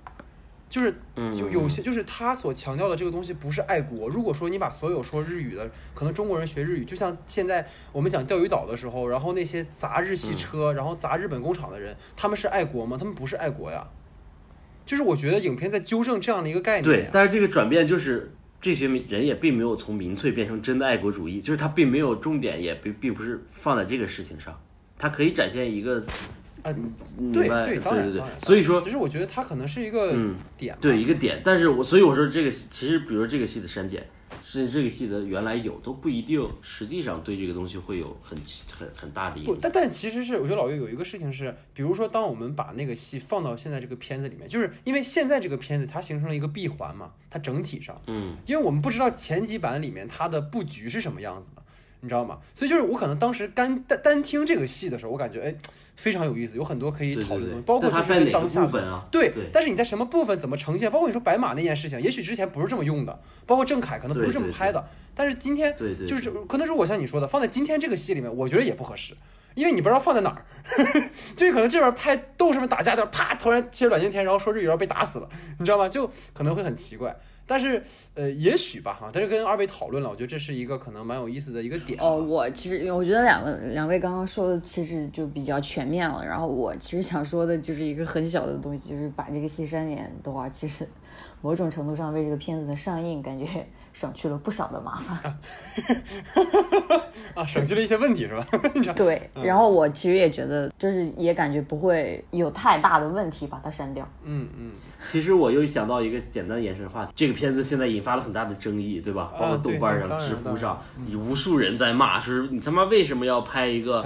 [0.69, 4.07] 就是嗯就有些就是他所强调的这个东西不是爱国。
[4.07, 12.95] 如果说你把所有说日语的，可能中国人学日语，就像现在我们讲钓鱼岛的时候，然后那些砸日系车，然后砸日本工厂的人，他们是爱国吗？
[12.97, 13.85] 他们不是爱国呀。
[14.85, 24.55] 就是我觉得影片在纠正这样的一个概念。，对但是这个转变就是这些民人也并没有从民粹变成真的爱国主义，就是他并没有重点也并并不是放在这个事情上，
[24.99, 26.03] 他可以展现一个
[26.63, 26.93] 嗯，
[27.33, 28.23] 对对，当然对对。
[28.37, 34.05] 所以说其实我觉得他可能是一个嗯点吧，对一个点，但是我所以我说这个其实比如说这个戏的删减，
[34.51, 38.37] 甚至这个戏的原来有都不一定，实际上对这个东西会有很
[38.69, 39.57] 很很大的影，响。
[39.61, 51.63] 但但其实是我觉得老岳有一个事情是，比如说当我们把那个戏放到现在这个片子里面，就是因为现在这个片子它形成了一个闭环嘛，它整体上，嗯，因为我们不知道前几版里面它的布局是什么样子的，
[52.01, 52.39] 你知道吗？
[52.53, 55.55] 所以就是我可能当时单单单听这个戏的时候，我感觉哎
[55.95, 58.61] 非常有意思，有很多可以讨论的东西，，包括就是当下？
[59.11, 60.91] 对，对但是你在什么部分怎么呈现？
[60.91, 64.83] 包括你说白马那件事情，也许之前不是这么用的，包括郑恺可能不是这么拍的，
[65.13, 65.75] 但是今天
[66.07, 69.13] 就是可能如果像你说的，放在今天这个戏里面，我觉得也不合适，
[69.53, 70.45] 因为你不知道放在哪儿，
[71.35, 75.29] 就是可能这边拍斗士们打架的，啪突然切阮经天，然后说日语，然后被打死了，
[75.59, 75.87] 你知道吗？
[75.87, 77.15] 就可能会很奇怪。
[77.51, 77.83] 但是
[78.15, 82.07] 呃，也许吧哈，但是跟二位讨论了，我觉得这是一个可能蛮有意思的一个点啊。
[82.07, 90.87] 哦，我其实我觉得两个两位刚刚说的其实就比较全面了，然后我其实想说的就是一个很小的东西，就是把这个戏删减的话，其实
[91.41, 93.45] 某种程度上为这个片子的上映感觉
[93.91, 95.19] 省去了不少的麻烦。
[97.35, 98.47] 啊，省去了一些问题是吧？
[98.95, 104.07] 对，然后我其实也觉得，就是也感觉不会有太大的问题把它删掉。
[104.23, 104.71] 嗯嗯，
[105.03, 109.31] 其实我又想到一个简单的延伸话题，这个片子现在引发了很大的争议，对吧？
[109.39, 114.05] 包括豆瓣上、知乎上，有无数人在骂，说你他妈为什么要拍一个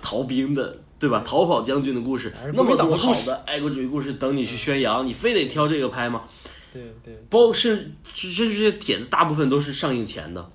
[0.00, 1.22] 逃兵的，对吧？
[1.24, 6.22] 逃跑将军的故事，那么多好的爱国主义故事等你去宣扬，你非得挑这个拍吗？
[6.72, 7.22] 对对。
[7.30, 10.50] 包甚甚至这些帖子大部分都是上映前的，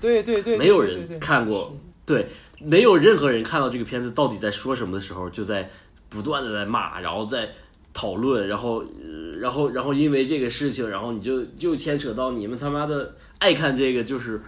[0.00, 1.76] 对对对，没有人看过，
[2.06, 2.28] 对，
[2.60, 5.70] 没有任何人看到这个片子到底在说什么的时候，就在
[6.08, 7.50] 不断的在骂，然后在
[7.98, 14.40] 讨论，然后，呃然后，然后因为这个事情，然后你就就牵扯到你们他妈的爱看这个就是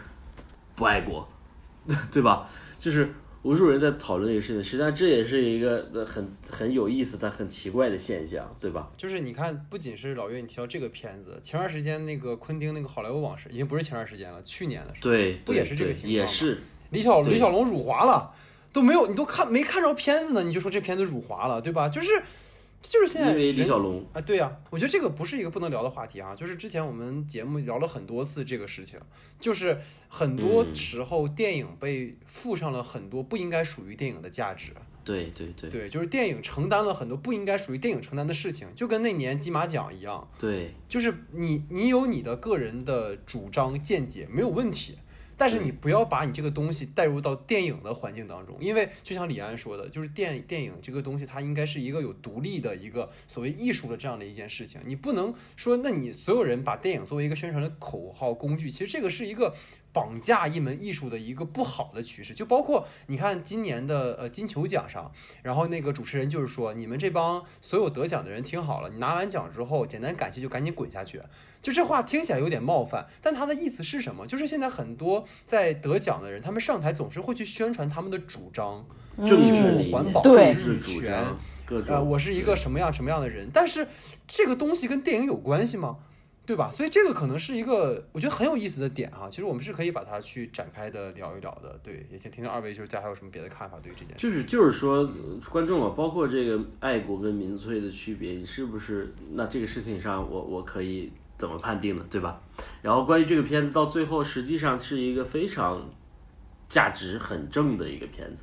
[0.77, 1.29] 不爱国，
[2.13, 2.49] 对吧？
[2.79, 3.13] 就是
[3.43, 8.89] 无数人在讨论这个事情，实际上这也是一个呃很很有意思但很奇怪的现象，对吧？
[8.97, 18.33] 就是你看，不仅是老岳你提到这个片子，前段时间那个昆汀那个《好莱坞往事》已经不是前段时间了，去年的时候，对，不也是这个情况吗也是，李小对李小龙辱华了，
[18.73, 21.89] 都没有你都看没看着片子呢，你就说这片子辱华了，对吧？
[21.89, 22.23] 就是
[22.83, 26.35] 这就是现在因为李小龙，啊，对呀、我觉得这个不是一个不能聊的话题啊。
[26.35, 28.99] 就是之前我们节目聊了很多次这个事情，
[29.39, 29.79] 就是
[30.09, 34.73] 很多嗯时候电影被附上了很多不应该属于电影的价值。
[35.03, 44.99] 对对对对，就是电影承担了很多不应该属于电影承担的事情，就跟那年金马奖一样，对就是你你有你的个人的主张见解没有问题，
[45.41, 59.55] 但是你不要把你这个东西带入到电影的环境当中，因为就像李安说的，就是电电影这个东西它应该是一个有独立的一个所谓艺术的这样的一件事情，你不能说那你所有人把电影作为一个宣传的口号工具，其实这个是一个
[59.93, 62.33] 绑架一门艺术的一个不好的趋势。
[62.35, 65.11] 就包括你看今年的呃金球奖上，
[65.43, 71.21] 然后那个主持人就是说，你们这帮所有得奖的人听好了，你拿完奖之后简单感谢就赶紧滚下去。
[71.63, 74.27] 就这话听起来有点冒犯，但他的意思是什么？
[74.27, 78.87] 就是现在很多在得奖的人，他们上台总是会去宣传他们的主张，
[79.19, 81.23] 政治环保政治主权
[81.87, 83.87] 呃，我是一个什么样什么样的人，但是
[84.27, 85.99] 这个东西跟电影有关系吗？
[86.51, 86.69] 对吧？
[86.69, 89.29] 所以这个可能是一个我觉得很有意思的点哈。
[89.31, 91.79] 其实我们是可以把它去展开的聊一聊的。
[91.81, 94.29] 对，也想听听二位就是大家还有什么别的看法对于这件事。
[94.29, 95.09] 就是就是说，
[95.49, 99.15] 观众啊，包括这个爱国跟民粹的区别，你是不是？
[99.35, 102.05] 那这个事情上我，我可以怎么判定呢？
[102.11, 102.43] 对吧？
[102.83, 105.89] 然后关于这个片子到最后，实际上是一个非常
[106.69, 108.43] 价值很正的一个片子。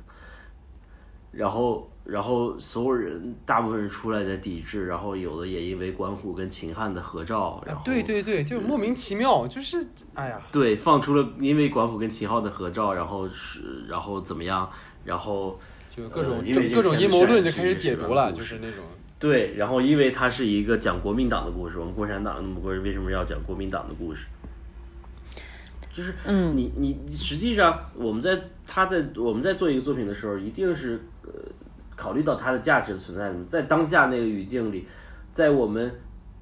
[1.38, 14.68] 然后，然后所有人，大部分人出来在抵制，然后有的也因为管虎跟秦汉的合照，然后啊，对对对，就莫名其妙，就是哎呀，对，放出了因为管虎跟秦昊的合照，然后是然后怎么样，
[15.04, 15.56] 然后
[15.94, 18.82] 就各种呃因为各种阴谋论就开始解读了，就是那种。
[19.20, 24.26] 对，然后因为它是一个讲国民党的故事，我们共产党那么多人为什么要讲国民党的故事？
[25.92, 26.56] 就是，嗯。
[26.56, 28.36] 你你实际上我们在
[28.66, 31.17] 他在我们在做一个作品的时候，一定是呃
[31.98, 34.86] 考虑到它的价值存在的，在当下那个语境里，
[35.32, 35.92] 在我们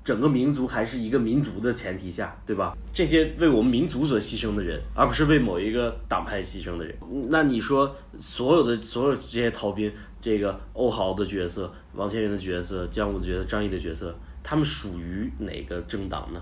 [0.05, 2.77] 整个民族还是一个民族的前提下，对吧？
[2.93, 6.95] 这些为我们民族所牺牲的人，而不是为某一个党派牺牲的人，
[7.31, 16.41] 那你说所有的所有这些逃兵，这个欧豪的角色、王千源的角色、姜武的角色、张译的角色，他们属于哪个政党呢？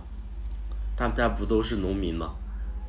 [0.96, 2.34] 他们家不都是农民吗？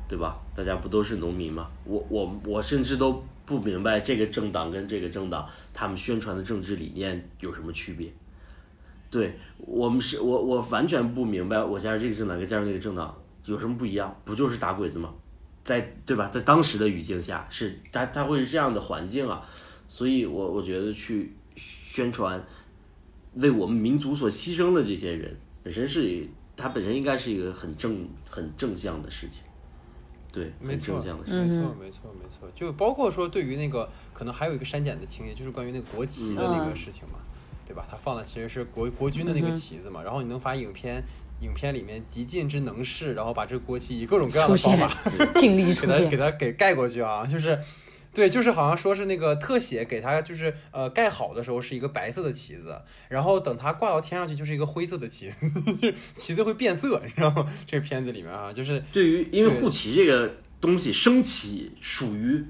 [0.08, 0.36] 对吧？
[0.54, 1.68] 大家不都是农民吗？
[1.84, 8.12] 我我我甚至都不明白这个政党跟这个政党他们宣传的政治理念有什么区别。
[9.08, 14.14] 对我们是我我完全不明白，我加入这个政党跟加入那个政党有什么不一样？
[14.24, 15.14] 不就是打鬼子吗？
[15.64, 16.28] 在对吧？
[16.28, 19.48] 在当时的语境下，是它它会是这样的环境啊，
[19.88, 22.44] 所以我我觉得去宣传
[23.34, 29.44] 为我们民族所牺牲的这些人，本身是他本身应该是一个很正很正向的事情，
[30.36, 30.96] 对，没错。
[30.96, 31.10] 没错，
[31.80, 37.18] 没错，没错，就包括说对于那个可能还有一个删减的情节，就是关于那个国旗的那个嗯事情嘛，
[37.66, 37.86] 对吧？
[37.90, 41.02] 他放的其实是国国军的那个旗子嘛，然后你能发影片
[41.40, 44.94] 影片里面极尽之能事，然后把这个国旗以各种各样的方法
[45.36, 47.58] 尽力 给它给出现，他给盖过去啊，就是。
[48.16, 52.74] 对，就是好像说是那个特写给他，就是呃盖好的时候是一个白色的旗子，
[53.10, 57.46] 然后等他挂到天上去就是一个灰色的旗子， 就是旗子会变色，你知道吗？
[57.66, 62.42] 这个片子里面啊，就是对于因为护旗这个东西升旗属于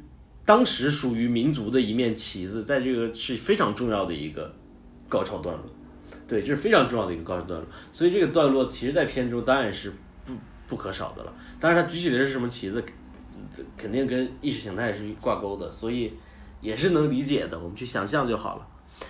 [0.45, 4.55] 当时属于民族的一面旗子，在这个是非常重要的一个
[5.09, 5.65] 高潮段落。
[6.29, 7.69] 对，这是非常重要的一个高潮段落。
[7.93, 9.93] 所以这个段落其实，在片中当然是
[10.25, 10.33] 不
[10.69, 11.35] 不可少的了。
[11.59, 12.85] 当然，它举起的是什么旗子，
[13.77, 16.15] 肯定跟意识形态是挂钩的，所以
[16.61, 17.59] 也是能理解的。
[17.59, 18.67] 我们去想象就好了。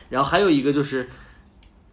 [0.09, 1.09] 然后还有一个就是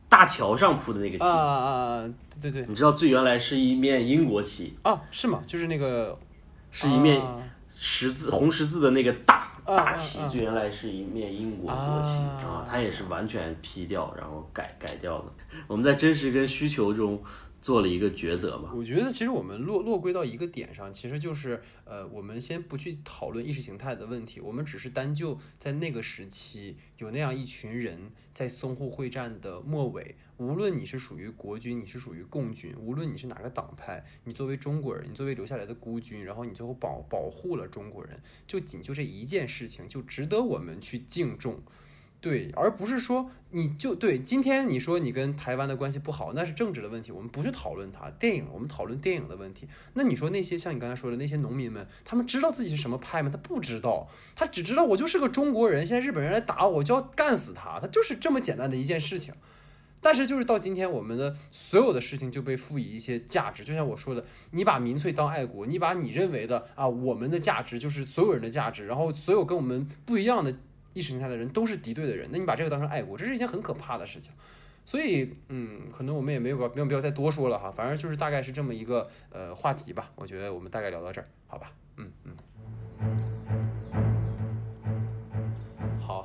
[0.09, 2.09] 大桥上铺的那个旗，啊啊啊，
[2.41, 5.43] 对对对，你知道最原来是一面英国旗，啊，是吗？
[5.45, 6.17] 就是那个
[6.71, 7.38] 是一面啊
[7.75, 15.25] 十字红十字的那个大啊大旗最原来是一面英国国旗啊啊，它也是完全 P 掉，然后改改掉的。
[15.67, 17.21] 我们在真实跟需求中
[17.64, 18.72] 做了一个抉择吧。
[18.76, 41.61] 我觉得其实我们落落归到一个点上，其实就是呃，我们先不去讨论意识形态的问题，我们只是单就在那个时期有那样一群人在淞沪会战的末尾，无论你是属于国军，你是属于共军，无论你是哪个党派，你作为中国人，你作为留下来的孤军，然后你最后保保护了中国人，就仅就这一件事情，就值得我们去敬重。
[42.23, 48.09] 对，而不是说你就对今天你说你跟台湾的关系不好，那是政治的问题，我们不去讨论它。
[48.11, 49.67] 电影我们讨论电影的问题。
[49.95, 53.29] 那你说那些像你刚才说的那些农民们，他们知道自己是什么派吗？
[53.29, 59.33] 他不知道，他只知道我就是个中国人，现在日本人来打我，我就要干死他，他就是这么简单的一件事情。
[59.99, 70.55] 但是就是到今天，我们的所有的事情就被赋予一些价值，就像我说的，你把民粹当爱国，你把你认为的啊我们的价值就是所有人的价值，然后所有跟我们不一样的
[70.93, 74.31] 意识形态的人都是敌对的人，那你把这个当成爱国，这是一件很可怕的事情。
[74.85, 80.11] 所以，嗯，可能我们也没有没有必要再多说了哈，反正就是大概是这么一个呃话题吧。
[80.15, 81.71] 我觉得我们大概聊到这儿，好吧？
[81.97, 82.35] 嗯嗯。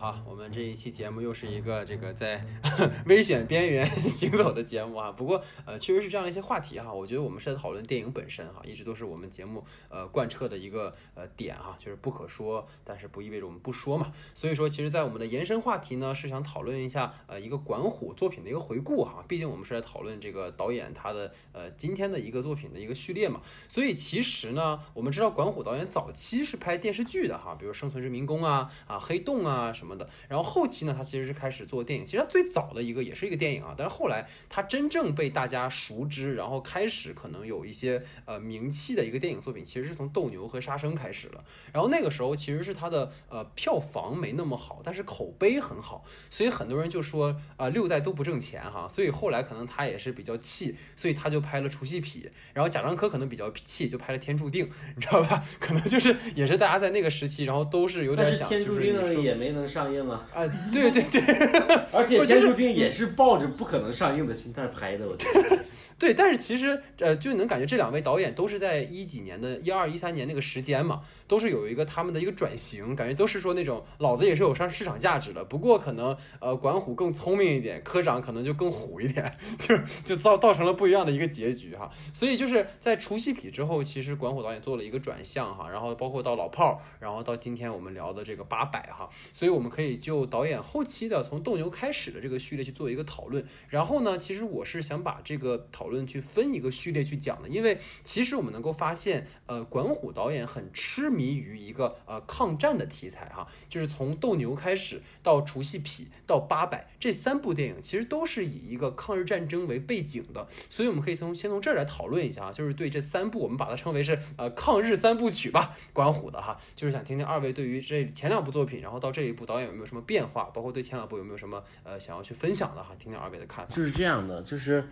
[0.08, 2.42] 啊，我们这一期节目又是一个这个在
[3.04, 5.12] 危险边缘行走的节目啊。
[5.12, 14.10] 不过呃，确实是这样的一些话题哈，我觉得我们是在讨论电影本身哈，一直都是我们节目呃贯彻的一个呃点哈，就是不可说，但是不意味着我们不说嘛。
[14.32, 23.42] 所以说，其实，在我们的延伸话题呢，是想讨论一下呃一个管虎作品的一个回顾哈，毕竟我们是在讨论这个导演他的呃今天的一个作品的一个序列嘛。
[23.68, 30.08] 所以其实呢，我们知道管虎导演早期是拍电视剧的哈，比如《生存之民工》啊啊黑洞啊什么的。
[30.28, 32.04] 然后后期呢，他其实是开始做电影。
[32.04, 41.44] 其实他最早的一个也是一个电影啊，但是后来他真正被大家熟知，然后开始可能有一些呃名气的一个电影作品，其实是从《斗牛》和《杀生》开始了。
[41.72, 48.86] 然后那个时候其实是他的呃票房没那么好，但是口碑很好，所以很多人就说啊、六代都不挣钱哈。
[48.88, 52.22] 所以后来可能他也是比较气，所以他就拍了《除夕痞》，
[52.54, 55.44] 然后贾樟柯可能比较气，就拍了《天注定》，你知道吧？
[55.58, 61.20] 可能就是也是大家在那个时期，然后都是有点想，天注定的时候》也没能上映啊，啊，对对对。
[61.92, 65.58] 而且《天注定》也是抱着不可能上映的心态拍的，我觉得。
[65.98, 81.90] 对，但是其实呃，就能感觉这两位导演都是在一几年的一二一三年那个时间嘛，都是有一个他们的一个转型，感觉都是说那种老子也是有上市场价值的，不过可能呃管虎更聪明一点，科长可能就更虎一点， 就就造造成了不一样的一个结局哈。
[82.12, 93.44] 所以就是在除夕痞之后，其实管虎导演做了一个转向哈，然后包括到老炮儿，然后到今天我们聊的这个八百哈，所以我们可以就导演后期的从斗牛开始的这个序列去做一个讨论。
[93.68, 123.74] 然后呢，其实我是想把这个讨讨论去分一个序列去讲的，因为其实我们能够发现，呃，管虎导演很痴迷于一个呃抗战的题材哈，就是从斗牛开始到除夕痞到八百这三部电影，其实都是以一个抗日战争为背景的，所以我们可以从先从这儿来讨论一下啊，就是对这三部我们把它称为是呃抗日三部曲吧，管虎的哈，就是想听听二位对于这前两部作品，然后到这一部导演有没有什么变化，包括对前两部有没有什么呃想要去分享的哈，听听二位的看法。
[123.74, 124.86] 就是这样的，就是，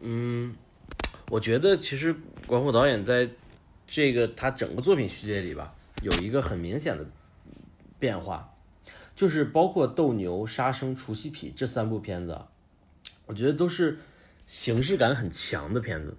[0.00, 0.54] 嗯，
[1.30, 2.14] 我觉得其实
[2.46, 3.28] 管虎导演在
[3.86, 7.04] 这个他整个作品序列里吧，有一个很明显的
[7.98, 8.54] 变化，
[9.16, 12.38] 就是包括《斗牛》《杀生》《除夕痞》这三部片子，
[13.26, 13.98] 我觉得都是
[14.46, 16.16] 形式感很强的片子，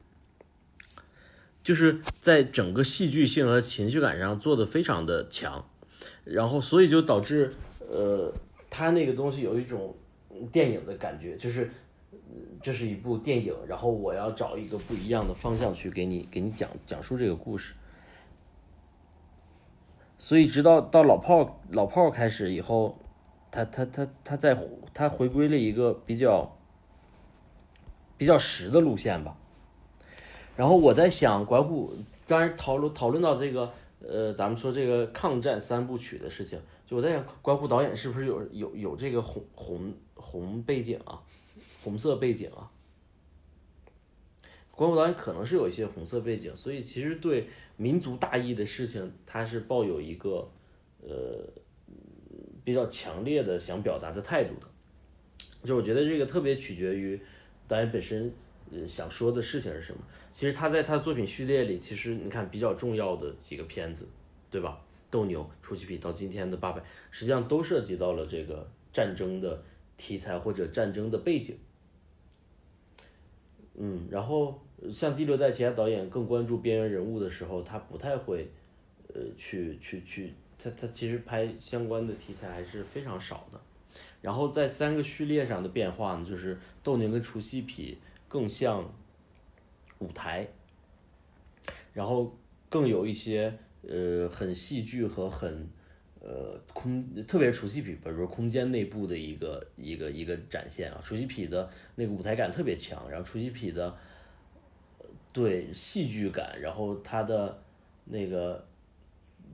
[1.64, 5.66] 就是在整个戏剧性和情绪感上做的非常的强，
[6.26, 7.54] 然后所以就导致
[7.90, 8.34] 呃，
[8.70, 9.96] 他那个东西有一种
[10.52, 11.72] 电影的感觉，就是
[12.62, 17.74] 这是一部电影，然后我要找一个不一样的方向去给你给你讲讲述这个故事。
[20.18, 22.98] 所以直到到老炮老炮开始以后，
[23.50, 24.58] 他他他他在
[24.94, 26.58] 他回归了一个比较
[28.18, 29.38] 比较实的路线吧。
[30.58, 31.94] 然后我在想，管虎
[32.28, 33.72] 当然讨论讨论到这个
[34.06, 41.22] 呃，咱们说这个抗战三部曲的事情，就我在想，管虎导演是不是有有有这个红红红背景啊？
[41.84, 42.70] 红色背景啊。
[44.72, 50.50] 管虎导演可能是有一些红色背景，所以其实对民族大义的事情，他是抱有一个
[51.02, 51.46] 呃
[52.64, 54.68] 比较强烈的想表达的态度的。
[55.66, 57.20] 就我觉得这个特别取决于
[57.68, 58.34] 导演本身
[58.72, 60.00] 呃想说的事情是什么。
[60.32, 64.08] 其实他在他的作品序列里，其实你看比较重要的几个片子，
[64.50, 64.80] 对吧？
[65.12, 66.82] 斗牛、除夕痞到今天的八百，
[67.12, 69.62] 实际上都涉及到了这个战争的
[69.98, 71.58] 题材或者战争的背景。
[73.82, 74.62] 嗯，然后
[74.92, 78.46] 像第六代其他导演更关注边缘人物的时候，他不太会，
[79.14, 83.62] 呃，去去去，他他其实拍相关的题材还是非常少的。
[84.22, 87.96] 然后在三个序列上的变化呢，就是斗牛跟除夕痞
[88.28, 88.94] 更像
[90.00, 90.48] 舞台，
[91.94, 92.38] 然后
[92.70, 93.58] 更有一些
[93.88, 95.70] 呃很戏剧和很
[96.22, 103.96] 呃空，特别是除夕痞，比如说空间内部的一个一个一个展现啊，除夕痞的那个舞台感特别强，然后除夕痞的
[105.32, 107.62] 对戏剧感，然后它的
[108.06, 108.66] 那个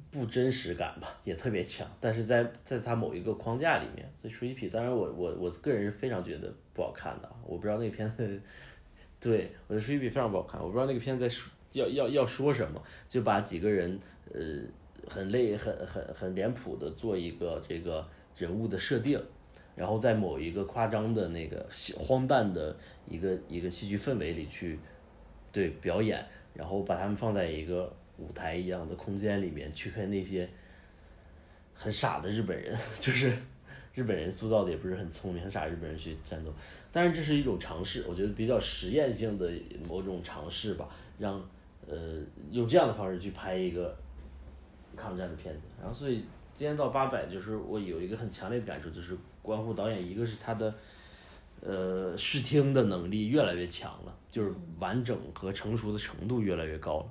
[0.10, 8.42] 不真实感吧 也特别强，但是在在它某一个框架里面，所以除夕痞当然我我我个人是非常觉得不好看的啊，我不知道那个片子，
[9.22, 14.00] 对我的除夕痞非常不好看，我不知道那个片子在说要要要说什么，就把几个人
[14.34, 14.62] 呃
[15.07, 18.06] 很累很很很脸谱的做一个这个
[18.38, 19.22] 人物的设定。
[19.76, 21.68] 然后在某一个夸张的那个
[21.98, 22.73] 荒诞的
[23.06, 24.80] 一个一个戏剧氛围里去
[25.52, 30.48] 对表演，然后把他们放在一个舞台一样的空间里面去看那些
[31.73, 33.38] 很傻的日本人， 就是
[33.94, 36.53] 日本人塑造的也不是很聪明，很傻日本人去战斗。
[36.90, 39.52] 但是这是一种尝试，我觉得比较实验性的
[39.90, 40.88] 某种尝试吧，
[41.19, 41.45] 让
[41.86, 42.18] 呃
[42.49, 43.94] 用这样的方式去拍一个
[44.96, 45.62] 抗战的片子。
[45.80, 50.74] 然后所以今天到八百，就是我有一个很强烈的感受，就是关乎导演，一个是他的
[51.62, 57.06] 呃视听的能力越来越强了，就是完整和成熟的程度越来越高了。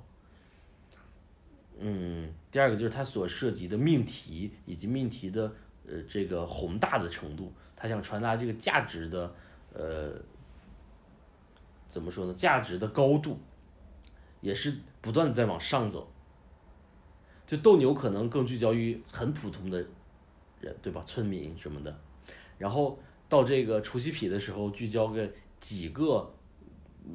[1.77, 5.51] 嗯，第二个就是他所涉及的命题以及命题的
[5.87, 9.35] 呃这个宏大的程度，他想传达这个价值的
[9.73, 10.13] 呃
[11.87, 12.33] 怎么说呢？
[12.33, 13.37] 价值的高度
[14.41, 16.11] 也是不断在往上走。
[17.45, 19.77] 就斗牛可能更聚焦于很普通的
[20.59, 21.03] 人，对吧？
[21.05, 21.99] 村民什么的，
[22.57, 22.97] 然后
[23.29, 26.33] 到这个除夕匹的时候，聚焦个几个，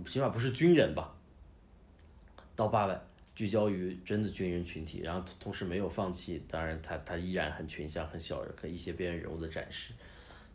[0.06, 1.14] 起码不是军人吧。
[2.54, 3.00] 到八百，
[3.34, 9.92] 聚焦于真的军人群体，然后同时没有放弃，当然他他依然很群像、很小人和一些边缘人物的展示，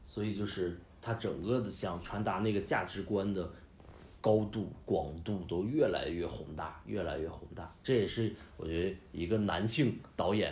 [0.06, 3.52] 所以就是他整个的想传达那个价值观的
[4.26, 7.72] 高度、广度都越来越宏大，越来越宏大。
[7.84, 10.52] 这也是我觉得一个男性导演，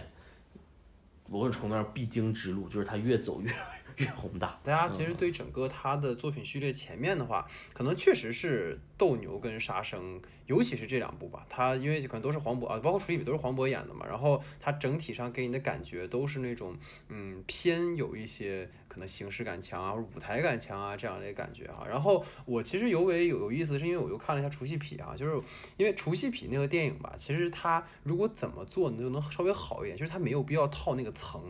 [1.27, 3.49] 无论从那儿必经之路，就是他越走越
[3.98, 4.60] 越宏大。
[4.64, 11.45] 大家其实对整个他的作品序列前面的话，可能确实是斗牛跟杀生，尤其是这两部吧。
[11.49, 16.76] 他因为可能都是黄渤啊，包括楚一比都是黄渤演的嘛，然后他整体上给你的感觉都是那种
[17.10, 21.86] 嗯偏有一些可能形式感强啊，或者舞台感强啊这样的感觉哈。
[21.88, 25.41] 然后我其实尤为有有意思，是因为我又看了一下除夕皮啊，就是
[25.78, 31.41] 因为除夕皮那个电影吧，其实它如果怎么做就能稍微好一点，就是它没有必要套那个层。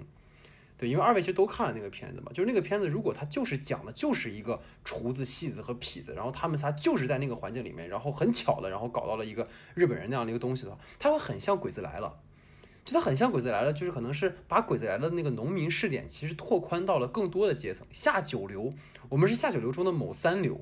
[0.77, 12.07] 对，因为二位其实都看了那个片子嘛，就是那个片子，如果它就是讲的就是一个厨子、戏子和痞子，然后他们仨就是在那个环境里面，然后很巧的，然后搞到了一个日本人那样的一个东西的话，它会很像《鬼子来了》，
[12.83, 18.73] 就它很像《鬼子来了》，就是可能是把《鬼子来了》那个农民试点，其实拓宽到了更多的阶层，下九流，
[19.09, 20.59] 我们是下九流中的某三流。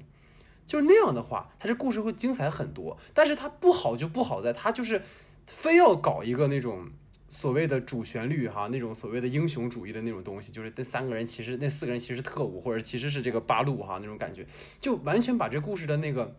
[0.67, 2.97] 就是那样的话，它这故事会精彩很多。
[3.13, 5.01] 但是它不好就不好在它就是
[5.47, 6.91] 非要搞一个那种
[7.32, 14.45] 所谓的主旋律哈，那种所谓的英雄主义的那种东西，就是那三个人其实那四个人其实特务，或者其实是这个八路哈那种感觉，
[14.82, 16.36] 就完全把这故事的那个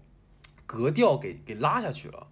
[0.66, 2.26] 格调给给拉下去了。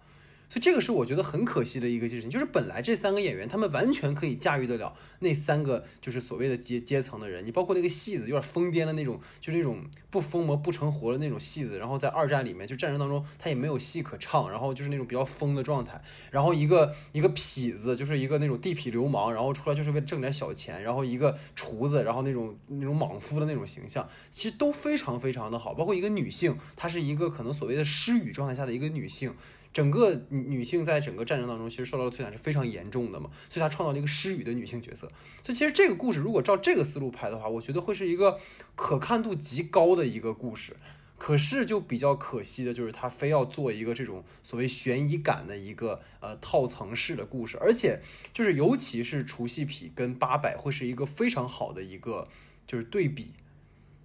[0.51, 16.01] 所以这个是我觉得很可惜的一个事情，就是本来这三个演员他们完全可以驾驭得了那三个就是所谓的阶阶层的人，你包括那个戏子有点疯癫的那种，就是那种不疯魔不成活的那种戏子，然后在二战里面就战争当中他也没有戏可唱，然后就是那种比较疯的状态，
[16.31, 29.33] 然后一个一个痞子就是一个那种地痞流氓，然后出来就是为了挣点小钱，然后一个厨子，然后那种那种莽夫的那种形象，其实都非常非常的好，包括一个女性，她是一个可能所谓的失语状态下的一个女性。
[29.73, 35.07] 整个女性在整个战争当中，其实受到的摧残是非常严重的嘛，所以她创造了一个失语的女性角色。
[35.43, 38.39] 所以其实这个故事如果照这个思路拍的话，我觉得会是一个
[38.75, 40.75] 可看度极高的一个故事。
[41.17, 48.01] 可是就比较可惜的就是，他非要做一个这种所谓悬疑感的一个呃套层式的故事，而且
[48.33, 52.27] 就是尤其是除夕匹跟八百会是一个非常好的一个
[52.65, 53.33] 就是对比，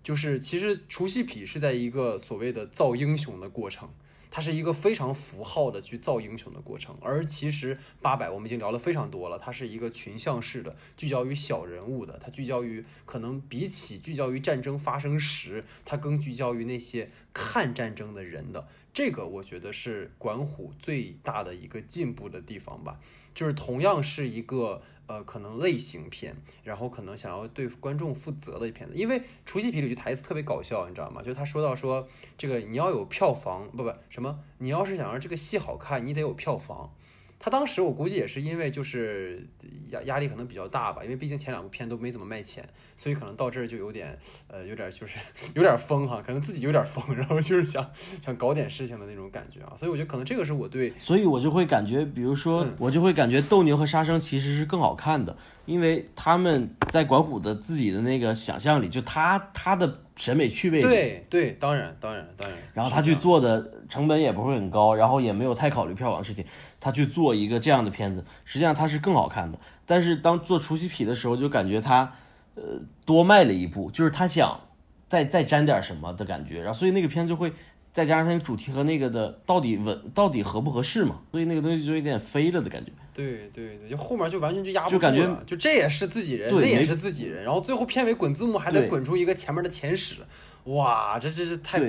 [0.02, 3.88] 就是其实除夕匹是在一个所谓的造英雄的过程。
[4.30, 23.00] 它是一个非常符号的去造英雄的过程，而其实八百我们已经聊了非常多了，它是一个群像式的，聚焦于小人物的，它聚焦于可能比起聚焦于战争发生时，它更聚焦于那些看战争的人的，这个我觉得是管虎最大的一个进步的地方吧，
[23.34, 24.82] 就是同样是一个。
[25.06, 31.22] 呃，可能类型片，然后可能想要对观众负责的一片子，因为除夕皮里句台词特别搞笑，你知道吗？
[31.22, 36.92] 就他说到说这个你要有票房，不不什么，你要是想让这个戏好看，你得有票房。
[37.38, 39.46] 他当时我估计也是因为就是
[39.90, 44.18] 压压力可能比较大吧，因为毕竟前两部片都没怎么卖钱，所以可能到这儿就有点
[44.48, 45.18] 呃有点就是
[45.54, 47.88] 有点疯哈，可能自己有点疯，然后就是想
[48.20, 55.36] 想搞点事情的那种感觉啊，所以我觉得可能这个是我对，所以我就会感觉，比如说我就会感觉斗牛和杀生其实是更好看的，
[55.66, 66.44] 因为他们在管虎的自己的那个想象里，就他他的审美趣味，对对，当然当然当然，然后他去做的成本也不会很高，然后也没有太考虑票房事情。
[66.80, 69.58] 他去做一个这样的片子，实际上他是更好看的。
[69.84, 72.12] 但是当做除夕皮的时候，就感觉他，
[72.54, 72.62] 呃，
[73.04, 74.60] 多迈了一步，就是他想
[75.08, 76.60] 再再沾点什么的感觉。
[76.60, 77.52] 然后所以那个片子就会
[77.92, 81.20] 再加上那个主题和那个的到底稳到底合不合适嘛？
[81.32, 82.92] 所以那个东西就有点飞了的感觉。
[83.16, 85.42] 对对对，就后面就完全就压不住了。
[85.46, 87.42] 就这也是自己人，那也是自己人。
[87.42, 90.16] 然后最后片尾滚字幕还得滚出一个前面的前史，
[90.64, 91.80] 哇，这这是太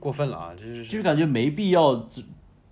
[0.00, 0.52] 过分了啊！
[0.56, 1.94] 这是就是感觉没必要。
[2.10, 2.22] 这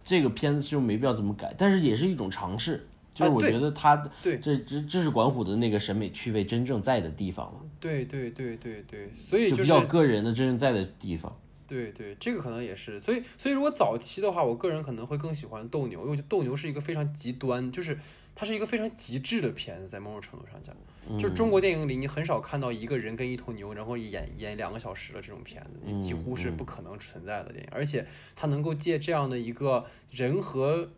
[0.02, 7.60] 这个片子就没必要这么改，但是也是一种尝试，就是我觉得他对这这这是管虎的那个审美趣味真正在的地方了。
[7.78, 11.36] 对对对对对，所以就比较个人的真正在的地方。
[11.72, 17.98] 对对，这个可能也是，所以所以如果早期的话，我个人可能会更喜欢斗牛，因为斗牛是一个非常极端，就是
[18.34, 20.76] 它是一个非常极致的片子，在某种程度上讲，
[21.08, 21.18] 嗯。
[21.18, 30.90] 就中国电影里你很少看到一个人跟一头牛，然后演演两个小时的这种片子，你几乎是不可能存在的电影，而且它能够借这样的一个人和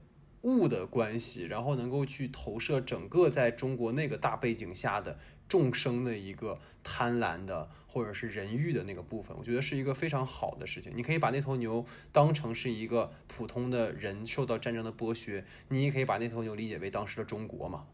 [0.42, 5.18] 物的关系，然后能够去投射整个在中国那个大背景下的
[5.48, 10.92] 众生的一个贪婪的或者是人欲的那个部分，我觉得是一个非常好的事情。
[10.94, 17.86] 你可以把那头牛当成是一个普通的人受到战争的剥削，你也可以把那头牛理解为当时的中国嘛。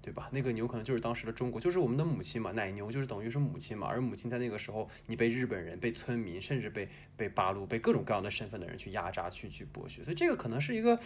[0.00, 0.30] 对吧？
[0.32, 3.86] 那个牛可能就是当时的中国，就是我们的母亲嘛，奶牛就是等于是母亲嘛。
[3.88, 10.98] 而母亲在那个时候，你被日本人、被村民，甚至被被八路、被各种各样的身份的人去压榨、去去剥削，所以这个可能是一个，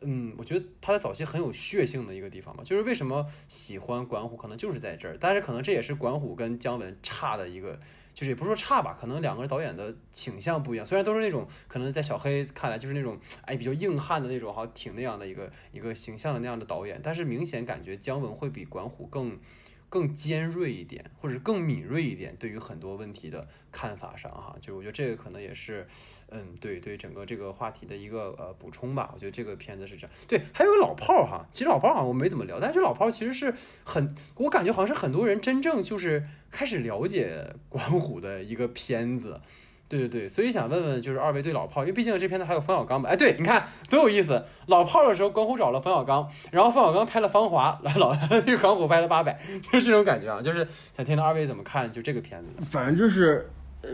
[0.00, 2.62] 嗯，我觉得他的早期很有血性的一个地方吧。
[2.64, 5.16] 就是为什么喜欢管虎，可能就是在这儿。
[5.18, 7.78] 但是可能这也是管虎跟姜文差的一个。
[8.14, 10.86] 就是也不是说差吧，可能两个导演的倾向不一样。
[10.86, 19.36] 虽然都是那种可能在小黑看来就是那种哎比较硬汉的那种，好挺那样的一个一个形象的那样的导演，但是明显感觉姜文会比管虎更
[19.94, 25.86] 更尖锐一点，或者更敏锐一点，对于很多问题的看法上哈，就我觉得这个可能也是
[26.30, 29.12] 嗯对对整个这个话题的一个呃补充吧。
[29.14, 30.16] 我觉得这个片子是这样。
[30.26, 33.54] 对，还有个老炮儿哈，其实老炮儿好像我没怎么聊，但是老炮儿其实是
[33.84, 39.40] 很，我感觉好像是很多人真正就是开始了解 管虎的一个片子。
[39.98, 43.10] 对对对，所以想问问，就是二位对老炮，因为毕竟这片子还有冯小刚吧？
[43.10, 44.44] 哎，对，你看多有意思！
[44.66, 50.42] 老炮儿的时候，管虎找了冯小刚，然后冯小刚拍了《芳华》，来老那个管虎拍了《八佰》，就是这种感觉啊。
[50.42, 50.66] 就是
[50.96, 52.64] 想听听二位怎么看就这个片子。
[52.64, 53.48] 反正就是，
[53.82, 53.90] 呃，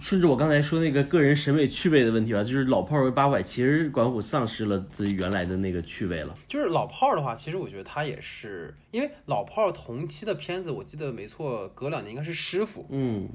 [0.00, 6.34] 顺着我刚才说那个个人审美趣味的问题吧，就是老炮儿为八百，其实管虎丧失了自己原来的那个趣味了。
[6.48, 13.28] 就是老炮儿的话，其实我觉得他也是，因为老炮儿同期的片子，我记得没错，隔两年应该是《师傅》，嗯，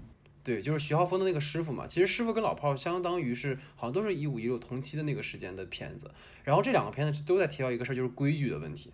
[0.44, 1.86] 对，就是徐浩峰的那个师傅嘛。
[1.86, 6.10] 其实师傅跟老炮儿相当于是好像都是一五一六同期的那个时间的片子，
[6.44, 8.92] 然后这两个片子都在提到一个事儿，就是规矩的问题。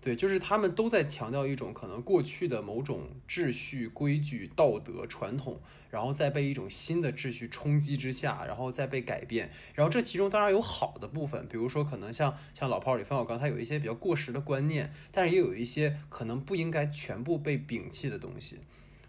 [0.00, 5.58] 对，就是他们都在强调一种可能过去的某种秩序、规矩、道德、传统，
[5.90, 9.50] 然后再被一种新的秩序冲击之下，然后再被改变。
[9.72, 18.58] 然后这其中当然有好的部分，比如说可能像像老炮儿里冯小刚，他有一些比较过时的观念，但是也有一些可能不应该全部被摒弃的东西。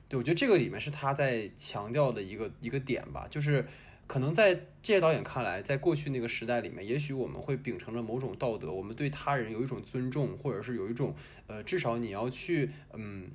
[0.08, 3.66] 对，我觉得这个里面是他在强调的一个一个点吧，就是
[4.08, 11.16] 可能在这些导演看来，在过去那个时代里面，也许我们会秉承着某种道德，我们对他人有一种尊重，或者是有一种
[11.48, 13.30] 呃，至少你要去嗯。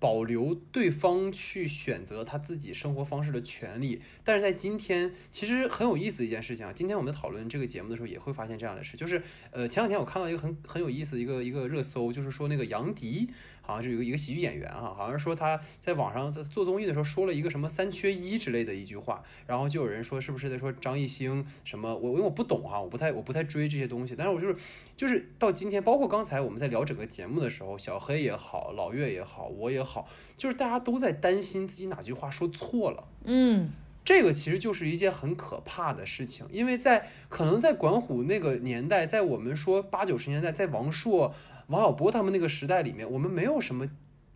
[0.00, 6.72] 保留对方去选择他自己生活方式的权利，但是在今天，其实很有意思一件事情啊。
[6.72, 13.28] 今天我们讨论这个节目的时候，也会发现这样的事，就是呃，前两天我看到一个很很有意思的一个一个热搜，就是说那个杨迪
[13.70, 21.96] 好像就有一个喜剧演员哈，好像说他在网上在做综艺的时候说了一个什么三缺一之类的一句话，然后就有人说是不是在说张艺兴什么？
[21.96, 24.56] 我因为我不懂哈，我不太我不太追这些东西，但是我就是
[24.96, 33.04] 就是到今天，包括刚才我们在聊整个节目的时候，小黑也好，老岳也好，我也好，就是大家都在担心自己哪句话说错了。
[33.24, 33.70] 嗯，
[34.04, 41.34] 这个其实就是一件很可怕的事情，因为在可能在管虎那个年代，在我们说八九十年代，在王朔、
[41.70, 43.88] 王小波他们那个时代里面，我们没有什么。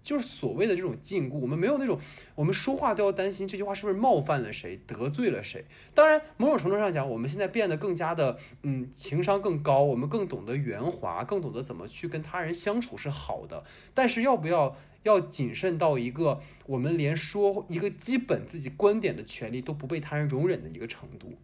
[0.05, 1.99] 就是所谓的这种禁锢，我们没有那种，
[2.35, 5.65] 我们说话都要担心这句话是不是冒犯了谁，得罪了谁。
[5.95, 13.65] 当然，某种程度上讲，我们现在变得更加的，嗯，情商更高，我们更懂得圆滑，更懂得怎么去跟他人相处是好的。
[13.95, 21.39] 但是要不要要谨慎到一个我们连说一个基本自己观点的权利都不被他人容忍的一个程度？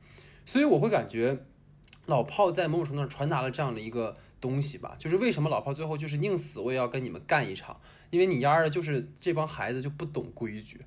[0.45, 1.39] 所以我会感觉，
[2.05, 7.81] 老炮在某种程度上传达了这样的一个东西吧，就是为什么老炮最后就是宁死我也要跟你们干一场，
[8.11, 10.81] 因为你丫的就是这帮孩子就不懂规矩。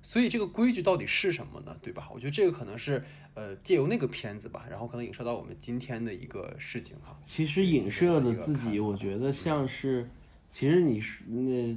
[0.00, 1.76] 所以这个规矩到底是什么呢？
[1.82, 2.08] 对吧？
[2.14, 3.02] 我觉得这个可能是
[3.34, 7.18] 呃借由那个片子吧，然后可能影射到我们今天的一个事情哈。
[7.26, 10.08] 其实影射的自己，我觉得像是，
[10.46, 11.76] 其实你是那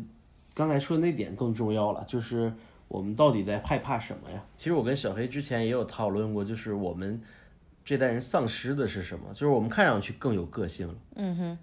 [0.53, 2.53] 刚才说的那点更重要了，就是
[2.87, 4.45] 我们到底在害怕什么呀？
[4.55, 7.19] 其实我跟小黑之前也有讨论过，就是我们
[7.83, 9.33] 这代人丧失的是什么？
[9.33, 11.57] 就是我们看上去更有个性了，嗯哼，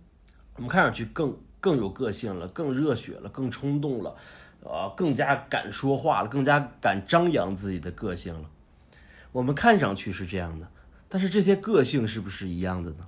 [0.57, 4.17] 我们看上去更更有个性了，更热血了，更冲动了，
[4.63, 8.51] 呃，更加敢说话了，更加敢张扬自己的个性了。
[9.33, 10.69] 我们看上去是这样的，
[11.09, 13.07] 但是这些个性是不是一样的呢？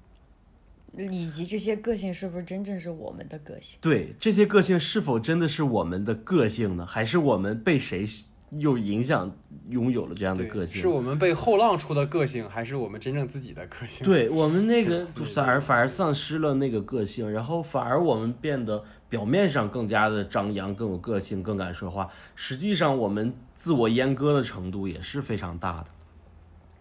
[0.96, 3.78] 以及这些个性是不是真正是我们的个性？
[3.80, 6.84] 对，这些个性是否真的是我们的个性呢？
[6.84, 8.04] 还是我们被谁
[8.50, 9.30] 又影响
[9.68, 10.80] 拥有了这样的，个性？
[10.80, 14.04] 是我们被后浪出的个性，还是我们真正自己的个性？
[14.04, 22.08] 对我们那个反而反而丧失了那个个性，然后反而我们变得表面上更加的张扬，更有个性，更敢说话。
[22.34, 25.86] 实际上，我们自我阉割的程度也是非常大的，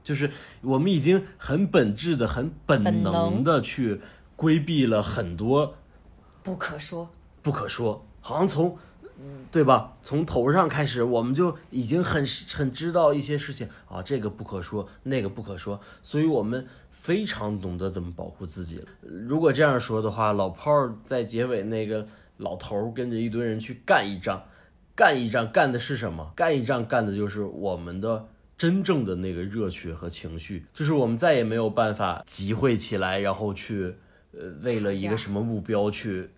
[0.04, 0.32] 就是
[0.62, 4.02] 我们已经很本质的、很本能的去
[4.36, 5.76] 规避了很多
[6.42, 7.10] 不可说。
[7.42, 8.78] 不可说，好像从，嗯
[9.52, 9.98] 对吧？
[10.02, 18.86] 从头上开始，我们就已经很很知道一些事情啊，这个不可说，那个不可说，所以我们非常懂得怎么保护自己了。
[19.02, 24.44] 如果这样说的话，老炮儿在结尾那个老头儿跟着一堆人去干一仗，
[24.96, 26.32] 干一仗干的是什么？
[26.36, 28.28] 干一仗干的就是我们的。
[28.60, 33.96] 真正的那个热血和情绪，就是我们再也没有办法集会起来，然后去，
[34.34, 36.30] 呃，为了一个什么目标去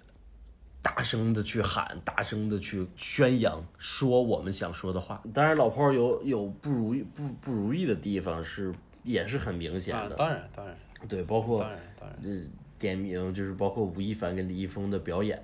[0.82, 5.22] 大声的去喊，大声的去宣扬，说我们想说的话。
[5.34, 10.76] 当然，老炮儿有有不如意不不如意的地方是也是很明显啊的，，当然当然。
[11.08, 12.42] 对，包括当然当然，呃
[12.78, 15.44] 点名就是包括吴亦凡跟李易峰的表演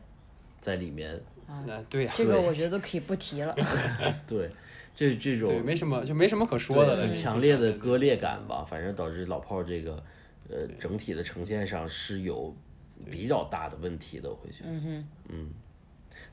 [0.59, 1.13] 在里面，
[1.47, 3.55] 啊对呀，这个我觉得都可以不提了。
[4.25, 4.49] 对，
[4.95, 10.03] 这这种对，没什么就没什么可说的了，很强烈的割裂感吧，反正导致老炮儿这个
[10.49, 12.55] 呃整体的呈现上是有
[13.05, 15.49] 比较大的问题的，我会觉得，嗯嗯，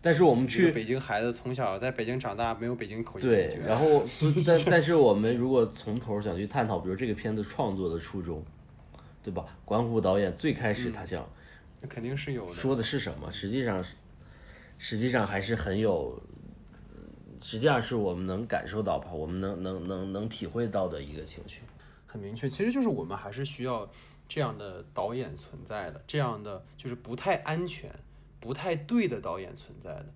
[0.01, 4.05] 但是我们去北京孩子从小在北京长大，没有北京口音，对然后
[4.47, 8.43] 但但是我们如果从头想去探讨，比如这个片子创作的初衷，
[9.23, 9.47] 对吧？
[9.65, 11.29] 管虎导演最开始他想
[11.81, 12.53] 那肯定是有的。
[12.53, 13.95] 说的是什么，实际上是
[14.79, 16.21] 实际上还是很有。
[17.47, 21.61] 实际上是我们能感受到吧，我们能能能能体会到的一个情绪。
[22.07, 23.87] 很明确，其实就是我们还是需要
[24.29, 27.91] 这样的导演存在的，这样的就是不太安全、
[28.41, 30.07] 不太对的导演存在的。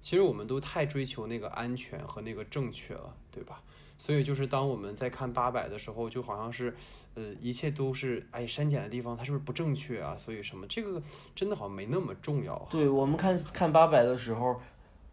[0.00, 3.62] 其实我们都太追求那个安全和那个正确了，对吧？
[3.98, 6.74] 所以就是当我们在看八百的时候，就好像是，
[7.14, 10.16] 呃，一切都是哎删减的地方，它是不是不正确啊？
[10.16, 11.00] 所以什么这个
[11.36, 12.66] 真的好像没那么重要啊。
[12.68, 14.60] 对我们看看八百的时候，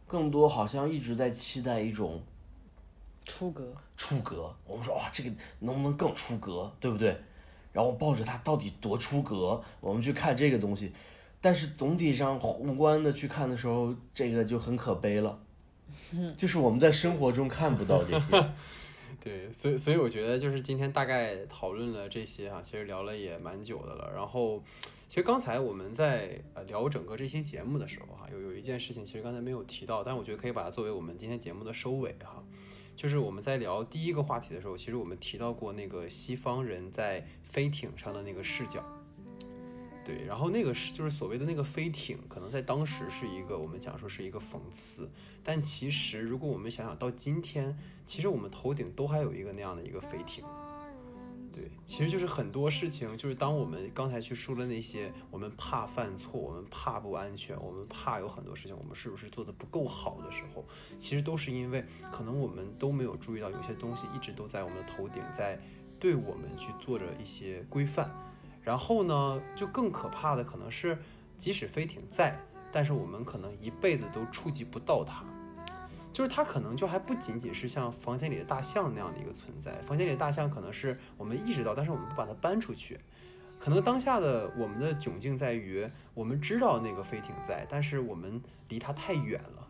[0.08, 2.24] 更多好像一直在期待一种
[3.26, 3.76] 出格。
[3.96, 4.52] 出格。
[4.66, 7.16] 我们说哇，这个能不能更出格，对不对？
[7.80, 10.92] 然后抱着它到底多出格，我们去看这个东西。
[11.40, 15.40] 但是总体上宏观的去看的时候，这个就很可悲了。
[16.36, 18.50] 就是我们在生活中看不到这些。
[19.24, 24.12] 对，所以所以我觉得就是今天大概讨论了这些哈、其实聊了也蛮久的了。
[24.14, 24.62] 然后，
[25.08, 32.44] 其实刚才我们在呃聊整个这期节目的时候哈、有有一件事情其实刚才没有提到，但我觉得可以把它作为我们今天节目的收尾哈、
[33.00, 38.84] 就是我们在聊第一个话题的时候，其实我们提到过那个西方人在飞艇上的那个视角。
[40.04, 45.10] 对，然后那个是就是所谓的那个飞艇，可能在当时是一个我们讲说是一个讽刺，
[45.46, 47.74] 但其实如果我们想想到今天，
[48.06, 50.44] 其实我们头顶都还有一个那样的一个飞艇。
[51.60, 60.66] 对，其实就是很多事情，就是当我们刚才去说的那些，我们怕犯错，我们怕不安全，我们怕有很多事情我们是不是做的不够好的时候，
[60.98, 61.84] 其实都是因为
[62.14, 65.60] 可能我们都没有注意到，有些东西一直都在我们的头顶，在
[66.00, 68.10] 对我们去做着一些规范。
[68.62, 70.98] 然后呢，就更可怕的可能是，
[71.38, 72.40] 即使飞艇在，
[72.72, 75.26] 但是我们可能一辈子都触及不到它。
[76.12, 83.00] 就是它可能就还不仅仅是像房间里的大象那样的一个存在，房间里的大象可能是我们意识到，但是我们不把它搬出去。
[83.60, 89.68] 可能当下的我们的窘境在于，我们知道那个飞艇在，但是我们离它太远了，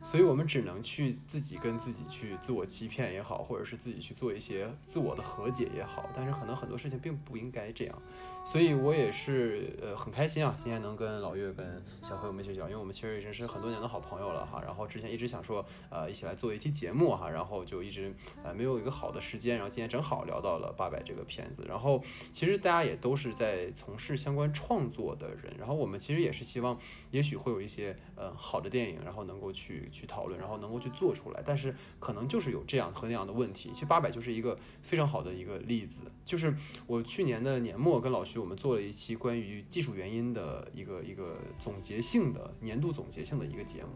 [0.00, 8.02] 所以我们只能去自己跟自己去自我欺骗也好，或者是自己去做一些自我的和解也好，但是可能很多事情并不应该这样。
[8.50, 14.60] 所以我也是呃很开心啊，今天能跟老岳跟小黑我们一起聊，因为我们其实已经是很多年的好朋友了哈。
[14.60, 18.12] 然后之前一直想说呃一起来做一期节目哈，然后就一直
[18.42, 21.64] 呃没有一个好的时间，然后今天正好聊到了八百这个片子。
[21.68, 22.02] 然后
[22.32, 26.76] 其实大家也都是在从事相关创作的人，然后我们其实也是希望
[27.12, 31.40] 也许会有一些呃好的电影，然后能够去去讨论，然后能够去做出来。
[31.46, 33.70] 但是可能就是有这样和那样的问题。
[33.72, 36.52] 其实八百就是一个非常好的一个例子，就是
[36.88, 43.90] 我去年的年末跟老徐我们做了一期关于技术原因的一个一个总结性的年度总结性的一个节目。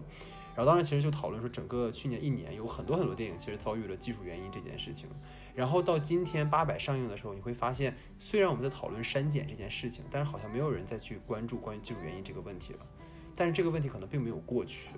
[0.57, 5.09] 然后当时其实就讨论说，整个去年一年有很多很多电影其实遭遇了技术原因这件事情。
[5.53, 12.81] 然后到今天八百上映的时候，你会发现，虽然我们在讨论删减这件事情，但是好像没有人再去关注关于技术原因这个问题了。
[13.35, 14.95] 但是这个问题可能并没有过去，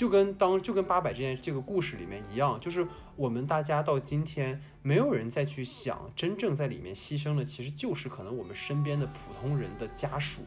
[0.00, 10.40] 就跟当就跟八百这件这个故事里面一样，就是我们大家到今天，没有人再去想，真正在里面牺牲的其实就是可能我们身边的普通人的家属。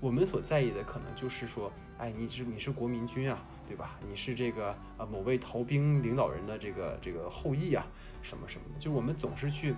[0.00, 3.98] 我们所在意的可能就是说，哎，你是你是国民军啊，对吧？
[4.08, 7.86] 你是这个呃某位逃兵领导人的这个这个后裔啊，
[8.22, 9.74] 什么什么的，就是我们总是去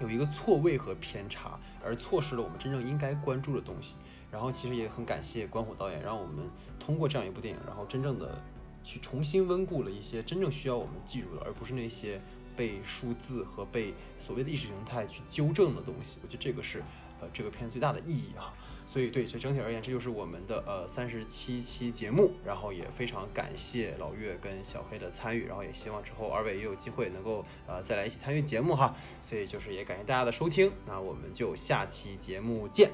[0.00, 3.94] 有一个错位和偏差，而错失了我们真正应该关注的东西。
[4.30, 6.48] 然后其实也很感谢关火导演，让我们
[6.78, 8.40] 通过这样一部电影，然后真正的
[8.82, 12.20] 去重新温故了一些真正需要我们记住的，而不是那些
[12.56, 16.18] 被数字和被所谓的意识形态去纠正的东西。
[16.22, 16.82] 我觉得这个是
[17.20, 18.52] 呃这个片最大的意义啊。
[18.86, 28.96] 所以对，所以整体而言，这就是我们的呃三十七期节目，然后也非常感谢老岳跟小黑的参与，然后也希望之后二位也有机会能够呃再来一起参与节目哈。
[29.20, 32.90] 所以就是也感谢大家的收听，那我们就下期节目见，